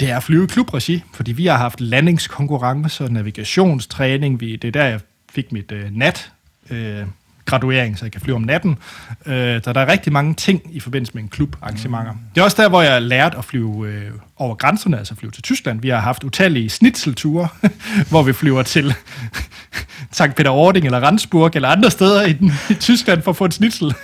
det 0.00 0.10
er 0.10 0.16
at 0.16 0.22
flyve 0.22 0.44
i 0.44 0.46
klubregi, 0.46 1.02
fordi 1.12 1.32
vi 1.32 1.46
har 1.46 1.56
haft 1.56 1.80
landingskonkurrencer, 1.80 3.08
navigationstræning, 3.08 4.40
vi, 4.40 4.56
det 4.56 4.68
er 4.68 4.72
der, 4.72 4.84
jeg 4.84 5.00
fik 5.32 5.52
mit 5.52 5.72
øh, 5.72 5.90
nat, 5.92 6.30
øh, 6.70 7.02
graduering, 7.46 7.98
så 7.98 8.04
jeg 8.04 8.12
kan 8.12 8.20
flyve 8.20 8.36
om 8.36 8.42
natten. 8.42 8.78
Øh, 9.26 9.60
så 9.64 9.72
der 9.72 9.80
er 9.80 9.92
rigtig 9.92 10.12
mange 10.12 10.34
ting 10.34 10.62
i 10.70 10.80
forbindelse 10.80 11.14
med 11.14 11.22
en 11.22 11.28
klubarrangementer. 11.28 12.12
Det 12.34 12.40
er 12.40 12.44
også 12.44 12.62
der, 12.62 12.68
hvor 12.68 12.82
jeg 12.82 13.02
lærte 13.02 13.38
at 13.38 13.44
flyve 13.44 13.88
øh, 13.88 14.10
over 14.36 14.54
grænserne, 14.54 14.98
altså 14.98 15.14
flyve 15.14 15.32
til 15.32 15.42
Tyskland. 15.42 15.80
Vi 15.80 15.88
har 15.88 16.00
haft 16.00 16.24
utallige 16.24 16.70
snitselture, 16.70 17.48
hvor 18.10 18.22
vi 18.22 18.32
flyver 18.32 18.62
til 18.62 18.94
Sankt 20.12 20.36
Peter 20.36 20.50
Ording 20.50 20.86
eller 20.86 21.08
Rendsburg 21.08 21.50
eller 21.54 21.68
andre 21.68 21.90
steder 21.90 22.22
i, 22.26 22.32
den, 22.32 22.52
i 22.70 22.74
Tyskland 22.74 23.22
for 23.22 23.30
at 23.30 23.36
få 23.36 23.44
en 23.44 23.50
snitsel. 23.52 23.86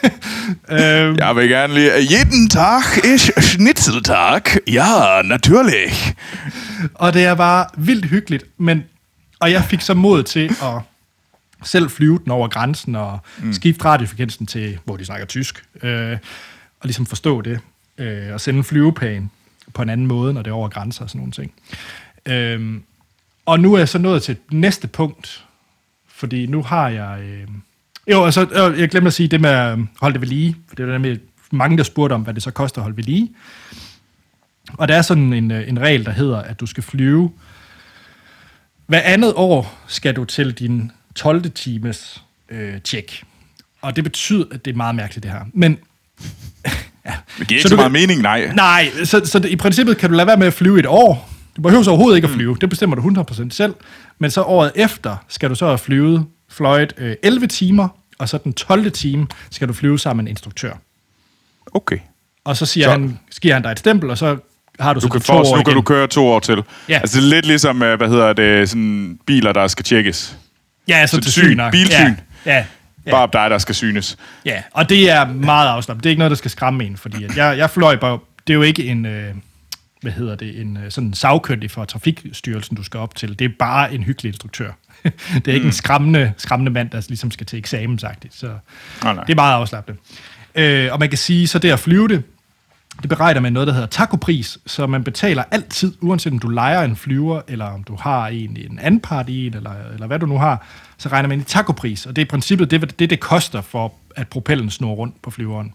øh, 0.71 1.19
Jeg 1.19 1.37
vil 1.37 1.49
gerne 1.49 1.75
lige... 1.75 1.93
Jeden 2.11 2.49
Tag 2.49 2.81
ist 3.15 3.43
Schnitzeltag. 3.43 4.43
Ja, 4.69 5.23
natürlich. 5.25 6.15
Og 6.95 7.15
det 7.15 7.25
er 7.25 7.35
bare 7.35 7.67
vildt 7.77 8.05
hyggeligt, 8.05 8.45
men 8.59 8.83
og 9.41 9.53
jeg 9.53 9.65
fik 9.65 9.81
så 9.81 9.95
mod 9.95 10.23
til 10.23 10.45
at 10.63 10.81
selv 11.65 11.91
flyve 11.91 12.19
den 12.19 12.31
over 12.31 12.49
grænsen 12.49 12.97
og 12.97 13.19
mm. 13.43 13.53
skifte 13.53 13.85
radiofrekvensen 13.85 14.47
til, 14.47 14.79
hvor 14.85 14.97
de 14.97 15.05
snakker 15.05 15.27
tysk, 15.27 15.65
øh, 15.83 16.19
og 16.81 16.87
ligesom 16.87 17.07
forstå 17.07 17.41
det, 17.41 17.61
øh, 17.99 18.33
og 18.33 18.41
sende 18.41 18.59
en 18.59 18.65
flyveplan 18.65 19.31
på 19.75 19.83
en 19.83 19.89
anden 19.89 20.07
måde, 20.07 20.35
når 20.35 20.43
det 20.43 20.51
er 20.51 20.55
over 20.55 20.69
grænser 20.69 21.03
og 21.03 21.11
sådan 21.11 21.19
nogle 21.19 21.33
ting. 21.33 21.53
Øh, 22.27 22.81
og 23.47 23.61
nu 23.61 23.75
er 23.75 23.79
jeg 23.79 23.89
så 23.89 23.99
nået 23.99 24.23
til 24.23 24.37
næste 24.51 24.89
punkt, 24.89 25.45
fordi 26.09 26.47
nu 26.47 26.63
har 26.63 26.89
jeg... 26.89 27.21
Øh, 27.23 27.49
jo, 28.11 28.25
altså, 28.25 28.43
øh, 28.43 28.81
jeg 28.81 28.89
glemte 28.89 29.07
at 29.07 29.13
sige 29.13 29.29
det 29.29 29.41
med 29.41 29.51
at 29.51 29.79
holde 30.01 30.13
det 30.13 30.21
ved 30.21 30.29
lige, 30.29 30.57
for 30.69 30.77
det 30.77 30.89
er 30.89 30.93
nemlig 30.93 31.21
mange, 31.51 31.77
der 31.77 31.85
spurgte 31.85 32.15
om, 32.15 32.23
hvad 32.23 32.35
det 32.35 32.43
så 32.43 32.51
koster 32.51 32.79
at 32.79 32.83
holde 32.83 32.97
ved 32.97 33.05
lige. 33.05 33.31
Og 34.73 34.89
der 34.89 34.95
er 34.97 35.03
sådan 35.03 35.33
en, 35.33 35.51
øh, 35.51 35.69
en 35.69 35.81
regel, 35.81 36.05
der 36.05 36.13
hedder, 36.13 36.39
at 36.39 36.61
du 36.61 36.67
skal 36.67 36.83
flyve 36.83 37.31
hver 38.87 39.01
andet 39.01 39.33
år 39.37 39.79
skal 39.87 40.17
du 40.17 40.25
til 40.25 40.53
din 40.53 40.93
12. 41.15 41.51
times 41.51 42.23
øh, 42.51 42.81
tjek. 42.81 43.23
Og 43.83 43.97
det 43.97 44.05
betyder, 44.05 44.45
at 44.53 44.65
det 44.65 44.71
er 44.73 44.77
meget 44.77 44.95
mærkeligt 44.95 45.23
det 45.23 45.33
her. 45.33 45.41
Men 45.55 45.79
ja. 47.07 47.13
Det 47.39 47.49
giver 47.49 47.59
ikke 47.59 47.69
så, 47.69 47.77
meget 47.77 47.93
kan- 47.93 48.01
mening, 48.01 48.23
nej. 48.23 48.53
Nej, 48.55 48.91
så, 49.05 49.21
så 49.25 49.39
det, 49.39 49.49
i 49.49 49.57
princippet 49.57 49.99
kan 49.99 50.11
du 50.11 50.17
lade 50.17 50.27
være 50.27 50.37
med 50.37 50.47
at 50.47 50.55
flyve 50.55 50.79
et 50.79 50.87
år. 50.87 51.31
Du 51.57 51.63
behøver 51.63 51.83
så 51.83 51.91
overhovedet 51.91 52.17
ikke 52.17 52.27
at 52.29 52.35
flyve. 52.35 52.57
Det 52.61 52.69
bestemmer 52.71 52.97
du 52.97 53.23
100% 53.33 53.51
selv. 53.51 53.75
Men 54.19 54.31
så 54.31 54.43
året 54.43 54.73
efter 54.75 55.17
skal 55.29 55.51
du 55.51 55.55
så 55.55 55.67
have 55.67 55.79
flyvet, 55.79 56.27
fløjet 56.51 56.93
øh, 56.99 57.17
11 57.23 57.47
timer, 57.47 57.89
og 58.19 58.29
så 58.29 58.39
den 58.45 58.53
12. 58.53 58.91
time 58.93 59.27
skal 59.51 59.69
du 59.69 59.73
flyve 59.73 59.99
sammen 59.99 60.25
med 60.25 60.29
en 60.31 60.33
instruktør. 60.33 60.73
Okay. 61.75 61.99
Og 62.45 62.57
så 62.57 62.67
siger 62.67 62.87
Så- 62.87 62.91
han, 62.91 63.19
giver 63.43 63.55
han 63.55 63.63
dig 63.63 63.71
et 63.71 63.79
stempel, 63.79 64.11
og 64.11 64.19
så 64.19 64.37
har 64.81 64.93
du, 64.95 65.01
Du 65.01 65.07
så 65.07 65.13
kan 65.13 65.21
to 65.21 65.27
få, 65.27 65.33
år 65.39 65.57
nu 65.57 65.63
kan 65.63 65.73
igen. 65.73 65.75
du 65.75 65.83
køre 65.83 66.07
to 66.07 66.27
år 66.27 66.41
til. 66.41 66.63
Ja. 66.89 66.99
Altså, 66.99 67.17
det 67.21 67.25
er 67.25 67.29
lidt 67.29 67.47
ligesom, 67.47 67.83
øh, 67.83 67.97
hvad 67.97 68.09
hedder 68.09 68.33
det, 68.33 68.69
sådan 68.69 69.19
biler, 69.27 69.53
der 69.53 69.67
skal 69.67 69.85
tjekkes. 69.85 70.37
Ja, 70.89 70.97
altså 70.97 71.17
Så 71.17 71.23
til 71.23 71.33
syn, 71.33 71.43
syn. 71.45 71.61
og- 71.61 71.73
bilsyn. 71.73 71.93
Ja, 71.95 72.15
ja, 72.47 72.65
ja. 73.07 73.11
Bare 73.11 73.29
dig, 73.33 73.51
der 73.51 73.59
skal 73.59 73.75
synes. 73.75 74.17
Ja, 74.45 74.63
og 74.71 74.89
det 74.89 75.11
er 75.11 75.27
meget 75.27 75.69
afslappet. 75.69 76.05
Det 76.05 76.09
er 76.09 76.11
ikke 76.11 76.19
noget, 76.19 76.31
der 76.31 76.37
skal 76.37 76.51
skræmme 76.51 76.85
en, 76.85 76.97
fordi 76.97 77.25
at 77.25 77.37
jeg, 77.37 77.59
jeg 77.59 77.71
fløj 77.71 77.97
bare... 77.97 78.19
Det 78.47 78.53
er 78.53 78.55
jo 78.55 78.63
ikke 78.63 78.85
en... 78.85 79.07
Øh, 79.07 79.35
hvad 80.03 80.13
hedder 80.13 80.35
det? 80.35 80.61
En 80.61 80.77
øh, 80.77 80.91
sådan 80.91 81.15
sagkyndig 81.15 81.71
for 81.71 81.85
Trafikstyrelsen, 81.85 82.77
du 82.77 82.83
skal 82.83 83.01
op 83.01 83.15
til. 83.15 83.39
Det 83.39 83.45
er 83.45 83.49
bare 83.59 83.95
en 83.95 84.03
hyggelig 84.03 84.29
instruktør. 84.31 84.71
det 85.35 85.49
er 85.49 85.53
ikke 85.53 85.61
Mm. 85.61 85.67
en 85.69 85.73
skræmmende, 85.73 86.33
skræmmende 86.37 86.71
mand, 86.73 86.91
der 86.91 87.05
ligesom 87.09 87.31
skal 87.31 87.47
til 87.47 87.59
eksamen, 87.59 87.99
sagt 87.99 88.27
Så 88.31 88.53
nej. 89.03 89.13
det 89.15 89.31
er 89.31 89.35
meget 89.35 89.55
afslappet. 89.55 89.97
Øh, 90.55 90.93
og 90.93 90.99
man 90.99 91.09
kan 91.09 91.19
sige, 91.19 91.49
så 91.49 91.59
det 91.59 91.71
at 91.71 91.79
flyve 91.81 92.09
det, 92.09 92.23
det 93.01 93.09
beregner 93.09 93.41
man 93.41 93.53
noget, 93.53 93.67
der 93.67 93.73
hedder 93.73 93.87
takopris, 93.89 94.59
så 94.67 94.87
man 94.87 95.05
betaler 95.05 95.45
altid, 95.51 95.95
uanset 96.01 96.33
om 96.33 96.39
du 96.39 96.49
leger 96.49 96.83
en 96.83 96.97
flyver, 96.97 97.41
eller 97.49 97.65
om 97.65 97.85
du 97.85 97.97
har 98.01 98.27
en, 98.29 98.57
en 98.57 98.79
anden 98.79 99.01
part 99.01 99.29
i 99.29 99.47
en, 99.47 99.55
eller, 99.57 99.73
eller 99.95 100.07
hvad 100.07 100.19
du 100.19 100.27
nu 100.27 100.39
har, 100.39 100.67
så 100.99 101.09
regner 101.09 101.29
man 101.29 101.41
i 101.41 101.43
takopris. 101.43 102.07
Og 102.07 102.17
det 102.17 102.23
er 102.23 102.27
i 102.27 102.29
princippet 102.29 102.71
det, 102.71 102.99
det, 102.99 103.11
det 103.11 103.21
koster 103.21 103.61
for, 103.61 103.93
at 104.17 104.29
propellen 104.29 104.71
snor 104.71 104.95
rundt 104.95 105.23
på 105.23 105.31
flyveren. 105.31 105.73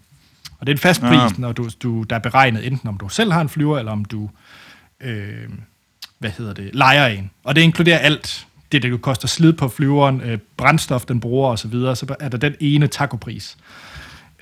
Og 0.60 0.66
det 0.66 0.72
er 0.72 0.74
en 0.76 0.80
fast 0.80 1.00
pris, 1.00 1.18
Ah. 1.18 1.38
når 1.38 1.52
du, 1.52 1.68
du, 1.82 2.02
der 2.02 2.16
er 2.16 2.20
beregnet 2.20 2.66
enten 2.66 2.88
om 2.88 2.96
du 2.96 3.08
selv 3.08 3.32
har 3.32 3.40
en 3.40 3.48
flyver, 3.48 3.78
eller 3.78 3.92
om 3.92 4.04
du, 4.04 4.30
øh, 5.00 5.48
hvad 6.18 6.30
hedder 6.30 6.54
det, 6.54 6.70
leger 6.74 7.06
en. 7.06 7.30
Og 7.44 7.56
det 7.56 7.60
inkluderer 7.62 7.98
alt. 7.98 8.46
Det, 8.72 8.82
det 8.82 9.02
koster 9.02 9.28
slid 9.28 9.52
på 9.52 9.68
flyveren, 9.68 10.20
øh, 10.20 10.38
brændstof, 10.56 11.04
den 11.04 11.20
bruger 11.20 11.50
osv., 11.50 11.56
så, 11.56 11.68
videre, 11.68 11.96
så 11.96 12.14
er 12.20 12.28
der 12.28 12.38
den 12.38 12.54
ene 12.60 12.86
takopris. 12.86 13.56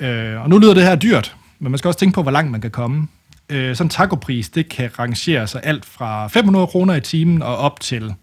Øh, 0.01 0.41
og 0.43 0.51
nu 0.51 0.59
lyder 0.59 0.74
det 0.74 0.83
her 0.83 0.97
dyrt, 0.97 1.37
men 1.59 1.70
man 1.72 1.78
skal 1.78 1.88
også 1.88 2.00
tænke 2.00 2.14
på, 2.14 2.22
hvor 2.22 2.30
langt 2.30 2.50
man 2.50 2.61
kan 2.61 2.70
komme. 2.70 3.09
Øh, 3.48 3.76
sådan 3.76 3.86
en 3.86 3.90
takopris, 3.90 4.48
det 4.48 4.68
kan 4.68 4.98
rangere 4.98 5.46
sig 5.46 5.61
alt 5.64 5.84
fra 5.84 6.28
500 6.28 6.66
kroner 6.66 6.94
i 6.94 7.00
timen 7.00 7.42
og 7.42 7.57
op 7.57 7.80
til 7.80 8.14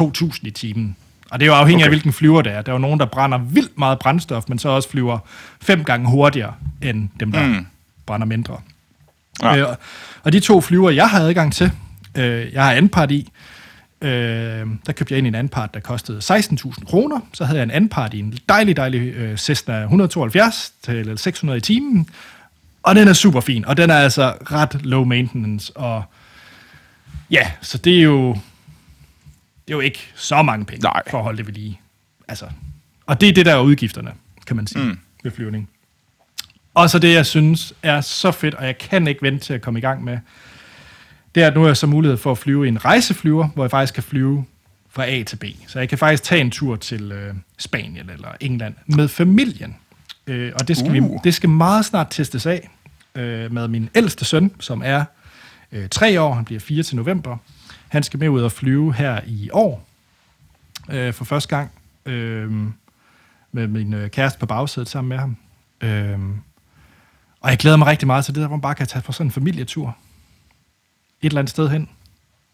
2.000 0.00 0.40
i 0.42 0.50
timen. 0.50 0.96
Og 1.30 1.40
det 1.40 1.46
er 1.46 1.50
jo 1.50 1.56
afhængigt 1.56 1.84
okay. 1.84 1.86
af, 1.86 1.90
hvilken 1.90 2.12
flyver 2.12 2.42
det 2.42 2.52
er. 2.52 2.62
Der 2.62 2.72
er 2.72 2.74
jo 2.74 2.80
nogen, 2.80 3.00
der 3.00 3.06
brænder 3.06 3.38
vildt 3.38 3.78
meget 3.78 3.98
brændstof, 3.98 4.44
men 4.48 4.58
så 4.58 4.68
også 4.68 4.88
flyver 4.88 5.18
fem 5.60 5.84
gange 5.84 6.10
hurtigere 6.10 6.54
end 6.82 7.08
dem, 7.20 7.32
der 7.32 7.46
mm. 7.46 7.66
brænder 8.06 8.26
mindre. 8.26 8.58
Ja. 9.42 9.56
Øh, 9.56 9.66
og 10.22 10.32
de 10.32 10.40
to 10.40 10.60
flyver, 10.60 10.90
jeg 10.90 11.10
har 11.10 11.20
adgang 11.20 11.52
til, 11.52 11.70
øh, 12.14 12.52
jeg 12.52 12.64
har 12.64 12.72
anpart 12.72 13.10
i, 13.10 13.32
øh, 14.00 14.10
der 14.86 14.92
købte 14.92 15.12
jeg 15.12 15.18
ind 15.18 15.26
i 15.26 15.28
en 15.28 15.34
anpart, 15.34 15.74
der 15.74 15.80
kostede 15.80 16.18
16.000 16.18 16.84
kroner. 16.84 17.20
Så 17.32 17.44
havde 17.44 17.58
jeg 17.58 17.64
en 17.64 17.70
anpart 17.70 18.14
i 18.14 18.18
en 18.18 18.38
dejlig, 18.48 18.76
dejlig 18.76 19.00
øh, 19.00 19.36
Cessna 19.36 19.82
172 19.82 20.72
til 20.82 21.18
600 21.18 21.56
i 21.56 21.60
timen. 21.60 22.08
Og 22.84 22.94
den 22.94 23.08
er 23.08 23.12
super 23.12 23.40
fin, 23.40 23.64
og 23.64 23.76
den 23.76 23.90
er 23.90 23.94
altså 23.94 24.34
ret 24.50 24.84
low 24.84 25.04
maintenance. 25.04 25.76
Og 25.76 26.04
ja, 27.30 27.50
så 27.60 27.78
det 27.78 27.98
er 27.98 28.02
jo, 28.02 28.32
det 29.66 29.72
er 29.72 29.76
jo 29.76 29.80
ikke 29.80 30.10
så 30.14 30.42
mange 30.42 30.64
penge 30.64 30.82
Nej. 30.82 31.02
for 31.10 31.18
at 31.18 31.24
holde 31.24 31.38
det 31.38 31.46
ved 31.46 31.54
lige. 31.54 31.80
Altså, 32.28 32.46
og 33.06 33.20
det 33.20 33.28
er 33.28 33.32
det, 33.32 33.46
der 33.46 33.54
er 33.54 33.60
udgifterne, 33.60 34.12
kan 34.46 34.56
man 34.56 34.66
sige, 34.66 34.84
mm. 34.84 34.98
ved 35.24 35.30
flyvning. 35.30 35.70
Og 36.74 36.90
så 36.90 36.98
det, 36.98 37.14
jeg 37.14 37.26
synes 37.26 37.74
er 37.82 38.00
så 38.00 38.30
fedt, 38.30 38.54
og 38.54 38.66
jeg 38.66 38.78
kan 38.78 39.08
ikke 39.08 39.22
vente 39.22 39.44
til 39.44 39.54
at 39.54 39.62
komme 39.62 39.78
i 39.78 39.82
gang 39.82 40.04
med, 40.04 40.18
det 41.34 41.42
er, 41.42 41.46
at 41.46 41.54
nu 41.54 41.60
har 41.60 41.66
jeg 41.66 41.76
så 41.76 41.86
mulighed 41.86 42.16
for 42.16 42.30
at 42.30 42.38
flyve 42.38 42.64
i 42.64 42.68
en 42.68 42.84
rejseflyver, 42.84 43.48
hvor 43.48 43.64
jeg 43.64 43.70
faktisk 43.70 43.94
kan 43.94 44.02
flyve 44.02 44.44
fra 44.90 45.06
A 45.06 45.22
til 45.22 45.36
B. 45.36 45.44
Så 45.66 45.78
jeg 45.78 45.88
kan 45.88 45.98
faktisk 45.98 46.22
tage 46.22 46.40
en 46.40 46.50
tur 46.50 46.76
til 46.76 47.12
øh, 47.12 47.34
Spanien 47.58 48.10
eller 48.10 48.28
England 48.40 48.74
med 48.86 49.08
familien. 49.08 49.76
Øh, 50.26 50.52
og 50.60 50.68
det 50.68 50.76
skal, 50.76 50.88
uh. 50.88 50.94
vi, 50.94 51.18
det 51.24 51.34
skal 51.34 51.48
meget 51.48 51.84
snart 51.84 52.06
testes 52.10 52.46
af 52.46 52.70
øh, 53.14 53.52
med 53.52 53.68
min 53.68 53.90
ældste 53.94 54.24
søn, 54.24 54.50
som 54.60 54.82
er 54.84 55.04
øh, 55.72 55.88
tre 55.88 56.20
år, 56.20 56.34
han 56.34 56.44
bliver 56.44 56.60
4 56.60 56.82
til 56.82 56.96
november. 56.96 57.36
Han 57.88 58.02
skal 58.02 58.18
med 58.20 58.28
ud 58.28 58.40
og 58.40 58.52
flyve 58.52 58.94
her 58.94 59.20
i 59.26 59.50
år 59.52 59.86
øh, 60.90 61.12
for 61.12 61.24
første 61.24 61.56
gang 61.56 61.70
øh, 62.06 62.50
med 63.52 63.66
min 63.66 63.94
øh, 63.94 64.10
kæreste 64.10 64.38
på 64.38 64.46
bagsædet 64.46 64.88
sammen 64.88 65.08
med 65.08 65.18
ham. 65.18 65.36
Øh, 65.80 66.18
og 67.40 67.50
jeg 67.50 67.58
glæder 67.58 67.76
mig 67.76 67.86
rigtig 67.86 68.06
meget 68.06 68.24
til 68.24 68.34
det, 68.34 68.40
der 68.40 68.46
hvor 68.46 68.56
man 68.56 68.62
bare 68.62 68.74
kan 68.74 68.86
tage 68.86 69.02
på 69.02 69.12
sådan 69.12 69.26
en 69.26 69.30
familietur. 69.30 69.96
Et 71.22 71.26
eller 71.26 71.38
andet 71.38 71.50
sted 71.50 71.68
hen. 71.68 71.88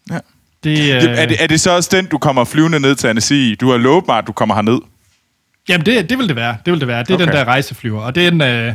Ja. 0.09 0.19
Det, 0.63 0.71
øh, 0.71 1.01
Det, 1.01 1.19
er, 1.19 1.25
det, 1.25 1.43
er 1.43 1.47
det 1.47 1.61
så 1.61 1.75
også 1.75 1.89
den, 1.91 2.05
du 2.05 2.17
kommer 2.17 2.43
flyvende 2.43 2.79
ned 2.79 2.95
til 2.95 3.07
Annecy? 3.07 3.55
Du 3.61 3.69
har 3.69 3.77
lovet 3.77 4.07
mig, 4.07 4.17
at 4.17 4.27
du 4.27 4.31
kommer 4.31 4.55
herned. 4.55 4.79
Jamen, 5.71 5.85
det, 5.85 6.09
det 6.09 6.17
vil 6.17 6.27
det 6.27 6.35
være. 6.35 6.57
Det 6.65 6.71
vil 6.71 6.79
det 6.79 6.87
være. 6.87 7.03
Det 7.03 7.09
er 7.09 7.13
okay. 7.15 7.25
Den 7.25 7.33
der 7.33 7.45
rejseflyver. 7.45 8.01
Og 8.01 8.15
det, 8.15 8.23
er 8.23 8.31
en, 8.31 8.41
øh, 8.41 8.73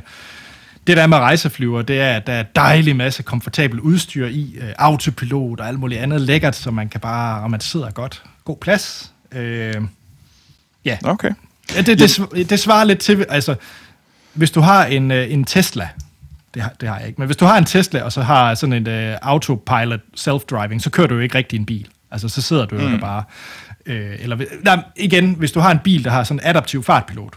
det 0.87 0.97
der 0.97 1.03
er 1.03 1.07
med 1.07 1.19
rejseflyver, 1.19 1.83
det 1.83 2.01
er, 2.01 2.13
at 2.17 2.27
der 2.27 2.33
er 2.33 2.43
dejlig 2.43 2.97
masse 2.97 3.23
komfortabel 3.23 3.81
udstyr 3.81 4.27
i. 4.27 4.55
Øh, 4.61 4.69
autopilot 4.79 5.61
og 5.61 5.69
alt 5.69 5.79
muligt 5.79 6.01
andet 6.01 6.21
lækkert, 6.21 6.57
så 6.57 6.71
man 6.71 6.89
kan 6.89 7.01
bare, 7.01 7.43
og 7.43 7.51
man 7.51 7.61
sidder 7.61 7.91
godt. 7.91 8.23
God 8.45 8.57
plads. 8.57 9.13
Øh, 9.33 9.75
ja. 10.85 10.99
Okay. 11.05 11.31
ja 11.77 11.81
det, 11.81 11.99
det, 11.99 12.19
sv- 12.19 12.43
det 12.43 12.61
svarer 12.61 12.85
lidt 12.85 12.99
til, 12.99 13.27
altså, 13.29 13.55
hvis 14.33 14.51
du 14.51 14.61
har 14.61 14.85
en, 14.85 15.11
øh, 15.11 15.33
en 15.33 15.45
Tesla, 15.45 15.89
det 16.55 16.63
har, 16.63 16.73
det 16.81 16.89
har 16.89 16.99
jeg 16.99 17.07
ikke, 17.07 17.21
men 17.21 17.27
hvis 17.27 17.37
du 17.37 17.45
har 17.45 17.59
en 17.59 17.65
Tesla, 17.65 18.03
og 18.03 18.13
så 18.13 18.23
har 18.23 18.55
sådan 18.55 18.73
en 18.73 18.89
øh, 18.89 19.17
autopilot 19.23 20.01
self-driving, 20.17 20.79
så 20.79 20.91
kører 20.91 21.07
du 21.07 21.15
jo 21.15 21.21
ikke 21.21 21.39
rigtig 21.39 21.59
en 21.59 21.67
bil. 21.67 21.87
Altså, 22.11 22.29
så 22.29 22.43
sidder 22.43 22.67
du 22.67 22.77
jo 22.77 22.91
der 22.91 22.99
bare. 22.99 23.23
Øh, 23.87 24.17
eller, 24.19 24.37
nej, 24.65 24.83
igen, 24.97 25.35
hvis 25.35 25.53
du 25.53 25.61
har 25.61 25.71
en 25.71 25.79
bil, 25.79 26.05
der 26.05 26.11
har 26.11 26.25
sådan 26.25 26.41
en 26.41 26.47
adaptiv 26.47 26.83
fartpilot, 26.83 27.35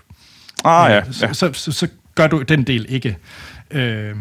Ah, 0.64 0.92
ja. 0.92 0.98
Øh, 0.98 1.14
så, 1.14 1.26
ja. 1.26 1.34
så, 1.34 1.54
så, 1.54 1.72
så 1.72 1.88
gør 2.16 2.28
du 2.28 2.42
den 2.42 2.64
del 2.64 2.86
ikke. 2.90 3.18
Øh, 3.72 4.16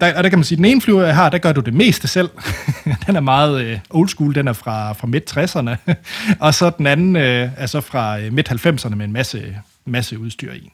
der, 0.00 0.16
og 0.16 0.24
der 0.24 0.28
kan 0.28 0.38
man 0.38 0.44
sige, 0.44 0.56
den 0.56 0.64
ene 0.64 0.80
flyver, 0.80 1.04
jeg 1.04 1.14
har, 1.14 1.28
der 1.30 1.38
gør 1.38 1.52
du 1.52 1.60
det 1.60 1.74
meste 1.74 2.08
selv. 2.08 2.30
den 3.06 3.16
er 3.16 3.20
meget 3.20 3.64
øh, 3.64 3.78
old 3.90 4.08
school, 4.08 4.34
den 4.34 4.48
er 4.48 4.52
fra, 4.52 4.92
fra 4.92 5.06
midt-60'erne. 5.06 5.94
og 6.46 6.54
så 6.54 6.70
den 6.78 6.86
anden 6.86 7.16
øh, 7.16 7.50
er 7.56 7.66
så 7.66 7.80
fra 7.80 8.18
øh, 8.20 8.32
midt-90'erne 8.32 8.94
med 8.94 9.04
en 9.04 9.12
masse, 9.12 9.56
masse 9.84 10.18
udstyr 10.18 10.52
i. 10.52 10.72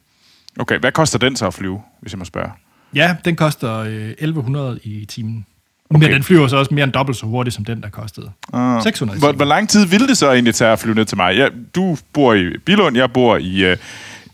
Okay, 0.59 0.79
hvad 0.79 0.93
koster 0.93 1.19
den 1.19 1.37
så 1.37 1.47
at 1.47 1.55
flyve, 1.55 1.83
hvis 2.01 2.13
jeg 2.13 2.19
må 2.19 2.25
spørge? 2.25 2.51
Ja, 2.95 3.17
den 3.25 3.37
koster 3.37 3.77
øh, 3.79 4.11
1100 4.11 4.81
i 4.83 5.05
timen. 5.05 5.47
Okay. 5.95 6.05
Men 6.07 6.13
den 6.15 6.23
flyver 6.23 6.49
så 6.49 6.57
også 6.57 6.75
mere 6.75 6.85
end 6.85 6.93
dobbelt 6.93 7.19
så 7.19 7.27
hurtigt, 7.27 7.55
som 7.57 7.65
den, 7.65 7.83
der 7.83 7.89
kostede. 7.89 8.31
Ah. 8.53 8.83
600 8.83 9.17
i 9.17 9.21
Hvor, 9.21 9.33
hvor 9.33 9.45
lang 9.45 9.69
tid 9.69 9.87
ville 9.87 10.09
det 10.09 10.17
så 10.19 10.33
egentlig 10.33 10.55
tage 10.55 10.73
at 10.73 10.79
flyve 10.79 10.95
ned 10.95 11.05
til 11.05 11.17
mig? 11.17 11.37
Jeg, 11.39 11.51
du 11.75 11.97
bor 12.13 12.35
i 12.35 12.59
Bilund, 12.67 12.97
jeg 12.97 13.13
bor 13.13 13.37
i, 13.37 13.65
øh, 13.65 13.77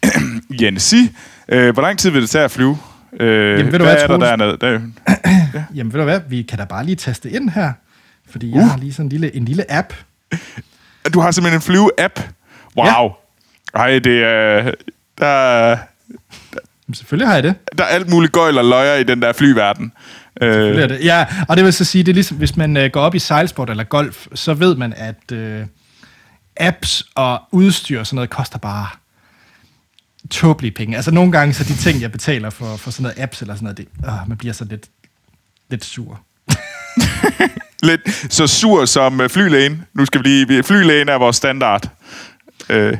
i 0.60 0.64
Annecy. 0.64 0.94
Øh, 1.48 1.72
hvor 1.74 1.82
lang 1.82 1.98
tid 1.98 2.10
vil 2.10 2.22
det 2.22 2.30
tage 2.30 2.44
at 2.44 2.50
flyve? 2.50 2.78
Øh, 3.20 3.58
Jamen, 3.58 3.72
ved 3.72 3.78
du 3.78 3.84
hvad 3.84 3.94
hvad, 3.94 4.02
er 4.02 4.06
der 4.06 4.36
dernede? 4.36 4.56
Der, 4.60 5.62
Jamen 5.74 5.92
ved 5.92 6.00
du 6.00 6.04
hvad, 6.04 6.20
vi 6.28 6.42
kan 6.42 6.58
da 6.58 6.64
bare 6.64 6.84
lige 6.84 6.96
taste 6.96 7.30
ind 7.30 7.50
her. 7.50 7.72
Fordi 8.30 8.50
jeg 8.50 8.56
Uh. 8.62 8.68
har 8.70 8.78
lige 8.78 8.92
sådan 8.92 9.06
en 9.06 9.08
lille, 9.10 9.36
en 9.36 9.44
lille 9.44 9.72
app. 9.72 9.92
du 11.14 11.20
har 11.20 11.30
simpelthen 11.30 11.58
en 11.58 11.62
flyve-app. 11.62 12.20
Wow. 12.76 13.10
Ej, 13.74 13.98
det 13.98 14.24
er... 14.24 14.70
Der, 15.18 15.76
Men 16.86 16.94
selvfølgelig 16.94 17.28
har 17.28 17.34
jeg 17.34 17.42
det. 17.42 17.54
der 17.78 17.84
er 17.84 17.88
alt 17.88 18.10
muligt 18.10 18.32
gøjl 18.32 18.58
og 18.58 18.64
løjer 18.64 18.94
i 18.94 19.02
den 19.02 19.22
der 19.22 19.32
flyverden. 19.32 19.92
Øh, 20.42 20.88
det. 20.88 21.04
Ja, 21.04 21.26
og 21.48 21.56
det 21.56 21.64
vil 21.64 21.72
så 21.72 21.84
sige, 21.84 22.04
det 22.04 22.12
er 22.12 22.14
ligesom, 22.14 22.36
hvis 22.36 22.56
man 22.56 22.76
øh, 22.76 22.90
går 22.90 23.00
op 23.00 23.14
i 23.14 23.18
sejlsport 23.18 23.70
eller 23.70 23.84
golf, 23.84 24.26
så 24.34 24.54
ved 24.54 24.76
man, 24.76 24.92
at 24.96 25.32
øh, 25.32 25.66
apps 26.56 27.06
og 27.14 27.42
udstyr 27.52 28.00
og 28.00 28.06
sådan 28.06 28.14
noget 28.14 28.30
koster 28.30 28.58
bare 28.58 28.86
tåbelige 30.30 30.72
penge. 30.72 30.96
Altså 30.96 31.10
nogle 31.10 31.32
gange, 31.32 31.54
så 31.54 31.64
de 31.64 31.74
ting, 31.76 32.00
jeg 32.00 32.12
betaler 32.12 32.50
for, 32.50 32.76
for 32.76 32.90
sådan 32.90 33.02
noget 33.02 33.18
apps 33.18 33.40
eller 33.40 33.54
sådan 33.54 33.64
noget, 33.64 33.76
det, 33.78 33.88
øh, 34.06 34.28
man 34.28 34.36
bliver 34.38 34.54
så 34.54 34.64
lidt, 34.64 34.86
lidt 35.70 35.84
sur. 35.84 36.20
lidt 37.88 38.32
så 38.32 38.46
sur 38.46 38.84
som 38.84 39.20
øh, 39.20 39.30
flylægen. 39.30 39.82
Nu 39.94 40.04
skal 40.06 40.24
vi 40.24 40.28
lige... 40.28 40.62
Flylægen 40.62 41.08
er 41.08 41.18
vores 41.18 41.36
standard. 41.36 41.88
Øh, 42.68 42.96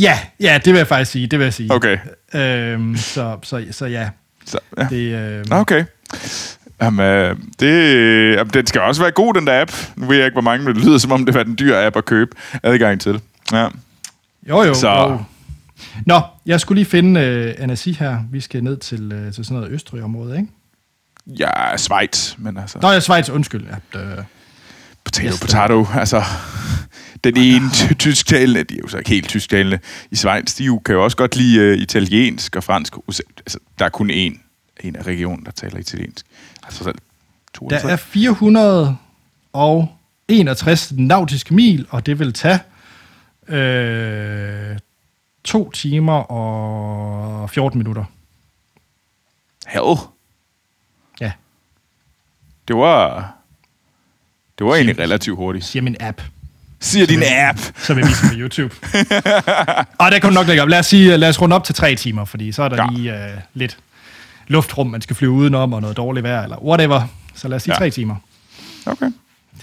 Ja, 0.00 0.18
ja, 0.40 0.60
det 0.64 0.72
vil 0.72 0.78
jeg 0.78 0.86
faktisk 0.86 1.10
sige, 1.10 1.26
det 1.26 1.38
vil 1.38 1.44
jeg 1.44 1.54
sige. 1.54 1.72
okay. 1.72 1.98
Øhm, 2.34 2.96
så, 2.96 3.38
så, 3.42 3.66
så 3.70 3.86
ja, 3.86 4.10
Så, 4.46 4.58
ja. 4.78 4.86
det, 4.90 5.14
øh, 5.14 5.44
Okay. 5.50 5.84
Jamen, 6.82 7.06
øh, 7.06 7.36
det, 7.60 8.34
jamen, 8.36 8.50
den 8.54 8.66
skal 8.66 8.80
også 8.80 9.02
være 9.02 9.10
god, 9.10 9.34
den 9.34 9.46
der 9.46 9.60
app. 9.62 9.72
Nu 9.96 10.06
ved 10.06 10.16
jeg 10.16 10.24
ikke, 10.26 10.34
hvor 10.34 10.40
mange, 10.42 10.64
men 10.66 10.74
det 10.76 10.84
lyder 10.84 10.98
som 10.98 11.12
om, 11.12 11.24
det 11.26 11.34
var 11.34 11.40
en 11.44 11.56
dyr 11.58 11.76
app 11.86 11.96
at 11.96 12.04
købe 12.04 12.30
adgang 12.62 13.00
til. 13.00 13.20
Ja. 13.52 13.68
jo 14.48 14.62
jo, 14.62 14.74
Så- 14.74 14.88
jo. 14.90 15.18
Nå, 16.06 16.20
jeg 16.46 16.60
skulle 16.60 16.78
lige 16.78 16.90
finde 16.90 17.20
øh, 17.20 17.54
Anasi 17.58 17.92
her. 17.92 18.18
Vi 18.32 18.40
skal 18.40 18.64
ned 18.64 18.76
til, 18.76 19.12
øh, 19.12 19.32
til 19.32 19.44
sådan 19.44 19.56
noget 19.60 19.72
Østrig-område, 19.74 20.36
ikke? 20.36 20.48
Ja, 21.26 21.76
Schweiz, 21.76 22.34
men 22.38 22.56
altså... 22.58 22.78
Nå, 22.82 22.90
ja, 22.90 23.00
Schweiz, 23.00 23.28
undskyld. 23.28 23.64
Ja, 23.94 24.00
øh, 24.00 24.18
Potato, 25.04 25.28
Yes, 25.28 25.40
potato. 25.40 25.86
Altså, 25.94 26.22
den 27.24 27.36
ene 27.36 27.70
ty- 27.72 27.92
tysktalende, 27.94 28.62
de 28.64 28.74
er 28.74 28.78
jo 28.82 28.88
så 28.88 28.98
ikke 28.98 29.10
helt 29.10 29.28
tysktalende 29.28 29.78
i 30.10 30.16
Schweiz, 30.16 30.54
de 30.56 30.64
jo, 30.64 30.78
kan 30.84 30.94
jo 30.94 31.04
også 31.04 31.16
godt 31.16 31.36
lide 31.36 31.72
uh, 31.72 31.78
italiensk 31.78 32.56
og 32.56 32.64
fransk. 32.64 32.94
Altså, 33.08 33.58
der 33.78 33.84
er 33.84 33.88
kun 33.88 34.10
én, 34.10 34.49
en 34.84 34.96
af 34.96 35.02
regionen, 35.02 35.44
der 35.44 35.50
taler 35.50 35.78
italiensk. 35.78 36.26
Altså, 36.62 36.84
så 36.84 36.92
to 37.54 37.68
Der 37.68 37.88
er 37.88 37.96
461 37.96 40.92
nautiske 40.96 41.54
mil, 41.54 41.86
og 41.90 42.06
det 42.06 42.18
vil 42.18 42.32
tage 42.32 42.60
øh, 43.48 44.78
to 45.44 45.70
timer 45.70 46.32
og 46.32 47.50
14 47.50 47.78
minutter. 47.78 48.04
Hell. 49.68 49.96
Ja, 51.20 51.32
Det 52.68 52.76
var... 52.76 53.32
Det 54.58 54.66
var 54.66 54.74
egentlig 54.74 54.98
relativt 54.98 55.36
hurtigt. 55.36 55.64
siger 55.64 55.82
min 55.82 55.96
app, 56.00 56.22
Siger 56.80 57.06
din 57.06 57.22
app. 57.26 57.58
som 57.76 57.98
jeg 57.98 58.06
viser 58.06 58.28
på 58.28 58.34
YouTube. 58.34 58.74
og 60.00 60.10
der 60.10 60.18
du 60.22 60.30
nok 60.30 60.46
lægge 60.46 60.62
op. 60.62 60.68
Lad 60.68 60.78
os, 60.78 60.86
sige, 60.86 61.16
lad 61.16 61.28
os 61.28 61.40
runde 61.40 61.56
op 61.56 61.64
til 61.64 61.74
tre 61.74 61.94
timer, 61.94 62.24
fordi 62.24 62.52
så 62.52 62.62
er 62.62 62.68
der 62.68 62.76
ja. 62.82 62.86
lige 62.90 63.24
øh, 63.24 63.30
lidt 63.54 63.78
luftrum, 64.50 64.86
man 64.86 65.00
skal 65.00 65.16
flyve 65.16 65.32
udenom, 65.32 65.72
og 65.72 65.80
noget 65.80 65.96
dårligt 65.96 66.24
vejr, 66.24 66.42
eller 66.42 66.56
whatever. 66.64 67.02
Så 67.34 67.48
lad 67.48 67.56
os 67.56 67.62
sige 67.62 67.74
Ja. 67.74 67.78
tre 67.78 67.90
timer. 67.90 68.16
Okay. 68.86 69.10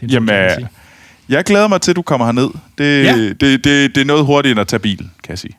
En 0.02 0.10
Jamen, 0.10 0.26
man 0.26 0.60
øh, 0.62 0.66
jeg 1.30 1.44
glæder 1.44 1.68
mig 1.68 1.82
til, 1.82 1.92
at 1.92 1.96
du 1.96 2.02
kommer 2.02 2.26
herned. 2.26 2.50
Det, 2.78 3.04
Ja. 3.04 3.16
det, 3.18 3.40
det, 3.42 3.64
det 3.96 3.98
er 3.98 4.06
noget 4.06 4.26
hurtigere 4.26 4.52
end 4.52 4.60
at 4.60 4.68
tage 4.68 4.80
bil, 4.80 4.98
kan 4.98 5.30
jeg 5.30 5.40
sige. 5.40 5.58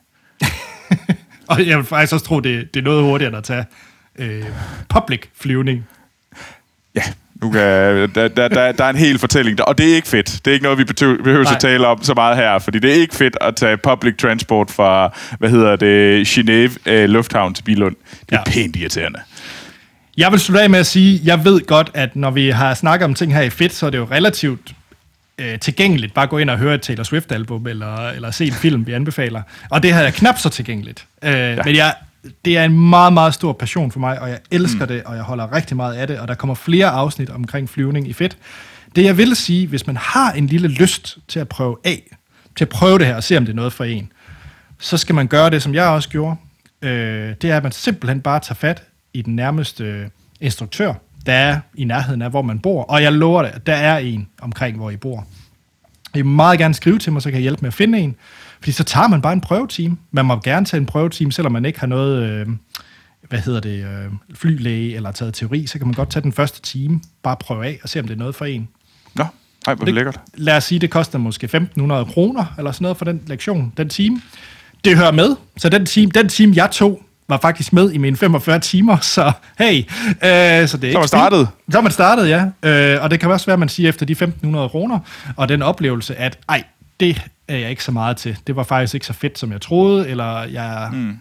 Og 1.49 1.67
jeg 1.67 1.77
vil 1.77 1.85
faktisk 1.87 2.13
også 2.13 2.27
tro, 2.27 2.41
det, 2.41 2.75
det 2.75 2.81
er 2.81 2.85
noget 2.85 3.03
hurtigere 3.05 3.37
at 3.37 3.45
tage 3.45 3.65
øh, 4.19 4.45
public 4.89 5.21
flyvning. 5.41 5.87
Ja, 6.95 7.03
nu 7.43 7.51
kan, 7.51 7.61
der, 7.61 8.29
der, 8.29 8.49
der, 8.49 8.73
der 8.73 8.85
er 8.85 8.91
en 8.91 8.97
hel 8.97 9.19
fortælling 9.19 9.59
der, 9.59 9.65
og 9.65 9.79
det 9.79 9.91
er 9.91 9.95
ikke 9.95 10.09
fedt. 10.09 10.41
Det 10.45 10.51
er 10.51 10.53
ikke 10.53 10.63
noget, 10.63 10.79
vi 10.79 10.85
behøver, 10.85 11.51
at 11.51 11.61
tale 11.61 11.87
om 11.87 12.03
så 12.03 12.15
meget 12.15 12.37
her, 12.37 12.59
fordi 12.59 12.79
det 12.79 12.91
er 12.91 12.95
ikke 12.95 13.15
fedt 13.15 13.37
at 13.41 13.57
tage 13.57 13.77
public 13.77 14.17
transport 14.17 14.71
fra, 14.71 15.19
hvad 15.39 15.51
hedder 15.51 15.77
det, 15.77 16.27
Genève 16.29 16.93
øh, 16.93 17.09
Lufthavn 17.09 17.55
til 17.55 17.63
Bilund. 17.63 17.97
Det 18.11 18.33
er. 18.33 18.37
Ja. 18.47 18.51
pænt 18.51 18.77
irriterende. 18.77 19.19
Jeg 20.17 20.33
vil 20.33 20.41
slutte 20.41 20.63
af 20.63 20.71
med 20.71 20.79
at 20.79 20.87
sige, 20.87 21.21
jeg 21.25 21.45
ved 21.45 21.67
godt, 21.67 21.91
at 21.95 22.17
når 22.17 22.31
vi 22.31 22.51
har 22.51 22.75
snakket 22.75 23.05
om 23.05 23.15
ting 23.15 23.35
her 23.35 23.43
i 23.43 23.51
fedt, 23.51 23.75
så 23.75 23.87
er 23.87 23.91
det 23.91 23.99
jo 23.99 24.09
relativt 24.11 24.75
øh, 25.39 25.59
tilgængeligt. 25.59 26.15
Bare 26.15 26.27
gå 26.27 26.39
ind 26.39 26.51
og 26.51 26.59
høre 26.59 26.75
et 26.75 26.83
Taylor 26.83 27.05
Swift-album, 27.05 27.67
eller, 27.67 28.09
eller 28.09 28.31
se 28.31 28.47
en 28.47 28.53
film, 28.53 28.87
vi 28.87 28.93
anbefaler. 28.93 29.43
Og 29.71 29.83
det 29.83 29.95
her 29.95 30.01
er 30.01 30.11
knap 30.11 30.39
så 30.39 30.49
tilgængeligt. 30.49 31.05
Øh, 31.23 31.33
ja. 31.33 31.63
Men 31.65 31.77
jeg, 31.77 31.95
det 32.45 32.57
er 32.57 32.65
en 32.65 32.89
meget, 32.91 33.13
meget 33.13 33.35
stor 33.35 33.53
passion 33.53 33.91
for 33.91 34.01
mig, 34.01 34.21
og 34.21 34.29
jeg 34.29 34.39
elsker 34.51 34.85
mm. 34.85 34.89
det, 34.89 35.03
og 35.03 35.17
jeg 35.17 35.23
holder 35.23 35.53
rigtig 35.53 35.77
meget 35.77 35.95
af 35.95 36.07
det, 36.07 36.19
og 36.19 36.29
der 36.29 36.35
kommer 36.35 36.55
flere 36.55 36.87
afsnit 36.87 37.31
omkring 37.31 37.71
flyvning 37.71 38.09
i 38.09 38.13
fedt. 38.13 38.39
Det 38.97 39.05
jeg 39.05 39.17
vil 39.17 39.37
sige, 39.37 39.67
hvis 39.67 39.87
man 39.87 39.97
har 39.97 40.33
en 40.33 40.47
lille 40.47 40.69
lyst 40.69 41.19
til 41.29 41.41
at 41.41 41.49
prøve 41.49 41.77
af, 41.85 42.17
til 42.57 42.65
at 42.65 42.69
prøve 42.69 42.99
det 42.99 43.07
her 43.07 43.17
og 43.17 43.25
se, 43.25 43.37
om 43.37 43.45
det 43.45 43.53
er 43.53 43.57
noget 43.57 43.73
for 43.73 43.85
en, 43.85 44.13
så 44.79 44.97
skal 44.97 45.15
man 45.15 45.27
gøre 45.27 45.51
det, 45.51 45.63
som 45.63 45.75
jeg 45.75 45.87
også 45.87 46.09
gjorde. 46.09 46.37
Øh, 46.83 47.35
det 47.43 47.51
er, 47.51 47.57
at 47.57 47.63
man 47.63 47.73
simpelthen 47.73 48.21
bare 48.21 48.41
tager 48.41 48.55
fat 48.55 48.83
i 49.15 49.23
den 49.23 49.37
nærmeste 49.37 49.85
øh, 49.85 50.07
instruktør, 50.41 50.95
der 51.27 51.33
er 51.33 51.61
i 51.75 51.85
nærheden 51.85 52.23
af, 52.23 52.31
hvor 52.31 52.43
man 52.43 52.59
bor. 52.59 52.83
Og 52.83 53.03
jeg 53.03 53.13
lover 53.13 53.43
det, 53.43 53.51
at 53.51 53.67
der 53.67 53.75
er 53.75 53.99
en 53.99 54.29
omkring, 54.41 54.77
hvor 54.77 54.91
I 54.91 54.97
bor. 54.97 55.27
I 56.15 56.23
må 56.23 56.31
meget 56.31 56.59
gerne 56.59 56.75
skrive 56.75 56.99
til 56.99 57.13
mig, 57.13 57.23
så 57.23 57.29
kan 57.29 57.35
jeg 57.35 57.43
hjælpe 57.43 57.61
med 57.61 57.69
at 57.69 57.75
finde 57.75 57.99
en. 57.99 58.17
Fordi 58.59 58.73
så 58.73 58.85
tager 58.85 59.09
man 59.09 59.23
bare 59.23 59.33
en 59.33 59.41
prøveteam. 59.41 59.99
Man 60.11 60.25
må 60.25 60.41
gerne 60.45 60.67
tage 60.67 60.81
en 60.81 60.87
prøveteam, 60.87 61.31
selvom 61.31 61.53
man 61.53 61.65
ikke 61.65 61.81
har 61.81 61.87
noget, 61.87 62.23
øh, 62.23 62.47
hvad 63.29 63.39
hedder 63.39 63.61
det, 63.61 63.85
øh, 63.85 64.13
flylæge 64.35 64.97
eller 64.97 65.13
taget 65.13 65.35
teori, 65.35 65.67
så 65.67 65.79
kan 65.79 65.87
man 65.87 65.95
godt 65.95 66.11
tage 66.11 66.23
den 66.23 66.33
første 66.33 66.63
time, 66.63 67.01
bare 67.23 67.37
prøve 67.41 67.67
af 67.67 67.79
og 67.83 67.89
se, 67.89 68.01
om 68.01 68.07
det 68.07 68.15
er 68.15 68.19
noget 68.19 68.35
for 68.35 68.45
en. 68.45 68.69
Nå, 69.15 69.25
ej, 69.67 69.75
hvor 69.75 69.85
det, 69.85 69.95
lækkert. 69.95 70.21
Lad 70.35 70.57
os 70.57 70.65
sige, 70.65 70.79
det 70.79 70.91
koster 70.91 71.19
måske 71.19 71.47
1.500 71.47 72.13
kroner, 72.13 72.55
eller 72.59 72.73
sådan 72.73 72.83
noget 72.83 72.97
for 72.97 73.05
den 73.05 73.21
lektion, 73.27 73.73
den 73.77 73.89
time. 73.89 74.21
Det 74.85 74.97
hører 74.97 75.13
med, 75.13 75.37
så 75.57 75.69
den 75.69 75.87
time, 75.87 76.11
den 76.11 76.29
time 76.29 76.53
jeg 76.57 76.71
tog, 76.71 77.03
var 77.29 77.39
faktisk 77.39 77.73
med 77.73 77.93
i 77.93 77.99
mine 77.99 78.17
45 78.17 78.61
timer, 78.61 78.99
så 79.01 79.33
hey. 79.59 79.79
Øh, 79.79 79.85
så 79.85 79.89
det 80.23 80.31
er 80.31 80.79
man 80.81 80.87
ikke 80.87 81.09
startet. 81.09 81.49
spild. 81.49 81.73
Så 81.73 81.81
man 81.81 81.93
startet, 81.93 82.29
ja. 82.29 82.45
Øh, 82.63 83.03
og 83.03 83.11
det 83.11 83.21
kan 83.21 83.31
også 83.31 83.47
være, 83.47 83.53
at 83.53 83.59
man 83.59 83.69
siger 83.69 83.89
efter 83.89 84.07
de 84.07 84.17
1.500 84.45 84.69
kroner, 84.69 84.99
og 85.37 85.49
den 85.49 85.63
oplevelse, 85.63 86.17
at 86.17 86.39
ej, 86.49 86.65
det 87.01 87.23
er 87.49 87.57
jeg 87.57 87.71
ikke 87.71 87.85
så 87.85 87.93
meget 87.93 88.17
til. 88.17 88.37
Det 88.47 88.57
var 88.57 88.63
faktisk 88.63 88.95
ikke 88.95 89.07
så 89.07 89.13
fedt, 89.13 89.39
som 89.39 89.53
jeg 89.53 89.61
troede, 89.61 90.09
eller 90.09 90.43
jeg 90.43 90.91
mm. 90.93 91.19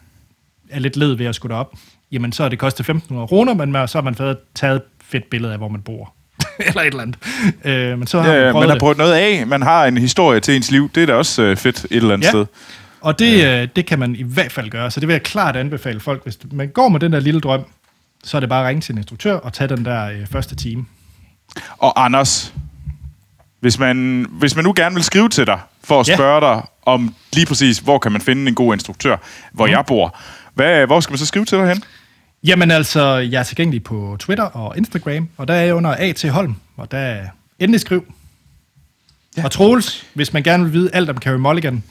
er 0.69 0.79
lidt 0.79 0.97
led 0.97 1.13
ved 1.13 1.25
at 1.25 1.35
skulle 1.35 1.53
derop. 1.53 1.73
Jamen, 2.11 2.31
så 2.31 2.43
er 2.43 2.49
det 2.49 2.59
kostet 2.59 2.89
1.500 2.89 3.25
kroner, 3.25 3.53
men 3.53 3.87
så 3.87 3.97
har 3.97 4.01
man 4.03 4.15
taget 4.15 4.37
taget 4.55 4.75
et 4.75 4.81
fedt 5.03 5.29
billede 5.29 5.51
af, 5.53 5.57
hvor 5.59 5.67
man 5.67 5.81
bor. 5.81 6.13
eller 6.67 6.81
et 6.81 6.87
eller 6.87 7.01
andet. 7.01 7.17
Øh, 7.65 7.97
men 7.99 8.07
så 8.07 8.21
har 8.21 8.27
Ja, 8.29 8.33
man 8.35 8.45
ja, 8.45 8.51
prøvet 8.51 8.61
man 8.63 8.69
har 8.69 8.75
det. 8.75 8.79
prøvet 8.79 8.97
noget 8.97 9.13
af. 9.13 9.47
Man 9.47 9.61
har 9.61 9.85
en 9.85 9.97
historie 9.97 10.39
til 10.39 10.55
ens 10.55 10.71
liv. 10.71 10.89
Det 10.95 11.03
er 11.03 11.07
da 11.07 11.13
også 11.13 11.41
øh, 11.41 11.57
fedt 11.57 11.83
et 11.83 11.87
eller 11.91 12.13
andet 12.13 12.25
Ja. 12.25 12.31
sted. 12.31 12.45
Og 13.01 13.19
det, 13.19 13.61
øh, 13.61 13.67
det 13.75 13.85
kan 13.85 13.99
man 13.99 14.15
i 14.15 14.23
hvert 14.23 14.51
fald 14.51 14.69
gøre, 14.69 14.91
så 14.91 14.99
det 14.99 15.07
vil 15.07 15.13
jeg 15.13 15.23
klart 15.23 15.55
anbefale 15.55 15.99
folk. 15.99 16.23
Hvis 16.23 16.37
man 16.51 16.67
går 16.69 16.89
med 16.89 16.99
den 16.99 17.13
der 17.13 17.19
lille 17.19 17.39
drøm, 17.41 17.63
så 18.23 18.37
er 18.37 18.39
det 18.39 18.49
bare 18.49 18.61
at 18.63 18.67
ringe 18.67 18.81
til 18.81 18.91
en 18.91 18.97
instruktør 18.97 19.33
og 19.35 19.53
tage 19.53 19.67
den 19.67 19.85
der 19.85 20.05
øh, 20.09 20.25
første 20.27 20.55
time. 20.55 20.85
Og 21.77 22.05
Anders, 22.05 22.53
hvis 23.67 23.79
man, 23.79 24.25
hvis 24.31 24.55
man 24.55 24.65
nu 24.65 24.73
gerne 24.75 24.95
vil 24.95 25.03
skrive 25.03 25.29
til 25.29 25.47
dig, 25.47 25.59
for 25.83 25.99
at 25.99 26.07
Ja. 26.09 26.15
spørge 26.15 26.41
dig 26.41 26.61
om 26.85 27.15
lige 27.33 27.45
præcis, 27.45 27.77
hvor 27.79 27.99
kan 27.99 28.11
man 28.11 28.21
finde 28.21 28.47
en 28.47 28.55
god 28.55 28.73
instruktør, 28.73 29.17
hvor 29.53 29.65
Mhm. 29.65 29.71
jeg 29.71 29.83
bor, 29.87 30.17
hvad, 30.53 30.85
hvor 30.85 30.99
skal 30.99 31.11
man 31.11 31.17
så 31.17 31.25
skrive 31.25 31.45
til 31.45 31.57
dig 31.57 31.67
hen? 31.67 31.83
Jamen 32.43 32.71
altså, 32.71 33.15
jeg 33.17 33.39
er 33.39 33.43
tilgængelig 33.43 33.83
på 33.83 34.15
Twitter 34.19 34.43
og 34.43 34.77
Instagram, 34.77 35.29
og 35.37 35.47
der 35.47 35.53
er 35.53 35.61
jeg 35.65 35.73
under 35.75 35.95
A.T. 35.99 36.23
Holm, 36.29 36.55
og 36.77 36.91
der 36.91 36.97
er 36.97 37.25
endelig 37.59 37.81
skriv. 37.81 38.05
Ja. 39.37 39.43
Og 39.43 39.51
Troels, 39.51 40.05
hvis 40.13 40.33
man 40.33 40.43
gerne 40.43 40.63
vil 40.63 40.73
vide 40.73 40.89
alt 40.93 41.09
om 41.09 41.17
Carey 41.17 41.37
Mulligan, 41.37 41.83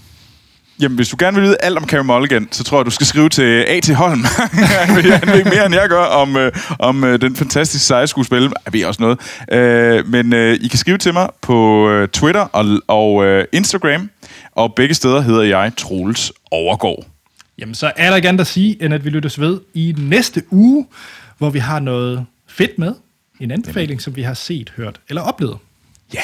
Jamen, 0.81 0.97
hvis 0.97 1.09
du 1.09 1.17
gerne 1.19 1.35
vil 1.37 1.45
vide 1.45 1.57
alt 1.63 1.77
om 1.79 1.87
Carey 1.89 2.05
Mulligan, 2.05 2.49
så 2.51 2.65
tror 2.65 2.79
jeg, 2.79 2.87
du 2.87 2.91
skal 2.91 3.07
skrive 3.07 3.29
til 3.29 3.65
A.T. 3.69 3.89
Holm. 3.95 4.25
han 4.87 4.97
ved- 4.97 5.13
han 5.13 5.29
ved 5.29 5.45
mere, 5.45 5.67
end 5.67 5.75
jeg 5.75 5.89
gør 5.89 6.03
om, 6.05 6.37
øh, 6.37 6.53
om 6.79 7.05
øh, 7.05 7.21
den 7.21 7.37
fantastiske 7.37 7.87
seje 7.87 8.07
skuespil. 8.07 8.43
Jeg 8.43 8.73
ved 8.73 8.85
også 8.85 9.03
noget. 9.03 9.19
Øh, 9.53 10.07
men 10.09 10.33
øh, 10.33 10.59
I 10.61 10.69
kan 10.69 10.79
skrive 10.79 10.99
til 10.99 11.13
mig 11.13 11.29
på 11.43 11.89
øh, 11.91 12.09
Twitter 12.09 12.41
og, 12.41 12.81
og 12.87 13.25
øh, 13.25 13.45
Instagram, 13.53 14.11
og 14.53 14.75
begge 14.75 14.95
steder 14.95 15.21
hedder 15.21 15.43
jeg 15.43 15.73
Troels 15.77 16.33
Overgaard. 16.51 17.07
jamen 17.59 17.75
så 17.75 17.93
er 17.97 18.09
der 18.09 18.17
ikke 18.17 18.29
andet 18.29 18.41
at 18.41 18.47
sige, 18.47 18.83
end 18.83 18.95
at 18.95 19.05
vi 19.05 19.11
lyttes 19.11 19.41
ved 19.41 19.61
i 19.75 19.95
næste 19.99 20.43
uge, 20.51 20.87
hvor 21.39 21.51
vi 21.51 21.59
har 21.59 21.79
noget 21.81 22.27
fedt 22.49 22.79
med. 22.79 22.95
En 23.41 23.51
anbefaling, 23.51 24.03
som 24.03 24.17
vi 24.17 24.23
har 24.23 24.35
set, 24.35 24.73
hørt 24.77 25.01
eller 25.09 25.23
oplevet. 25.23 25.57
Ja. 26.15 26.21